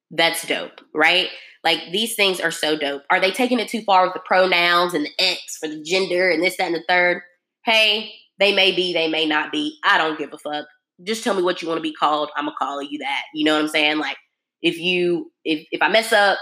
That's 0.10 0.46
dope, 0.48 0.82
right? 0.94 1.30
Like 1.64 1.80
these 1.92 2.16
things 2.16 2.40
are 2.40 2.52
so 2.52 2.78
dope. 2.78 3.04
Are 3.10 3.20
they 3.20 3.32
taking 3.32 3.60
it 3.60 3.68
too 3.68 3.82
far 3.82 4.06
with 4.06 4.14
the 4.14 4.22
pronouns 4.26 4.94
and 4.94 5.06
the 5.06 5.12
X 5.20 5.58
for 5.60 5.68
the 5.68 5.82
gender 5.84 6.30
and 6.30 6.44
this, 6.44 6.58
that, 6.58 6.68
and 6.68 6.76
the 6.76 6.84
third? 6.88 7.22
Hey, 7.66 8.12
they 8.40 8.54
may 8.54 8.72
be, 8.72 8.94
they 8.94 9.08
may 9.08 9.26
not 9.26 9.52
be. 9.52 9.80
I 9.84 9.98
don't 9.98 10.18
give 10.18 10.34
a 10.34 10.38
fuck. 10.38 10.66
Just 11.04 11.24
tell 11.24 11.34
me 11.34 11.42
what 11.42 11.62
you 11.62 11.68
want 11.68 11.78
to 11.78 11.84
be 11.84 11.94
called. 11.94 12.30
I'm 12.36 12.46
gonna 12.46 12.56
call 12.60 12.82
you 12.82 13.00
that. 13.00 13.24
You 13.34 13.46
know 13.46 13.56
what 13.56 13.64
I'm 13.64 13.70
saying? 13.70 13.98
Like 13.98 14.18
if 14.62 14.78
you 14.78 15.32
if 15.44 15.66
if 15.72 15.82
I 15.82 15.90
mess 15.90 16.12
up, 16.12 16.38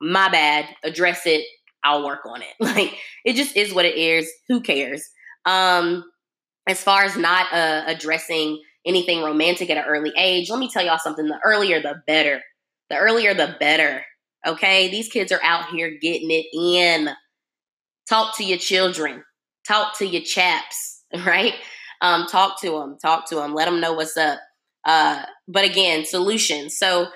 my 0.00 0.28
bad. 0.28 0.66
Address 0.84 1.22
it. 1.26 1.44
I'll 1.84 2.04
work 2.04 2.26
on 2.26 2.42
it. 2.42 2.54
Like 2.60 2.96
it 3.24 3.34
just 3.34 3.56
is 3.56 3.72
what 3.72 3.84
it 3.84 3.96
is. 3.96 4.30
Who 4.48 4.60
cares? 4.60 5.08
Um, 5.44 6.04
as 6.66 6.82
far 6.82 7.04
as 7.04 7.16
not 7.16 7.52
uh, 7.52 7.84
addressing 7.86 8.60
anything 8.84 9.22
romantic 9.22 9.70
at 9.70 9.76
an 9.76 9.84
early 9.84 10.12
age, 10.16 10.50
let 10.50 10.58
me 10.58 10.68
tell 10.70 10.84
y'all 10.84 10.98
something. 10.98 11.26
The 11.26 11.40
earlier, 11.44 11.80
the 11.80 12.02
better. 12.06 12.40
The 12.90 12.96
earlier, 12.96 13.34
the 13.34 13.56
better. 13.58 14.04
Okay, 14.46 14.90
these 14.90 15.08
kids 15.08 15.32
are 15.32 15.42
out 15.42 15.70
here 15.70 15.96
getting 16.00 16.30
it 16.30 16.46
in. 16.56 17.10
Talk 18.08 18.36
to 18.36 18.44
your 18.44 18.58
children. 18.58 19.24
Talk 19.66 19.98
to 19.98 20.06
your 20.06 20.22
chaps. 20.22 20.92
Right? 21.24 21.54
Um, 22.02 22.26
talk 22.26 22.60
to 22.62 22.70
them. 22.70 22.98
Talk 23.00 23.28
to 23.28 23.36
them. 23.36 23.54
Let 23.54 23.66
them 23.66 23.80
know 23.80 23.92
what's 23.92 24.16
up. 24.16 24.40
Uh, 24.84 25.22
but 25.46 25.64
again, 25.64 26.04
solutions. 26.04 26.76
So 26.76 27.06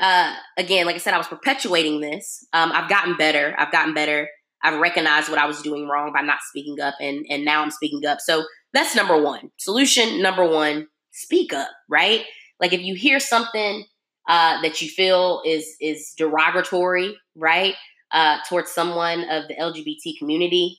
uh, 0.00 0.34
again, 0.56 0.86
like 0.86 0.96
I 0.96 0.98
said, 0.98 1.14
I 1.14 1.18
was 1.18 1.28
perpetuating 1.28 2.00
this. 2.00 2.46
Um, 2.52 2.72
I've 2.72 2.88
gotten 2.88 3.16
better. 3.16 3.54
I've 3.58 3.70
gotten 3.70 3.94
better. 3.94 4.28
I've 4.62 4.80
recognized 4.80 5.28
what 5.28 5.38
I 5.38 5.46
was 5.46 5.62
doing 5.62 5.88
wrong 5.88 6.12
by 6.12 6.22
not 6.22 6.38
speaking 6.48 6.80
up, 6.80 6.94
and 7.00 7.24
and 7.30 7.44
now 7.44 7.62
I'm 7.62 7.70
speaking 7.70 8.04
up. 8.06 8.18
So 8.20 8.44
that's 8.72 8.94
number 8.96 9.20
one. 9.20 9.50
Solution 9.58 10.22
number 10.22 10.48
one: 10.48 10.88
speak 11.12 11.52
up. 11.52 11.70
Right? 11.88 12.24
Like 12.60 12.72
if 12.72 12.80
you 12.82 12.94
hear 12.94 13.20
something 13.20 13.84
uh, 14.28 14.60
that 14.62 14.80
you 14.82 14.88
feel 14.88 15.42
is 15.44 15.76
is 15.80 16.12
derogatory, 16.16 17.16
right, 17.34 17.74
uh, 18.12 18.38
towards 18.48 18.70
someone 18.70 19.28
of 19.30 19.48
the 19.48 19.54
LGBT 19.54 20.18
community, 20.18 20.78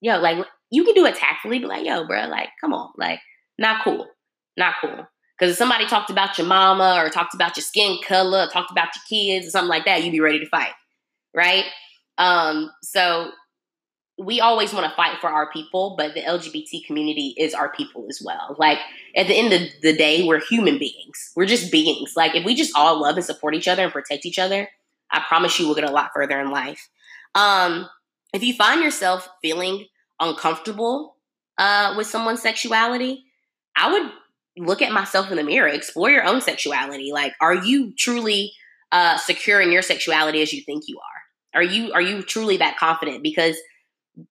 yo, 0.00 0.18
like 0.18 0.44
you 0.70 0.84
can 0.84 0.94
do 0.94 1.06
it 1.06 1.16
tactfully, 1.16 1.58
but 1.58 1.68
like, 1.68 1.86
yo, 1.86 2.06
bro, 2.06 2.26
like, 2.28 2.48
come 2.60 2.72
on, 2.72 2.90
like, 2.96 3.20
not 3.58 3.84
cool, 3.84 4.06
not 4.56 4.74
cool. 4.80 5.06
Because 5.38 5.52
if 5.52 5.58
somebody 5.58 5.86
talked 5.86 6.10
about 6.10 6.38
your 6.38 6.46
mama 6.46 6.96
or 6.98 7.10
talked 7.10 7.34
about 7.34 7.56
your 7.56 7.62
skin 7.62 7.98
color, 8.06 8.46
talked 8.46 8.70
about 8.70 8.88
your 8.94 9.02
kids 9.08 9.46
or 9.46 9.50
something 9.50 9.68
like 9.68 9.84
that, 9.84 10.02
you'd 10.02 10.12
be 10.12 10.20
ready 10.20 10.38
to 10.38 10.48
fight, 10.48 10.72
right? 11.34 11.64
Um, 12.16 12.70
so 12.82 13.30
we 14.18 14.40
always 14.40 14.72
want 14.72 14.88
to 14.88 14.94
fight 14.94 15.18
for 15.20 15.28
our 15.28 15.50
people, 15.50 15.94
but 15.96 16.14
the 16.14 16.20
LGBT 16.20 16.86
community 16.86 17.34
is 17.38 17.54
our 17.54 17.72
people 17.72 18.06
as 18.08 18.22
well. 18.24 18.54
Like 18.58 18.78
at 19.16 19.26
the 19.26 19.34
end 19.34 19.52
of 19.52 19.62
the 19.82 19.96
day, 19.96 20.22
we're 20.26 20.40
human 20.40 20.78
beings. 20.78 21.32
We're 21.34 21.46
just 21.46 21.72
beings. 21.72 22.12
Like 22.16 22.34
if 22.34 22.44
we 22.44 22.54
just 22.54 22.76
all 22.76 23.00
love 23.00 23.16
and 23.16 23.24
support 23.24 23.54
each 23.54 23.68
other 23.68 23.82
and 23.82 23.92
protect 23.92 24.26
each 24.26 24.38
other, 24.38 24.68
I 25.10 25.20
promise 25.26 25.58
you 25.58 25.66
we'll 25.66 25.74
get 25.74 25.88
a 25.88 25.92
lot 25.92 26.10
further 26.14 26.38
in 26.40 26.50
life. 26.50 26.88
Um, 27.34 27.88
if 28.32 28.42
you 28.42 28.54
find 28.54 28.82
yourself 28.82 29.28
feeling 29.40 29.86
uncomfortable 30.20 31.16
uh, 31.58 31.94
with 31.96 32.06
someone's 32.06 32.42
sexuality, 32.42 33.24
I 33.76 33.92
would 33.92 34.12
look 34.56 34.82
at 34.82 34.92
myself 34.92 35.30
in 35.30 35.36
the 35.36 35.42
mirror, 35.42 35.68
explore 35.68 36.10
your 36.10 36.24
own 36.24 36.40
sexuality. 36.40 37.12
Like, 37.12 37.32
are 37.40 37.54
you 37.54 37.92
truly 37.96 38.52
uh, 38.90 39.16
secure 39.16 39.60
in 39.60 39.72
your 39.72 39.82
sexuality 39.82 40.42
as 40.42 40.52
you 40.52 40.62
think 40.62 40.84
you 40.86 40.98
are? 40.98 41.60
Are 41.60 41.62
you 41.62 41.92
are 41.92 42.00
you 42.00 42.22
truly 42.22 42.56
that 42.58 42.78
confident? 42.78 43.22
Because 43.22 43.56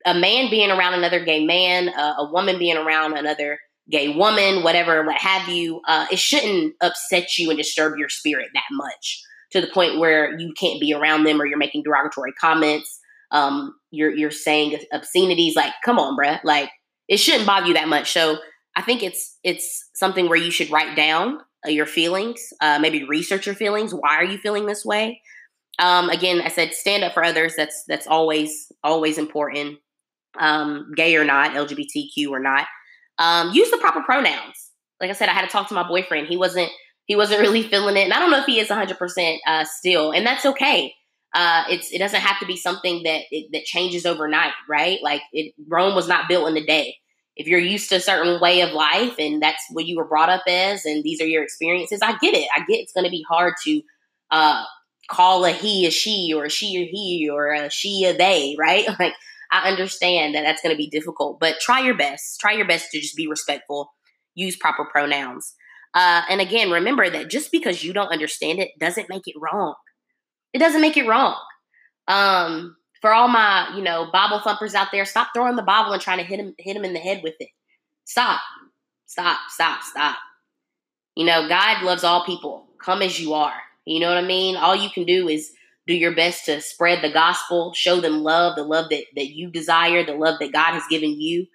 a 0.05 0.13
man 0.13 0.49
being 0.49 0.71
around 0.71 0.93
another 0.93 1.23
gay 1.23 1.45
man, 1.45 1.89
uh, 1.89 2.15
a 2.19 2.31
woman 2.31 2.59
being 2.59 2.77
around 2.77 3.17
another 3.17 3.59
gay 3.89 4.15
woman, 4.15 4.63
whatever, 4.63 5.03
what 5.05 5.17
have 5.17 5.49
you, 5.49 5.81
uh, 5.87 6.05
it 6.11 6.19
shouldn't 6.19 6.75
upset 6.81 7.37
you 7.37 7.49
and 7.49 7.57
disturb 7.57 7.97
your 7.97 8.09
spirit 8.09 8.49
that 8.53 8.63
much 8.71 9.21
to 9.51 9.61
the 9.61 9.67
point 9.67 9.99
where 9.99 10.37
you 10.39 10.53
can't 10.53 10.79
be 10.79 10.93
around 10.93 11.23
them 11.23 11.41
or 11.41 11.45
you're 11.45 11.57
making 11.57 11.83
derogatory 11.83 12.31
comments. 12.33 12.99
Um, 13.31 13.75
you're 13.91 14.11
you're 14.11 14.31
saying 14.31 14.77
obscenities. 14.93 15.55
Like, 15.55 15.73
come 15.83 15.99
on, 15.99 16.17
bruh. 16.17 16.43
Like, 16.43 16.69
it 17.07 17.17
shouldn't 17.17 17.47
bother 17.47 17.67
you 17.67 17.73
that 17.75 17.87
much. 17.87 18.11
So 18.11 18.37
I 18.75 18.81
think 18.81 19.03
it's 19.03 19.37
it's 19.43 19.89
something 19.95 20.29
where 20.29 20.37
you 20.37 20.51
should 20.51 20.69
write 20.69 20.95
down 20.95 21.39
uh, 21.65 21.69
your 21.69 21.85
feelings, 21.85 22.41
uh, 22.61 22.79
maybe 22.79 23.03
research 23.03 23.45
your 23.45 23.55
feelings. 23.55 23.93
Why 23.93 24.15
are 24.15 24.25
you 24.25 24.37
feeling 24.37 24.65
this 24.65 24.85
way? 24.85 25.21
Um, 25.79 26.09
again, 26.09 26.41
I 26.41 26.49
said 26.49 26.73
stand 26.73 27.03
up 27.03 27.13
for 27.13 27.23
others. 27.23 27.53
That's 27.57 27.83
that's 27.87 28.07
always 28.07 28.71
always 28.83 29.17
important. 29.17 29.79
Um, 30.39 30.91
gay 30.95 31.15
or 31.15 31.25
not, 31.25 31.51
LGBTQ 31.51 32.29
or 32.29 32.39
not. 32.39 32.67
Um, 33.17 33.51
use 33.51 33.69
the 33.69 33.77
proper 33.77 34.01
pronouns. 34.01 34.71
Like 34.99 35.09
I 35.09 35.13
said, 35.13 35.29
I 35.29 35.33
had 35.33 35.41
to 35.41 35.51
talk 35.51 35.67
to 35.69 35.73
my 35.73 35.87
boyfriend. 35.87 36.27
He 36.27 36.37
wasn't 36.37 36.71
he 37.05 37.15
wasn't 37.15 37.41
really 37.41 37.63
feeling 37.63 37.97
it, 37.97 38.03
and 38.03 38.13
I 38.13 38.19
don't 38.19 38.31
know 38.31 38.39
if 38.39 38.45
he 38.45 38.59
is 38.59 38.69
100 38.69 38.93
uh, 38.93 38.97
percent 38.97 39.41
still, 39.65 40.11
and 40.11 40.25
that's 40.25 40.45
okay. 40.45 40.93
Uh, 41.33 41.63
it's 41.69 41.91
it 41.91 41.99
doesn't 41.99 42.21
have 42.21 42.39
to 42.39 42.45
be 42.45 42.57
something 42.57 43.03
that 43.03 43.21
it, 43.31 43.49
that 43.53 43.63
changes 43.63 44.05
overnight, 44.05 44.51
right? 44.69 44.99
Like 45.01 45.21
it, 45.31 45.53
Rome 45.67 45.95
was 45.95 46.07
not 46.07 46.27
built 46.27 46.49
in 46.49 46.57
a 46.57 46.65
day 46.65 46.95
if 47.35 47.47
you're 47.47 47.59
used 47.59 47.89
to 47.89 47.95
a 47.95 47.99
certain 48.01 48.39
way 48.41 48.61
of 48.61 48.71
life 48.71 49.15
and 49.17 49.41
that's 49.41 49.63
what 49.71 49.85
you 49.85 49.97
were 49.97 50.07
brought 50.07 50.29
up 50.29 50.43
as 50.47 50.85
and 50.85 51.03
these 51.03 51.21
are 51.21 51.25
your 51.25 51.43
experiences 51.43 51.99
i 52.01 52.11
get 52.17 52.33
it 52.33 52.47
i 52.55 52.59
get 52.59 52.79
it's 52.79 52.93
going 52.93 53.05
to 53.05 53.09
be 53.09 53.25
hard 53.27 53.53
to 53.63 53.81
uh, 54.31 54.63
call 55.11 55.45
a 55.45 55.51
he 55.51 55.85
a 55.85 55.91
she 55.91 56.33
or 56.35 56.45
a 56.45 56.49
she 56.49 56.81
or 56.81 56.87
he 56.89 57.29
or 57.31 57.51
a 57.51 57.69
she 57.69 58.05
a 58.05 58.15
they 58.15 58.55
right 58.57 58.85
like 58.99 59.13
i 59.51 59.69
understand 59.69 60.33
that 60.33 60.41
that's 60.41 60.61
going 60.61 60.73
to 60.73 60.77
be 60.77 60.89
difficult 60.89 61.39
but 61.39 61.59
try 61.59 61.81
your 61.81 61.95
best 61.95 62.39
try 62.39 62.53
your 62.53 62.67
best 62.67 62.89
to 62.91 62.99
just 62.99 63.15
be 63.15 63.27
respectful 63.27 63.91
use 64.35 64.55
proper 64.55 64.85
pronouns 64.85 65.53
uh, 65.93 66.21
and 66.29 66.39
again 66.39 66.71
remember 66.71 67.09
that 67.09 67.29
just 67.29 67.51
because 67.51 67.83
you 67.83 67.91
don't 67.91 68.11
understand 68.11 68.59
it 68.59 68.71
doesn't 68.79 69.09
make 69.09 69.27
it 69.27 69.35
wrong 69.37 69.75
it 70.53 70.59
doesn't 70.59 70.81
make 70.81 70.97
it 70.97 71.07
wrong 71.07 71.35
um, 72.07 72.75
for 73.01 73.13
all 73.13 73.27
my, 73.27 73.73
you 73.75 73.81
know, 73.81 74.09
Bible 74.11 74.39
thumpers 74.39 74.75
out 74.75 74.89
there, 74.91 75.05
stop 75.05 75.29
throwing 75.33 75.55
the 75.55 75.63
Bible 75.63 75.91
and 75.91 76.01
trying 76.01 76.19
to 76.19 76.23
hit 76.23 76.39
him 76.39 76.53
hit 76.57 76.75
him 76.75 76.85
in 76.85 76.93
the 76.93 76.99
head 76.99 77.21
with 77.23 77.35
it. 77.39 77.49
Stop. 78.05 78.39
Stop, 79.05 79.39
stop, 79.49 79.81
stop. 79.83 80.17
You 81.15 81.25
know, 81.25 81.47
God 81.47 81.83
loves 81.83 82.03
all 82.03 82.25
people. 82.25 82.67
Come 82.83 83.01
as 83.01 83.19
you 83.19 83.33
are. 83.33 83.53
You 83.85 83.99
know 83.99 84.09
what 84.09 84.17
I 84.17 84.27
mean? 84.27 84.55
All 84.55 84.75
you 84.75 84.89
can 84.89 85.05
do 85.05 85.27
is 85.27 85.51
do 85.87 85.93
your 85.93 86.15
best 86.15 86.45
to 86.45 86.61
spread 86.61 87.03
the 87.03 87.11
gospel, 87.11 87.73
show 87.73 87.99
them 87.99 88.23
love, 88.23 88.55
the 88.55 88.63
love 88.63 88.89
that, 88.89 89.03
that 89.15 89.29
you 89.29 89.49
desire, 89.49 90.05
the 90.05 90.13
love 90.13 90.39
that 90.39 90.53
God 90.53 90.73
has 90.73 90.83
given 90.89 91.19
you. 91.19 91.47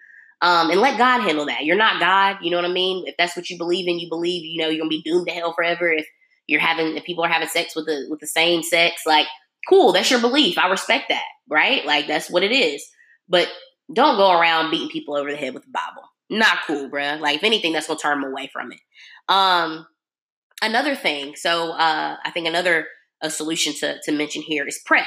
Um, 0.42 0.70
and 0.70 0.80
let 0.80 0.98
God 0.98 1.22
handle 1.22 1.46
that. 1.46 1.64
You're 1.64 1.76
not 1.76 2.00
God, 2.00 2.38
you 2.42 2.50
know 2.50 2.58
what 2.58 2.68
I 2.68 2.72
mean? 2.72 3.06
If 3.06 3.14
that's 3.16 3.36
what 3.36 3.48
you 3.48 3.56
believe 3.56 3.88
in, 3.88 3.98
you 3.98 4.08
believe, 4.08 4.44
you 4.44 4.60
know, 4.60 4.68
you're 4.68 4.80
gonna 4.80 4.90
be 4.90 5.02
doomed 5.02 5.26
to 5.28 5.32
hell 5.32 5.54
forever. 5.54 5.90
If 5.90 6.06
you're 6.46 6.60
having 6.60 6.96
if 6.96 7.04
people 7.04 7.24
are 7.24 7.28
having 7.28 7.48
sex 7.48 7.74
with 7.74 7.86
the 7.86 8.06
with 8.10 8.20
the 8.20 8.26
same 8.26 8.62
sex, 8.62 9.02
like 9.06 9.26
cool, 9.68 9.92
that's 9.92 10.10
your 10.10 10.20
belief. 10.20 10.58
I 10.58 10.68
respect 10.68 11.06
that, 11.08 11.24
right? 11.48 11.86
Like 11.86 12.06
that's 12.06 12.28
what 12.30 12.42
it 12.42 12.52
is. 12.52 12.86
But 13.28 13.48
don't 13.92 14.18
go 14.18 14.38
around 14.38 14.70
beating 14.70 14.90
people 14.90 15.16
over 15.16 15.30
the 15.30 15.36
head 15.36 15.54
with 15.54 15.64
the 15.64 15.70
Bible. 15.70 16.06
Not 16.28 16.58
cool, 16.66 16.90
bruh. 16.90 17.18
Like 17.18 17.36
if 17.36 17.44
anything, 17.44 17.72
that's 17.72 17.86
gonna 17.86 17.98
turn 17.98 18.20
them 18.20 18.30
away 18.30 18.50
from 18.52 18.72
it. 18.72 18.80
Um, 19.28 19.86
another 20.62 20.94
thing. 20.94 21.36
So 21.36 21.72
uh, 21.72 22.16
I 22.24 22.30
think 22.30 22.46
another 22.46 22.86
a 23.22 23.30
solution 23.30 23.72
to 23.74 24.00
to 24.02 24.12
mention 24.12 24.42
here 24.42 24.66
is 24.66 24.80
PrEP. 24.84 25.06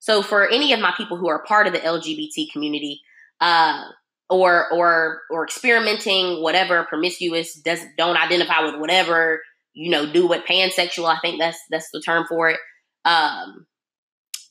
So 0.00 0.22
for 0.22 0.48
any 0.48 0.72
of 0.72 0.80
my 0.80 0.92
people 0.96 1.16
who 1.16 1.28
are 1.28 1.44
part 1.44 1.66
of 1.66 1.72
the 1.72 1.78
LGBT 1.78 2.52
community, 2.52 3.00
uh, 3.40 3.84
or 4.28 4.72
or 4.72 5.22
or 5.30 5.44
experimenting, 5.44 6.42
whatever, 6.42 6.84
promiscuous, 6.84 7.54
does 7.54 7.80
don't 7.96 8.16
identify 8.16 8.64
with 8.64 8.80
whatever, 8.80 9.40
you 9.72 9.90
know, 9.90 10.10
do 10.10 10.26
what 10.26 10.46
pansexual. 10.46 11.06
I 11.06 11.18
think 11.20 11.40
that's 11.40 11.58
that's 11.70 11.90
the 11.92 12.00
term 12.00 12.26
for 12.28 12.50
it. 12.50 12.58
Um, 13.04 13.66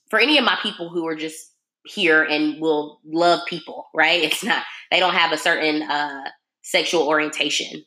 for 0.10 0.20
any 0.20 0.38
of 0.38 0.46
my 0.46 0.58
people 0.62 0.89
who 0.89 1.08
are 1.08 1.16
just 1.16 1.38
here 1.86 2.24
and 2.24 2.62
will 2.62 3.00
love 3.06 3.41
people, 3.48 3.88
right? 3.94 4.24
It's 4.24 4.44
not 4.44 4.64
they 4.91 5.00
don't 5.00 5.16
have 5.16 5.32
a 5.32 5.38
certain 5.38 5.82
uh, 5.84 6.30
sexual 6.62 7.08
orientation. 7.08 7.84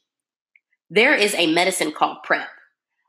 There 0.91 1.15
is 1.15 1.35
a 1.35 1.53
medicine 1.53 1.93
called 1.93 2.19
PrEP. 2.23 2.49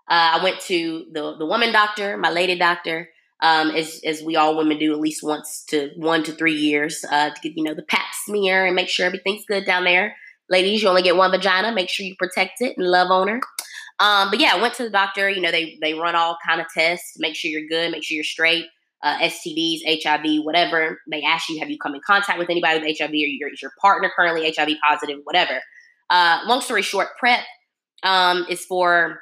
Uh, 0.09 0.39
I 0.39 0.43
went 0.43 0.59
to 0.61 1.05
the 1.11 1.36
the 1.38 1.45
woman 1.45 1.71
doctor, 1.71 2.17
my 2.17 2.30
lady 2.30 2.57
doctor, 2.57 3.09
um, 3.41 3.71
as 3.71 4.01
as 4.05 4.21
we 4.23 4.36
all 4.36 4.57
women 4.57 4.80
do 4.80 4.93
at 4.93 4.99
least 4.99 5.21
once 5.21 5.63
to 5.69 5.91
one 5.95 6.23
to 6.23 6.32
three 6.32 6.55
years 6.55 7.03
uh, 7.11 7.30
to 7.30 7.41
get 7.41 7.57
you 7.57 7.63
know 7.63 7.73
the 7.73 7.84
pap 7.84 8.05
smear 8.25 8.65
and 8.65 8.75
make 8.75 8.89
sure 8.89 9.05
everything's 9.05 9.45
good 9.45 9.65
down 9.65 9.84
there. 9.84 10.15
Ladies, 10.49 10.82
you 10.82 10.89
only 10.89 11.01
get 11.01 11.17
one 11.17 11.30
vagina. 11.30 11.73
Make 11.73 11.89
sure 11.89 12.05
you 12.05 12.15
protect 12.17 12.61
it 12.61 12.78
and 12.78 12.88
love 12.88 13.11
on 13.11 13.28
her. 13.28 13.41
Um, 13.99 14.30
but 14.30 14.39
yeah, 14.39 14.51
I 14.53 14.61
went 14.61 14.75
to 14.75 14.84
the 14.84 14.89
doctor. 14.89 15.30
You 15.30 15.41
know, 15.41 15.51
they 15.51 15.78
they 15.82 15.93
run 15.93 16.15
all 16.15 16.38
kind 16.47 16.61
of 16.61 16.67
tests, 16.73 17.17
make 17.19 17.36
sure 17.36 17.51
you're 17.51 17.67
good, 17.67 17.91
make 17.91 18.03
sure 18.03 18.15
you're 18.15 18.23
straight. 18.23 18.65
Uh, 19.03 19.19
STDs, 19.19 19.82
HIV, 20.03 20.43
whatever. 20.43 20.99
They 21.11 21.21
ask 21.21 21.49
you, 21.49 21.59
have 21.59 21.69
you 21.69 21.78
come 21.78 21.93
in 21.93 22.01
contact 22.03 22.39
with 22.39 22.49
anybody 22.49 22.80
with 22.80 22.97
HIV, 22.97 23.11
or 23.11 23.13
your, 23.13 23.53
is 23.53 23.61
your 23.61 23.71
partner 23.80 24.11
currently 24.15 24.51
HIV 24.51 24.69
positive, 24.82 25.19
whatever. 25.23 25.61
Uh, 26.09 26.39
long 26.45 26.61
story 26.61 26.82
short, 26.82 27.09
PrEP 27.19 27.41
um, 28.04 28.45
is 28.50 28.66
for 28.66 29.22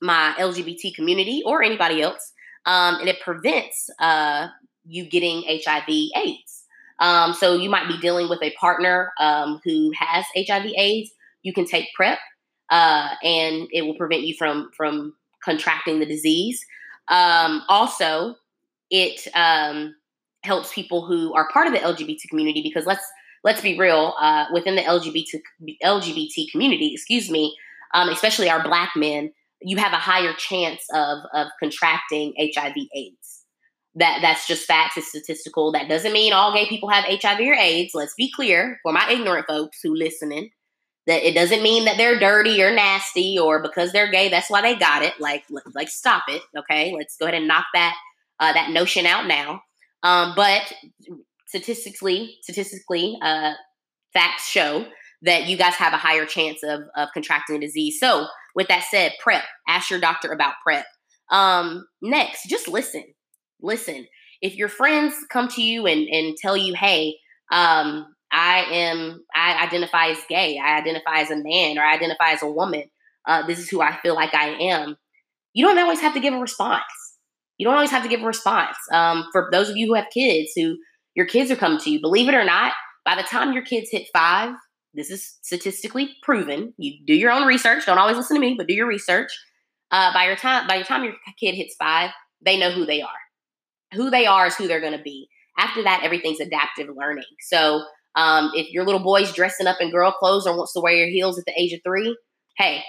my 0.00 0.34
LGBT 0.38 0.94
community 0.94 1.42
or 1.44 1.62
anybody 1.62 2.02
else 2.02 2.32
um, 2.66 2.96
and 3.00 3.08
it 3.08 3.20
prevents 3.20 3.90
uh, 3.98 4.48
you 4.86 5.08
getting 5.08 5.44
HIV/AIDS. 5.46 6.64
Um, 7.00 7.34
so 7.34 7.54
you 7.54 7.68
might 7.68 7.88
be 7.88 7.98
dealing 7.98 8.28
with 8.28 8.42
a 8.42 8.52
partner 8.52 9.12
um, 9.20 9.60
who 9.64 9.92
has 9.98 10.24
HIV/AIDS. 10.36 11.10
You 11.42 11.52
can 11.52 11.66
take 11.66 11.88
PrEP, 11.94 12.18
uh, 12.70 13.08
and 13.22 13.68
it 13.72 13.82
will 13.82 13.96
prevent 13.96 14.22
you 14.22 14.34
from 14.34 14.70
from 14.76 15.14
contracting 15.44 16.00
the 16.00 16.06
disease. 16.06 16.64
Um, 17.08 17.62
also, 17.68 18.36
it 18.90 19.26
um, 19.34 19.94
helps 20.42 20.72
people 20.72 21.04
who 21.06 21.34
are 21.34 21.48
part 21.50 21.66
of 21.66 21.72
the 21.72 21.80
LGBT 21.80 22.28
community 22.28 22.62
because 22.62 22.86
let's 22.86 23.04
let's 23.42 23.60
be 23.60 23.78
real 23.78 24.14
uh, 24.18 24.46
within 24.52 24.74
the 24.74 24.82
LGBT 24.82 25.40
LGBT 25.84 26.50
community, 26.50 26.92
excuse 26.94 27.30
me, 27.30 27.54
um, 27.94 28.10
especially 28.10 28.50
our 28.50 28.62
Black 28.62 28.90
men 28.96 29.30
you 29.64 29.78
have 29.78 29.92
a 29.92 29.96
higher 29.96 30.34
chance 30.34 30.84
of 30.92 31.18
of 31.32 31.48
contracting 31.58 32.34
HIV 32.38 32.76
AIDS. 32.94 33.44
That 33.96 34.18
that's 34.22 34.46
just 34.46 34.66
facts. 34.66 34.96
It's 34.96 35.08
statistical. 35.08 35.72
That 35.72 35.88
doesn't 35.88 36.12
mean 36.12 36.32
all 36.32 36.54
gay 36.54 36.68
people 36.68 36.90
have 36.90 37.04
HIV 37.04 37.40
or 37.40 37.54
AIDS. 37.54 37.92
Let's 37.94 38.14
be 38.14 38.30
clear 38.30 38.78
for 38.82 38.92
my 38.92 39.08
ignorant 39.10 39.46
folks 39.46 39.78
who 39.82 39.94
listening. 39.94 40.50
That 41.06 41.26
it 41.26 41.34
doesn't 41.34 41.62
mean 41.62 41.84
that 41.84 41.98
they're 41.98 42.18
dirty 42.18 42.62
or 42.62 42.74
nasty 42.74 43.38
or 43.38 43.60
because 43.62 43.92
they're 43.92 44.10
gay 44.10 44.30
that's 44.30 44.50
why 44.50 44.62
they 44.62 44.74
got 44.74 45.02
it. 45.02 45.14
Like 45.18 45.44
like 45.74 45.88
stop 45.88 46.24
it. 46.28 46.42
Okay, 46.56 46.94
let's 46.96 47.16
go 47.16 47.26
ahead 47.26 47.36
and 47.36 47.48
knock 47.48 47.66
that 47.74 47.94
uh, 48.40 48.52
that 48.52 48.70
notion 48.70 49.06
out 49.06 49.26
now. 49.26 49.62
Um, 50.02 50.34
but 50.36 50.72
statistically, 51.46 52.36
statistically, 52.42 53.16
uh, 53.22 53.52
facts 54.12 54.48
show 54.48 54.86
that 55.24 55.46
you 55.46 55.56
guys 55.56 55.74
have 55.74 55.92
a 55.92 55.98
higher 55.98 56.26
chance 56.26 56.62
of, 56.62 56.82
of 56.96 57.08
contracting 57.12 57.58
the 57.58 57.66
disease. 57.66 57.98
So, 57.98 58.26
with 58.54 58.68
that 58.68 58.84
said, 58.90 59.12
PrEP. 59.20 59.42
Ask 59.68 59.90
your 59.90 60.00
doctor 60.00 60.30
about 60.30 60.54
PrEP. 60.62 60.84
Um, 61.30 61.86
next, 62.02 62.48
just 62.48 62.68
listen. 62.68 63.04
Listen. 63.60 64.06
If 64.40 64.56
your 64.56 64.68
friends 64.68 65.14
come 65.30 65.48
to 65.48 65.62
you 65.62 65.86
and, 65.86 66.06
and 66.08 66.36
tell 66.36 66.56
you, 66.56 66.74
hey, 66.74 67.16
um, 67.50 68.06
I 68.30 68.64
am, 68.70 69.24
I 69.34 69.64
identify 69.64 70.08
as 70.08 70.18
gay, 70.28 70.58
I 70.58 70.78
identify 70.78 71.20
as 71.20 71.30
a 71.30 71.36
man, 71.36 71.78
or 71.78 71.82
I 71.82 71.94
identify 71.94 72.30
as 72.30 72.42
a 72.42 72.50
woman, 72.50 72.84
uh, 73.26 73.46
this 73.46 73.58
is 73.58 73.68
who 73.68 73.80
I 73.80 73.96
feel 74.02 74.14
like 74.14 74.34
I 74.34 74.48
am, 74.50 74.96
you 75.54 75.64
don't 75.64 75.78
always 75.78 76.00
have 76.00 76.14
to 76.14 76.20
give 76.20 76.34
a 76.34 76.38
response. 76.38 76.82
You 77.58 77.66
don't 77.66 77.76
always 77.76 77.92
have 77.92 78.02
to 78.02 78.08
give 78.08 78.22
a 78.22 78.26
response. 78.26 78.76
Um, 78.92 79.28
for 79.32 79.48
those 79.52 79.70
of 79.70 79.76
you 79.76 79.86
who 79.86 79.94
have 79.94 80.06
kids, 80.12 80.50
who 80.56 80.76
your 81.14 81.26
kids 81.26 81.50
are 81.50 81.56
coming 81.56 81.78
to 81.78 81.90
you, 81.90 82.00
believe 82.00 82.28
it 82.28 82.34
or 82.34 82.44
not, 82.44 82.72
by 83.04 83.14
the 83.14 83.22
time 83.22 83.52
your 83.52 83.64
kids 83.64 83.90
hit 83.90 84.08
five, 84.12 84.54
this 84.94 85.10
is 85.10 85.38
statistically 85.42 86.14
proven. 86.22 86.72
You 86.76 87.04
do 87.04 87.14
your 87.14 87.30
own 87.30 87.46
research. 87.46 87.86
Don't 87.86 87.98
always 87.98 88.16
listen 88.16 88.36
to 88.36 88.40
me, 88.40 88.54
but 88.56 88.66
do 88.66 88.74
your 88.74 88.86
research. 88.86 89.30
Uh, 89.90 90.12
by 90.12 90.26
your 90.26 90.36
time, 90.36 90.66
by 90.66 90.76
your 90.76 90.84
time 90.84 91.04
your 91.04 91.14
kid 91.38 91.54
hits 91.54 91.74
five, 91.78 92.10
they 92.44 92.58
know 92.58 92.70
who 92.70 92.86
they 92.86 93.02
are. 93.02 93.08
Who 93.94 94.10
they 94.10 94.26
are 94.26 94.46
is 94.46 94.56
who 94.56 94.66
they're 94.66 94.80
going 94.80 94.96
to 94.96 95.02
be. 95.02 95.28
After 95.58 95.82
that, 95.84 96.02
everything's 96.02 96.40
adaptive 96.40 96.88
learning. 96.96 97.24
So 97.40 97.84
um, 98.16 98.50
if 98.54 98.70
your 98.72 98.84
little 98.84 99.02
boy's 99.02 99.32
dressing 99.32 99.66
up 99.66 99.76
in 99.80 99.90
girl 99.90 100.12
clothes 100.12 100.46
or 100.46 100.56
wants 100.56 100.72
to 100.72 100.80
wear 100.80 100.94
your 100.94 101.08
heels 101.08 101.38
at 101.38 101.44
the 101.46 101.54
age 101.56 101.72
of 101.72 101.80
three, 101.84 102.16
hey, 102.56 102.82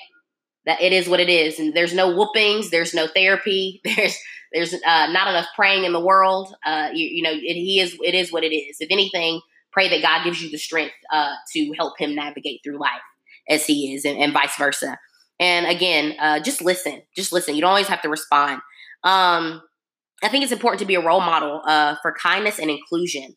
that 0.66 0.82
it 0.82 0.94
is 0.94 1.08
what 1.08 1.20
it 1.20 1.30
is. 1.30 1.60
And 1.60 1.74
there's 1.76 1.94
no 1.94 2.16
whoopings. 2.16 2.72
There's 2.72 2.94
no 2.94 3.08
therapy. 3.08 3.82
There's 3.96 4.18
there's 4.54 4.74
uh, 4.74 5.08
not 5.08 5.28
enough 5.28 5.48
praying 5.54 5.84
in 5.84 5.92
the 5.92 6.00
world. 6.00 6.56
Uh, 6.66 6.88
you, 6.94 7.08
you 7.08 7.22
know, 7.24 7.32
it, 7.32 7.56
he 7.56 7.82
is. 7.82 7.98
It 8.02 8.16
is 8.16 8.32
what 8.32 8.44
it 8.46 8.56
is. 8.56 8.78
If 8.80 8.88
anything, 8.90 9.42
pray 9.76 9.90
that 9.90 10.02
God 10.02 10.24
gives 10.24 10.42
you 10.42 10.50
the 10.50 10.58
strength 10.58 10.96
uh, 11.12 11.34
to 11.54 11.74
help 11.78 12.00
him 12.00 12.16
navigate 12.16 12.62
through 12.64 12.80
life 12.80 13.02
as 13.48 13.66
he 13.66 13.94
is, 13.94 14.06
and, 14.06 14.18
and 14.18 14.34
vice 14.34 14.56
versa. 14.58 14.98
And 15.40 15.68
again, 15.68 16.16
uh, 16.20 16.40
just 16.40 16.62
listen. 16.62 17.02
Just 17.16 17.34
listen. 17.34 17.56
You 17.56 17.62
don't 17.62 17.70
always 17.70 17.90
have 17.90 18.02
to 18.04 18.10
respond. 18.10 18.62
Um, 19.04 19.62
I 20.24 20.30
think 20.30 20.44
it's 20.44 20.54
important 20.54 20.80
to 20.80 20.86
be 20.86 20.96
a 20.96 21.06
role 21.06 21.20
model 21.20 21.62
uh, 21.66 21.96
for 22.02 22.14
kindness 22.14 22.58
and 22.58 22.72
inclusion. 22.72 23.36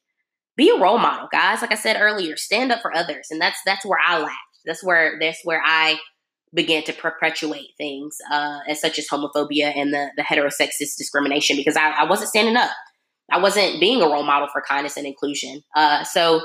Be 0.56 0.70
a 0.70 0.80
role 0.80 0.98
model, 0.98 1.28
guys. 1.30 1.60
Like 1.60 1.72
I 1.72 1.76
said 1.76 2.00
earlier, 2.00 2.36
stand 2.36 2.72
up 2.72 2.80
for 2.82 2.96
others, 2.96 3.28
and 3.30 3.40
that's 3.40 3.58
that's 3.66 3.84
where 3.84 3.98
I 4.04 4.18
lacked. 4.20 4.34
That's 4.64 4.82
where 4.82 5.18
that's 5.20 5.40
where 5.44 5.60
I 5.64 5.98
began 6.54 6.82
to 6.84 6.92
perpetuate 6.92 7.70
things 7.76 8.16
uh, 8.32 8.60
as 8.66 8.80
such 8.80 8.98
as 8.98 9.06
homophobia 9.08 9.76
and 9.76 9.92
the 9.92 10.10
the 10.16 10.22
heterosexist 10.22 10.96
discrimination 10.96 11.56
because 11.56 11.76
I, 11.76 11.90
I 11.90 12.04
wasn't 12.04 12.30
standing 12.30 12.56
up. 12.56 12.70
I 13.30 13.38
wasn't 13.38 13.80
being 13.80 14.02
a 14.02 14.06
role 14.06 14.24
model 14.24 14.48
for 14.52 14.62
kindness 14.62 14.96
and 14.96 15.06
inclusion. 15.06 15.62
Uh, 15.76 16.04
so 16.04 16.40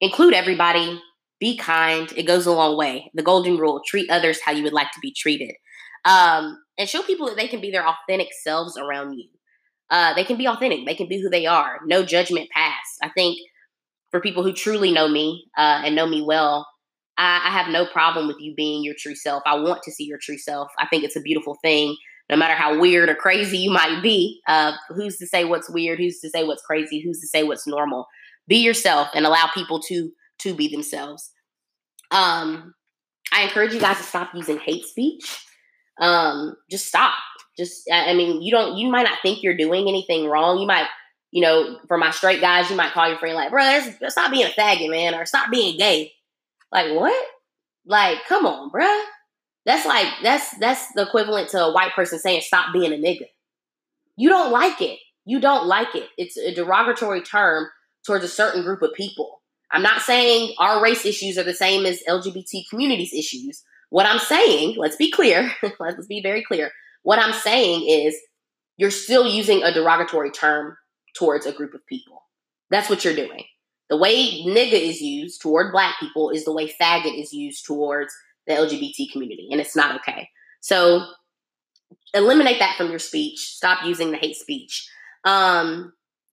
include 0.00 0.34
everybody, 0.34 1.00
be 1.40 1.56
kind. 1.56 2.12
It 2.16 2.24
goes 2.24 2.46
a 2.46 2.52
long 2.52 2.76
way. 2.76 3.10
The 3.14 3.22
golden 3.22 3.56
rule: 3.56 3.80
treat 3.86 4.10
others 4.10 4.40
how 4.44 4.52
you 4.52 4.62
would 4.64 4.72
like 4.72 4.90
to 4.92 5.00
be 5.00 5.12
treated, 5.16 5.54
um, 6.04 6.58
and 6.78 6.88
show 6.88 7.02
people 7.02 7.26
that 7.28 7.36
they 7.36 7.48
can 7.48 7.60
be 7.60 7.70
their 7.70 7.86
authentic 7.86 8.28
selves 8.42 8.76
around 8.76 9.14
you. 9.14 9.28
Uh, 9.90 10.14
they 10.14 10.24
can 10.24 10.36
be 10.36 10.46
authentic. 10.46 10.84
They 10.84 10.94
can 10.94 11.08
be 11.08 11.20
who 11.20 11.30
they 11.30 11.46
are. 11.46 11.80
No 11.86 12.04
judgment 12.04 12.50
pass. 12.50 12.98
I 13.02 13.08
think 13.08 13.38
for 14.10 14.20
people 14.20 14.42
who 14.42 14.52
truly 14.52 14.92
know 14.92 15.08
me 15.08 15.46
uh, 15.56 15.82
and 15.84 15.96
know 15.96 16.06
me 16.06 16.22
well, 16.22 16.66
I, 17.16 17.42
I 17.46 17.50
have 17.50 17.68
no 17.68 17.86
problem 17.86 18.26
with 18.26 18.36
you 18.38 18.54
being 18.54 18.84
your 18.84 18.94
true 18.98 19.14
self. 19.14 19.42
I 19.46 19.54
want 19.54 19.82
to 19.84 19.92
see 19.92 20.04
your 20.04 20.18
true 20.20 20.38
self. 20.38 20.68
I 20.78 20.86
think 20.88 21.04
it's 21.04 21.16
a 21.16 21.22
beautiful 21.22 21.56
thing 21.62 21.96
no 22.30 22.36
matter 22.36 22.54
how 22.54 22.78
weird 22.78 23.08
or 23.08 23.14
crazy 23.14 23.58
you 23.58 23.70
might 23.70 24.02
be. 24.02 24.40
Uh, 24.46 24.72
who's 24.90 25.16
to 25.18 25.26
say 25.26 25.44
what's 25.44 25.70
weird? 25.70 25.98
Who's 25.98 26.20
to 26.20 26.30
say 26.30 26.44
what's 26.44 26.62
crazy? 26.62 27.00
Who's 27.00 27.20
to 27.20 27.26
say 27.26 27.42
what's 27.42 27.66
normal? 27.66 28.06
Be 28.46 28.56
yourself 28.56 29.08
and 29.14 29.26
allow 29.26 29.48
people 29.54 29.80
to 29.82 30.10
to 30.40 30.54
be 30.54 30.68
themselves. 30.68 31.30
Um, 32.10 32.74
I 33.32 33.42
encourage 33.42 33.72
you 33.72 33.80
guys 33.80 33.98
to 33.98 34.02
stop 34.02 34.34
using 34.34 34.58
hate 34.58 34.84
speech. 34.84 35.44
Um, 36.00 36.54
just 36.70 36.86
stop. 36.86 37.14
Just 37.58 37.82
I 37.92 38.14
mean, 38.14 38.40
you 38.40 38.52
don't. 38.52 38.76
You 38.76 38.88
might 38.88 39.02
not 39.02 39.18
think 39.20 39.42
you're 39.42 39.56
doing 39.56 39.88
anything 39.88 40.26
wrong. 40.26 40.58
You 40.58 40.66
might, 40.66 40.86
you 41.32 41.42
know, 41.42 41.78
for 41.88 41.98
my 41.98 42.10
straight 42.12 42.40
guys, 42.40 42.70
you 42.70 42.76
might 42.76 42.92
call 42.92 43.08
your 43.08 43.18
friend 43.18 43.34
like, 43.34 43.50
"Bro, 43.50 43.80
stop 44.08 44.30
being 44.30 44.46
a 44.46 44.50
faggot, 44.50 44.90
man," 44.90 45.14
or 45.14 45.26
"Stop 45.26 45.50
being 45.50 45.76
gay." 45.76 46.12
Like 46.70 46.92
what? 46.94 47.26
Like, 47.84 48.18
come 48.28 48.46
on, 48.46 48.70
bruh. 48.70 49.04
That's 49.68 49.84
like 49.84 50.06
that's 50.22 50.56
that's 50.56 50.90
the 50.94 51.02
equivalent 51.02 51.50
to 51.50 51.62
a 51.62 51.70
white 51.70 51.92
person 51.92 52.18
saying 52.18 52.40
stop 52.40 52.72
being 52.72 52.90
a 52.90 52.96
nigga. 52.96 53.26
You 54.16 54.30
don't 54.30 54.50
like 54.50 54.80
it. 54.80 54.98
You 55.26 55.40
don't 55.40 55.66
like 55.66 55.94
it. 55.94 56.08
It's 56.16 56.38
a 56.38 56.54
derogatory 56.54 57.20
term 57.20 57.68
towards 58.06 58.24
a 58.24 58.28
certain 58.28 58.62
group 58.62 58.80
of 58.80 58.94
people. 58.94 59.42
I'm 59.70 59.82
not 59.82 60.00
saying 60.00 60.54
our 60.58 60.82
race 60.82 61.04
issues 61.04 61.36
are 61.36 61.42
the 61.42 61.52
same 61.52 61.84
as 61.84 62.02
LGBT 62.08 62.62
communities 62.70 63.12
issues. 63.12 63.62
What 63.90 64.06
I'm 64.06 64.18
saying, 64.18 64.76
let's 64.78 64.96
be 64.96 65.10
clear, 65.10 65.52
let's 65.78 66.06
be 66.06 66.22
very 66.22 66.42
clear. 66.42 66.70
What 67.02 67.18
I'm 67.18 67.34
saying 67.34 67.86
is 67.86 68.16
you're 68.78 68.90
still 68.90 69.26
using 69.26 69.62
a 69.62 69.70
derogatory 69.70 70.30
term 70.30 70.78
towards 71.14 71.44
a 71.44 71.52
group 71.52 71.74
of 71.74 71.84
people. 71.86 72.22
That's 72.70 72.88
what 72.88 73.04
you're 73.04 73.14
doing. 73.14 73.44
The 73.90 73.98
way 73.98 74.42
nigga 74.46 74.80
is 74.80 75.02
used 75.02 75.42
toward 75.42 75.72
black 75.72 75.96
people 76.00 76.30
is 76.30 76.46
the 76.46 76.54
way 76.54 76.72
faggot 76.80 77.20
is 77.20 77.34
used 77.34 77.66
towards 77.66 78.14
the 78.48 78.54
LGBT 78.54 79.12
community, 79.12 79.48
and 79.52 79.60
it's 79.60 79.76
not 79.76 79.96
okay. 80.00 80.28
So 80.60 81.06
eliminate 82.14 82.58
that 82.58 82.76
from 82.76 82.90
your 82.90 82.98
speech. 82.98 83.38
Stop 83.38 83.84
using 83.84 84.10
the 84.10 84.16
hate 84.16 84.36
speech. 84.36 84.88
Um, 85.24 85.92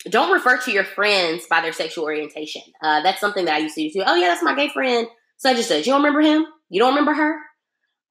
don't 0.10 0.32
refer 0.32 0.58
to 0.62 0.72
your 0.72 0.84
friends 0.84 1.46
by 1.50 1.62
their 1.62 1.74
sexual 1.74 2.06
orientation. 2.06 2.62
Uh, 2.82 3.02
that's 3.02 3.20
something 3.20 3.46
that 3.46 3.56
I 3.56 3.60
used 3.60 3.76
to 3.76 3.90
do. 3.90 4.04
Oh 4.06 4.16
yeah, 4.16 4.28
that's 4.28 4.44
my 4.44 4.56
gay 4.56 4.70
friend. 4.70 5.08
Such 5.38 5.58
and 5.58 5.66
such. 5.66 5.86
You 5.86 5.94
don't 5.94 6.04
remember 6.04 6.22
him? 6.22 6.46
You 6.70 6.80
don't 6.80 6.96
remember 6.96 7.14
her? 7.14 7.38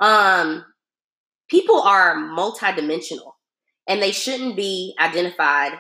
Um, 0.01 0.65
people 1.49 1.81
are 1.81 2.17
multidimensional, 2.17 3.33
and 3.89 4.03
they 4.03 4.13
shouldn't 4.13 4.57
be 4.57 4.95
identified 5.01 5.73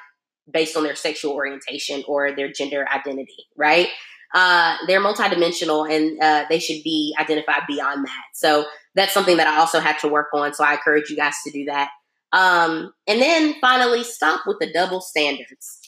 based 0.51 0.77
on 0.77 0.85
their 0.85 0.95
sexual 0.95 1.33
orientation 1.33 2.05
or 2.07 2.35
their 2.35 2.51
gender 2.51 2.87
identity. 2.89 3.47
Right? 3.57 3.89
Uh, 4.35 4.77
they're 4.89 5.01
multidimensional, 5.01 5.89
and 5.89 6.21
uh, 6.21 6.45
they 6.51 6.59
should 6.59 6.83
be 6.83 7.15
identified 7.21 7.63
beyond 7.69 8.05
that. 8.05 8.25
So 8.35 8.67
that's 8.95 9.15
something 9.15 9.37
that 9.37 9.47
I 9.47 9.59
also 9.59 9.79
had 9.79 9.99
to 10.01 10.09
work 10.09 10.29
on. 10.35 10.53
So 10.55 10.65
I 10.65 10.73
encourage 10.73 11.09
you 11.09 11.17
guys 11.17 11.35
to 11.45 11.53
do 11.53 11.67
that. 11.67 11.91
Um, 12.33 12.93
and 13.07 13.21
then 13.21 13.55
finally, 13.61 14.03
stop 14.03 14.41
with 14.47 14.59
the 14.59 14.73
double 14.73 15.01
standards. 15.01 15.81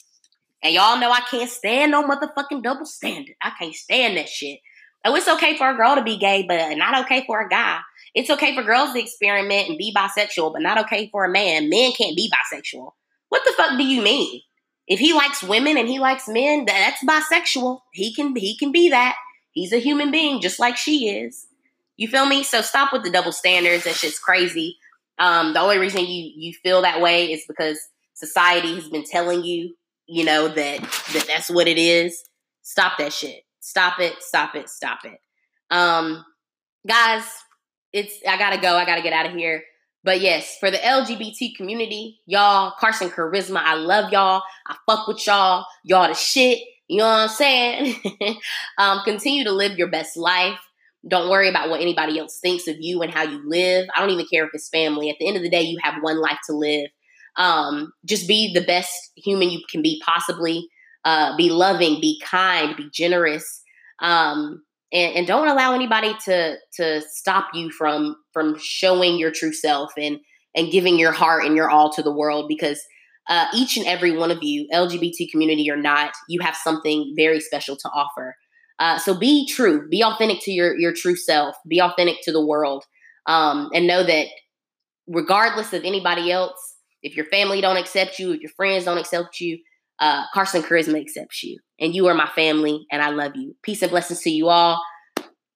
And 0.63 0.73
y'all 0.73 0.97
know 0.97 1.11
I 1.11 1.21
can't 1.29 1.49
stand 1.49 1.91
no 1.91 2.03
motherfucking 2.03 2.63
double 2.63 2.85
standard. 2.85 3.35
I 3.43 3.51
can't 3.59 3.75
stand 3.75 4.17
that 4.17 4.29
shit. 4.29 4.59
Oh, 5.05 5.15
it's 5.15 5.27
okay 5.27 5.57
for 5.57 5.69
a 5.69 5.75
girl 5.75 5.95
to 5.95 6.03
be 6.03 6.17
gay, 6.17 6.45
but 6.47 6.75
not 6.77 7.05
okay 7.05 7.23
for 7.27 7.41
a 7.41 7.49
guy. 7.49 7.79
It's 8.15 8.29
okay 8.29 8.55
for 8.55 8.63
girls 8.63 8.93
to 8.93 8.99
experiment 8.99 9.69
and 9.69 9.77
be 9.77 9.93
bisexual, 9.95 10.53
but 10.53 10.61
not 10.61 10.79
okay 10.85 11.09
for 11.11 11.25
a 11.25 11.29
man. 11.29 11.69
Men 11.69 11.91
can't 11.91 12.15
be 12.15 12.31
bisexual. 12.31 12.91
What 13.29 13.43
the 13.45 13.53
fuck 13.55 13.77
do 13.77 13.85
you 13.85 14.01
mean? 14.01 14.41
If 14.87 14.99
he 14.99 15.13
likes 15.13 15.43
women 15.43 15.77
and 15.77 15.87
he 15.87 15.99
likes 15.99 16.27
men, 16.27 16.65
that's 16.65 17.03
bisexual. 17.03 17.79
He 17.91 18.13
can 18.13 18.35
he 18.35 18.57
can 18.57 18.71
be 18.71 18.89
that. 18.89 19.15
He's 19.51 19.73
a 19.73 19.79
human 19.79 20.11
being 20.11 20.39
just 20.39 20.59
like 20.59 20.77
she 20.77 21.09
is. 21.09 21.47
You 21.97 22.07
feel 22.07 22.25
me? 22.25 22.43
So 22.43 22.61
stop 22.61 22.93
with 22.93 23.03
the 23.03 23.09
double 23.09 23.31
standards. 23.31 23.83
That 23.83 23.95
shit's 23.95 24.19
crazy. 24.19 24.77
Um, 25.19 25.53
the 25.53 25.59
only 25.59 25.77
reason 25.79 26.05
you 26.05 26.31
you 26.35 26.53
feel 26.63 26.83
that 26.83 27.01
way 27.01 27.31
is 27.31 27.43
because 27.47 27.79
society 28.13 28.75
has 28.75 28.87
been 28.87 29.03
telling 29.03 29.43
you, 29.43 29.75
you 30.05 30.23
know, 30.23 30.47
that 30.47 30.81
that 31.13 31.25
that's 31.27 31.49
what 31.49 31.67
it 31.67 31.77
is. 31.77 32.23
Stop 32.61 32.97
that 32.99 33.11
shit. 33.11 33.43
Stop 33.59 33.99
it. 33.99 34.21
Stop 34.21 34.55
it. 34.55 34.69
Stop 34.69 34.99
it. 35.03 35.19
Um, 35.69 36.23
guys, 36.87 37.23
it's 37.91 38.13
I 38.27 38.37
gotta 38.37 38.61
go. 38.61 38.77
I 38.77 38.85
gotta 38.85 39.01
get 39.01 39.13
out 39.13 39.25
of 39.25 39.33
here. 39.33 39.63
But 40.07 40.21
yes, 40.21 40.55
for 40.57 40.71
the 40.71 40.77
LGBT 40.77 41.57
community, 41.57 42.21
y'all, 42.25 42.71
Karson 42.81 43.09
Karisma, 43.09 43.57
I 43.57 43.73
love 43.73 44.09
y'all. 44.13 44.41
I 44.65 44.77
fuck 44.85 45.05
with 45.05 45.27
y'all. 45.27 45.65
Y'all 45.83 46.07
the 46.07 46.13
shit. 46.13 46.59
You 46.87 46.99
know 46.99 47.03
what 47.03 47.19
I'm 47.23 47.27
saying? 47.27 47.95
um, 48.77 49.01
continue 49.03 49.43
to 49.43 49.51
live 49.51 49.77
your 49.77 49.89
best 49.89 50.15
life. 50.15 50.61
Don't 51.05 51.29
worry 51.29 51.49
about 51.49 51.69
what 51.69 51.81
anybody 51.81 52.17
else 52.19 52.39
thinks 52.39 52.69
of 52.69 52.77
you 52.79 53.01
and 53.01 53.13
how 53.13 53.23
you 53.23 53.41
live. 53.49 53.89
I 53.93 53.99
don't 53.99 54.11
even 54.11 54.27
care 54.27 54.45
if 54.45 54.51
it's 54.53 54.69
family. 54.69 55.09
At 55.09 55.17
the 55.19 55.27
end 55.27 55.35
of 55.35 55.43
the 55.43 55.49
day, 55.49 55.63
you 55.63 55.77
have 55.83 56.01
one 56.01 56.21
life 56.21 56.39
to 56.45 56.53
live. 56.55 56.89
Um, 57.35 57.91
just 58.05 58.29
be 58.29 58.53
the 58.53 58.63
best 58.63 59.11
human 59.17 59.49
you 59.49 59.59
can 59.69 59.81
be 59.81 60.01
possibly. 60.05 60.69
Uh, 61.03 61.35
be 61.35 61.49
loving, 61.49 61.99
be 61.99 62.17
kind, 62.23 62.77
be 62.77 62.89
generous, 62.93 63.61
um, 63.99 64.63
and, 64.91 65.15
and 65.15 65.27
don't 65.27 65.47
allow 65.47 65.73
anybody 65.73 66.15
to 66.25 66.57
to 66.75 67.01
stop 67.01 67.49
you 67.53 67.71
from 67.71 68.15
from 68.33 68.55
showing 68.59 69.17
your 69.17 69.31
true 69.31 69.53
self 69.53 69.91
and 69.97 70.19
and 70.55 70.71
giving 70.71 70.97
your 70.97 71.11
heart 71.11 71.45
and 71.45 71.55
your 71.55 71.69
all 71.69 71.91
to 71.93 72.01
the 72.01 72.11
world 72.13 72.47
because 72.47 72.81
uh, 73.29 73.45
each 73.53 73.75
and 73.77 73.85
every 73.85 74.15
one 74.15 74.31
of 74.31 74.41
you, 74.41 74.67
LGBT 74.73 75.29
community 75.29 75.69
or 75.69 75.75
not, 75.75 76.13
you 76.29 76.39
have 76.41 76.55
something 76.55 77.13
very 77.15 77.39
special 77.39 77.75
to 77.75 77.89
offer. 77.89 78.35
Uh, 78.79 78.97
so 78.97 79.17
be 79.17 79.47
true, 79.47 79.87
be 79.89 80.03
authentic 80.03 80.39
to 80.41 80.51
your 80.51 80.77
your 80.77 80.93
true 80.93 81.15
self, 81.15 81.55
be 81.67 81.81
authentic 81.81 82.17
to 82.23 82.31
the 82.31 82.45
world, 82.45 82.83
um, 83.25 83.69
and 83.73 83.87
know 83.87 84.03
that 84.03 84.27
regardless 85.07 85.73
of 85.73 85.83
anybody 85.83 86.31
else, 86.31 86.75
if 87.01 87.15
your 87.15 87.25
family 87.25 87.59
don't 87.59 87.77
accept 87.77 88.19
you, 88.19 88.33
if 88.33 88.41
your 88.41 88.51
friends 88.55 88.85
don't 88.85 88.97
accept 88.97 89.39
you, 89.39 89.57
uh, 89.99 90.25
Karson 90.35 90.61
Karisma 90.61 90.99
accepts 90.99 91.43
you, 91.43 91.59
and 91.79 91.95
you 91.95 92.07
are 92.07 92.13
my 92.13 92.27
family, 92.27 92.85
and 92.91 93.01
I 93.01 93.09
love 93.09 93.35
you. 93.35 93.55
Peace 93.63 93.81
and 93.81 93.91
blessings 93.91 94.21
to 94.21 94.29
you 94.29 94.49
all. 94.49 94.81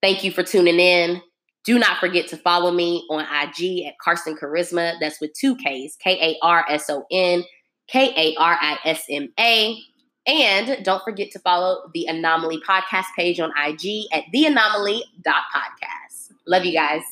Thank 0.02 0.24
you 0.24 0.32
for 0.32 0.42
tuning 0.42 0.80
in. 0.80 1.22
Do 1.64 1.78
not 1.78 1.98
forget 1.98 2.26
to 2.28 2.36
follow 2.36 2.72
me 2.72 3.06
on 3.08 3.20
IG 3.20 3.86
at 3.86 3.94
Karson 4.04 4.36
Karisma. 4.36 4.94
That's 5.00 5.20
with 5.20 5.32
two 5.38 5.54
K's, 5.56 5.96
K 6.02 6.18
A 6.20 6.38
R 6.44 6.64
S 6.68 6.90
O 6.90 7.04
N 7.10 7.44
K 7.88 8.12
A 8.16 8.34
R 8.36 8.58
I 8.60 8.78
S 8.84 9.04
M 9.08 9.28
A. 9.38 9.78
And 10.26 10.84
don't 10.84 11.02
forget 11.02 11.30
to 11.32 11.38
follow 11.40 11.90
the 11.94 12.06
Anomaly 12.06 12.60
podcast 12.68 13.06
page 13.16 13.40
on 13.40 13.50
IG 13.50 14.06
at 14.12 14.24
theanomaly.podcast. 14.34 16.32
Love 16.46 16.64
you 16.64 16.72
guys. 16.72 17.02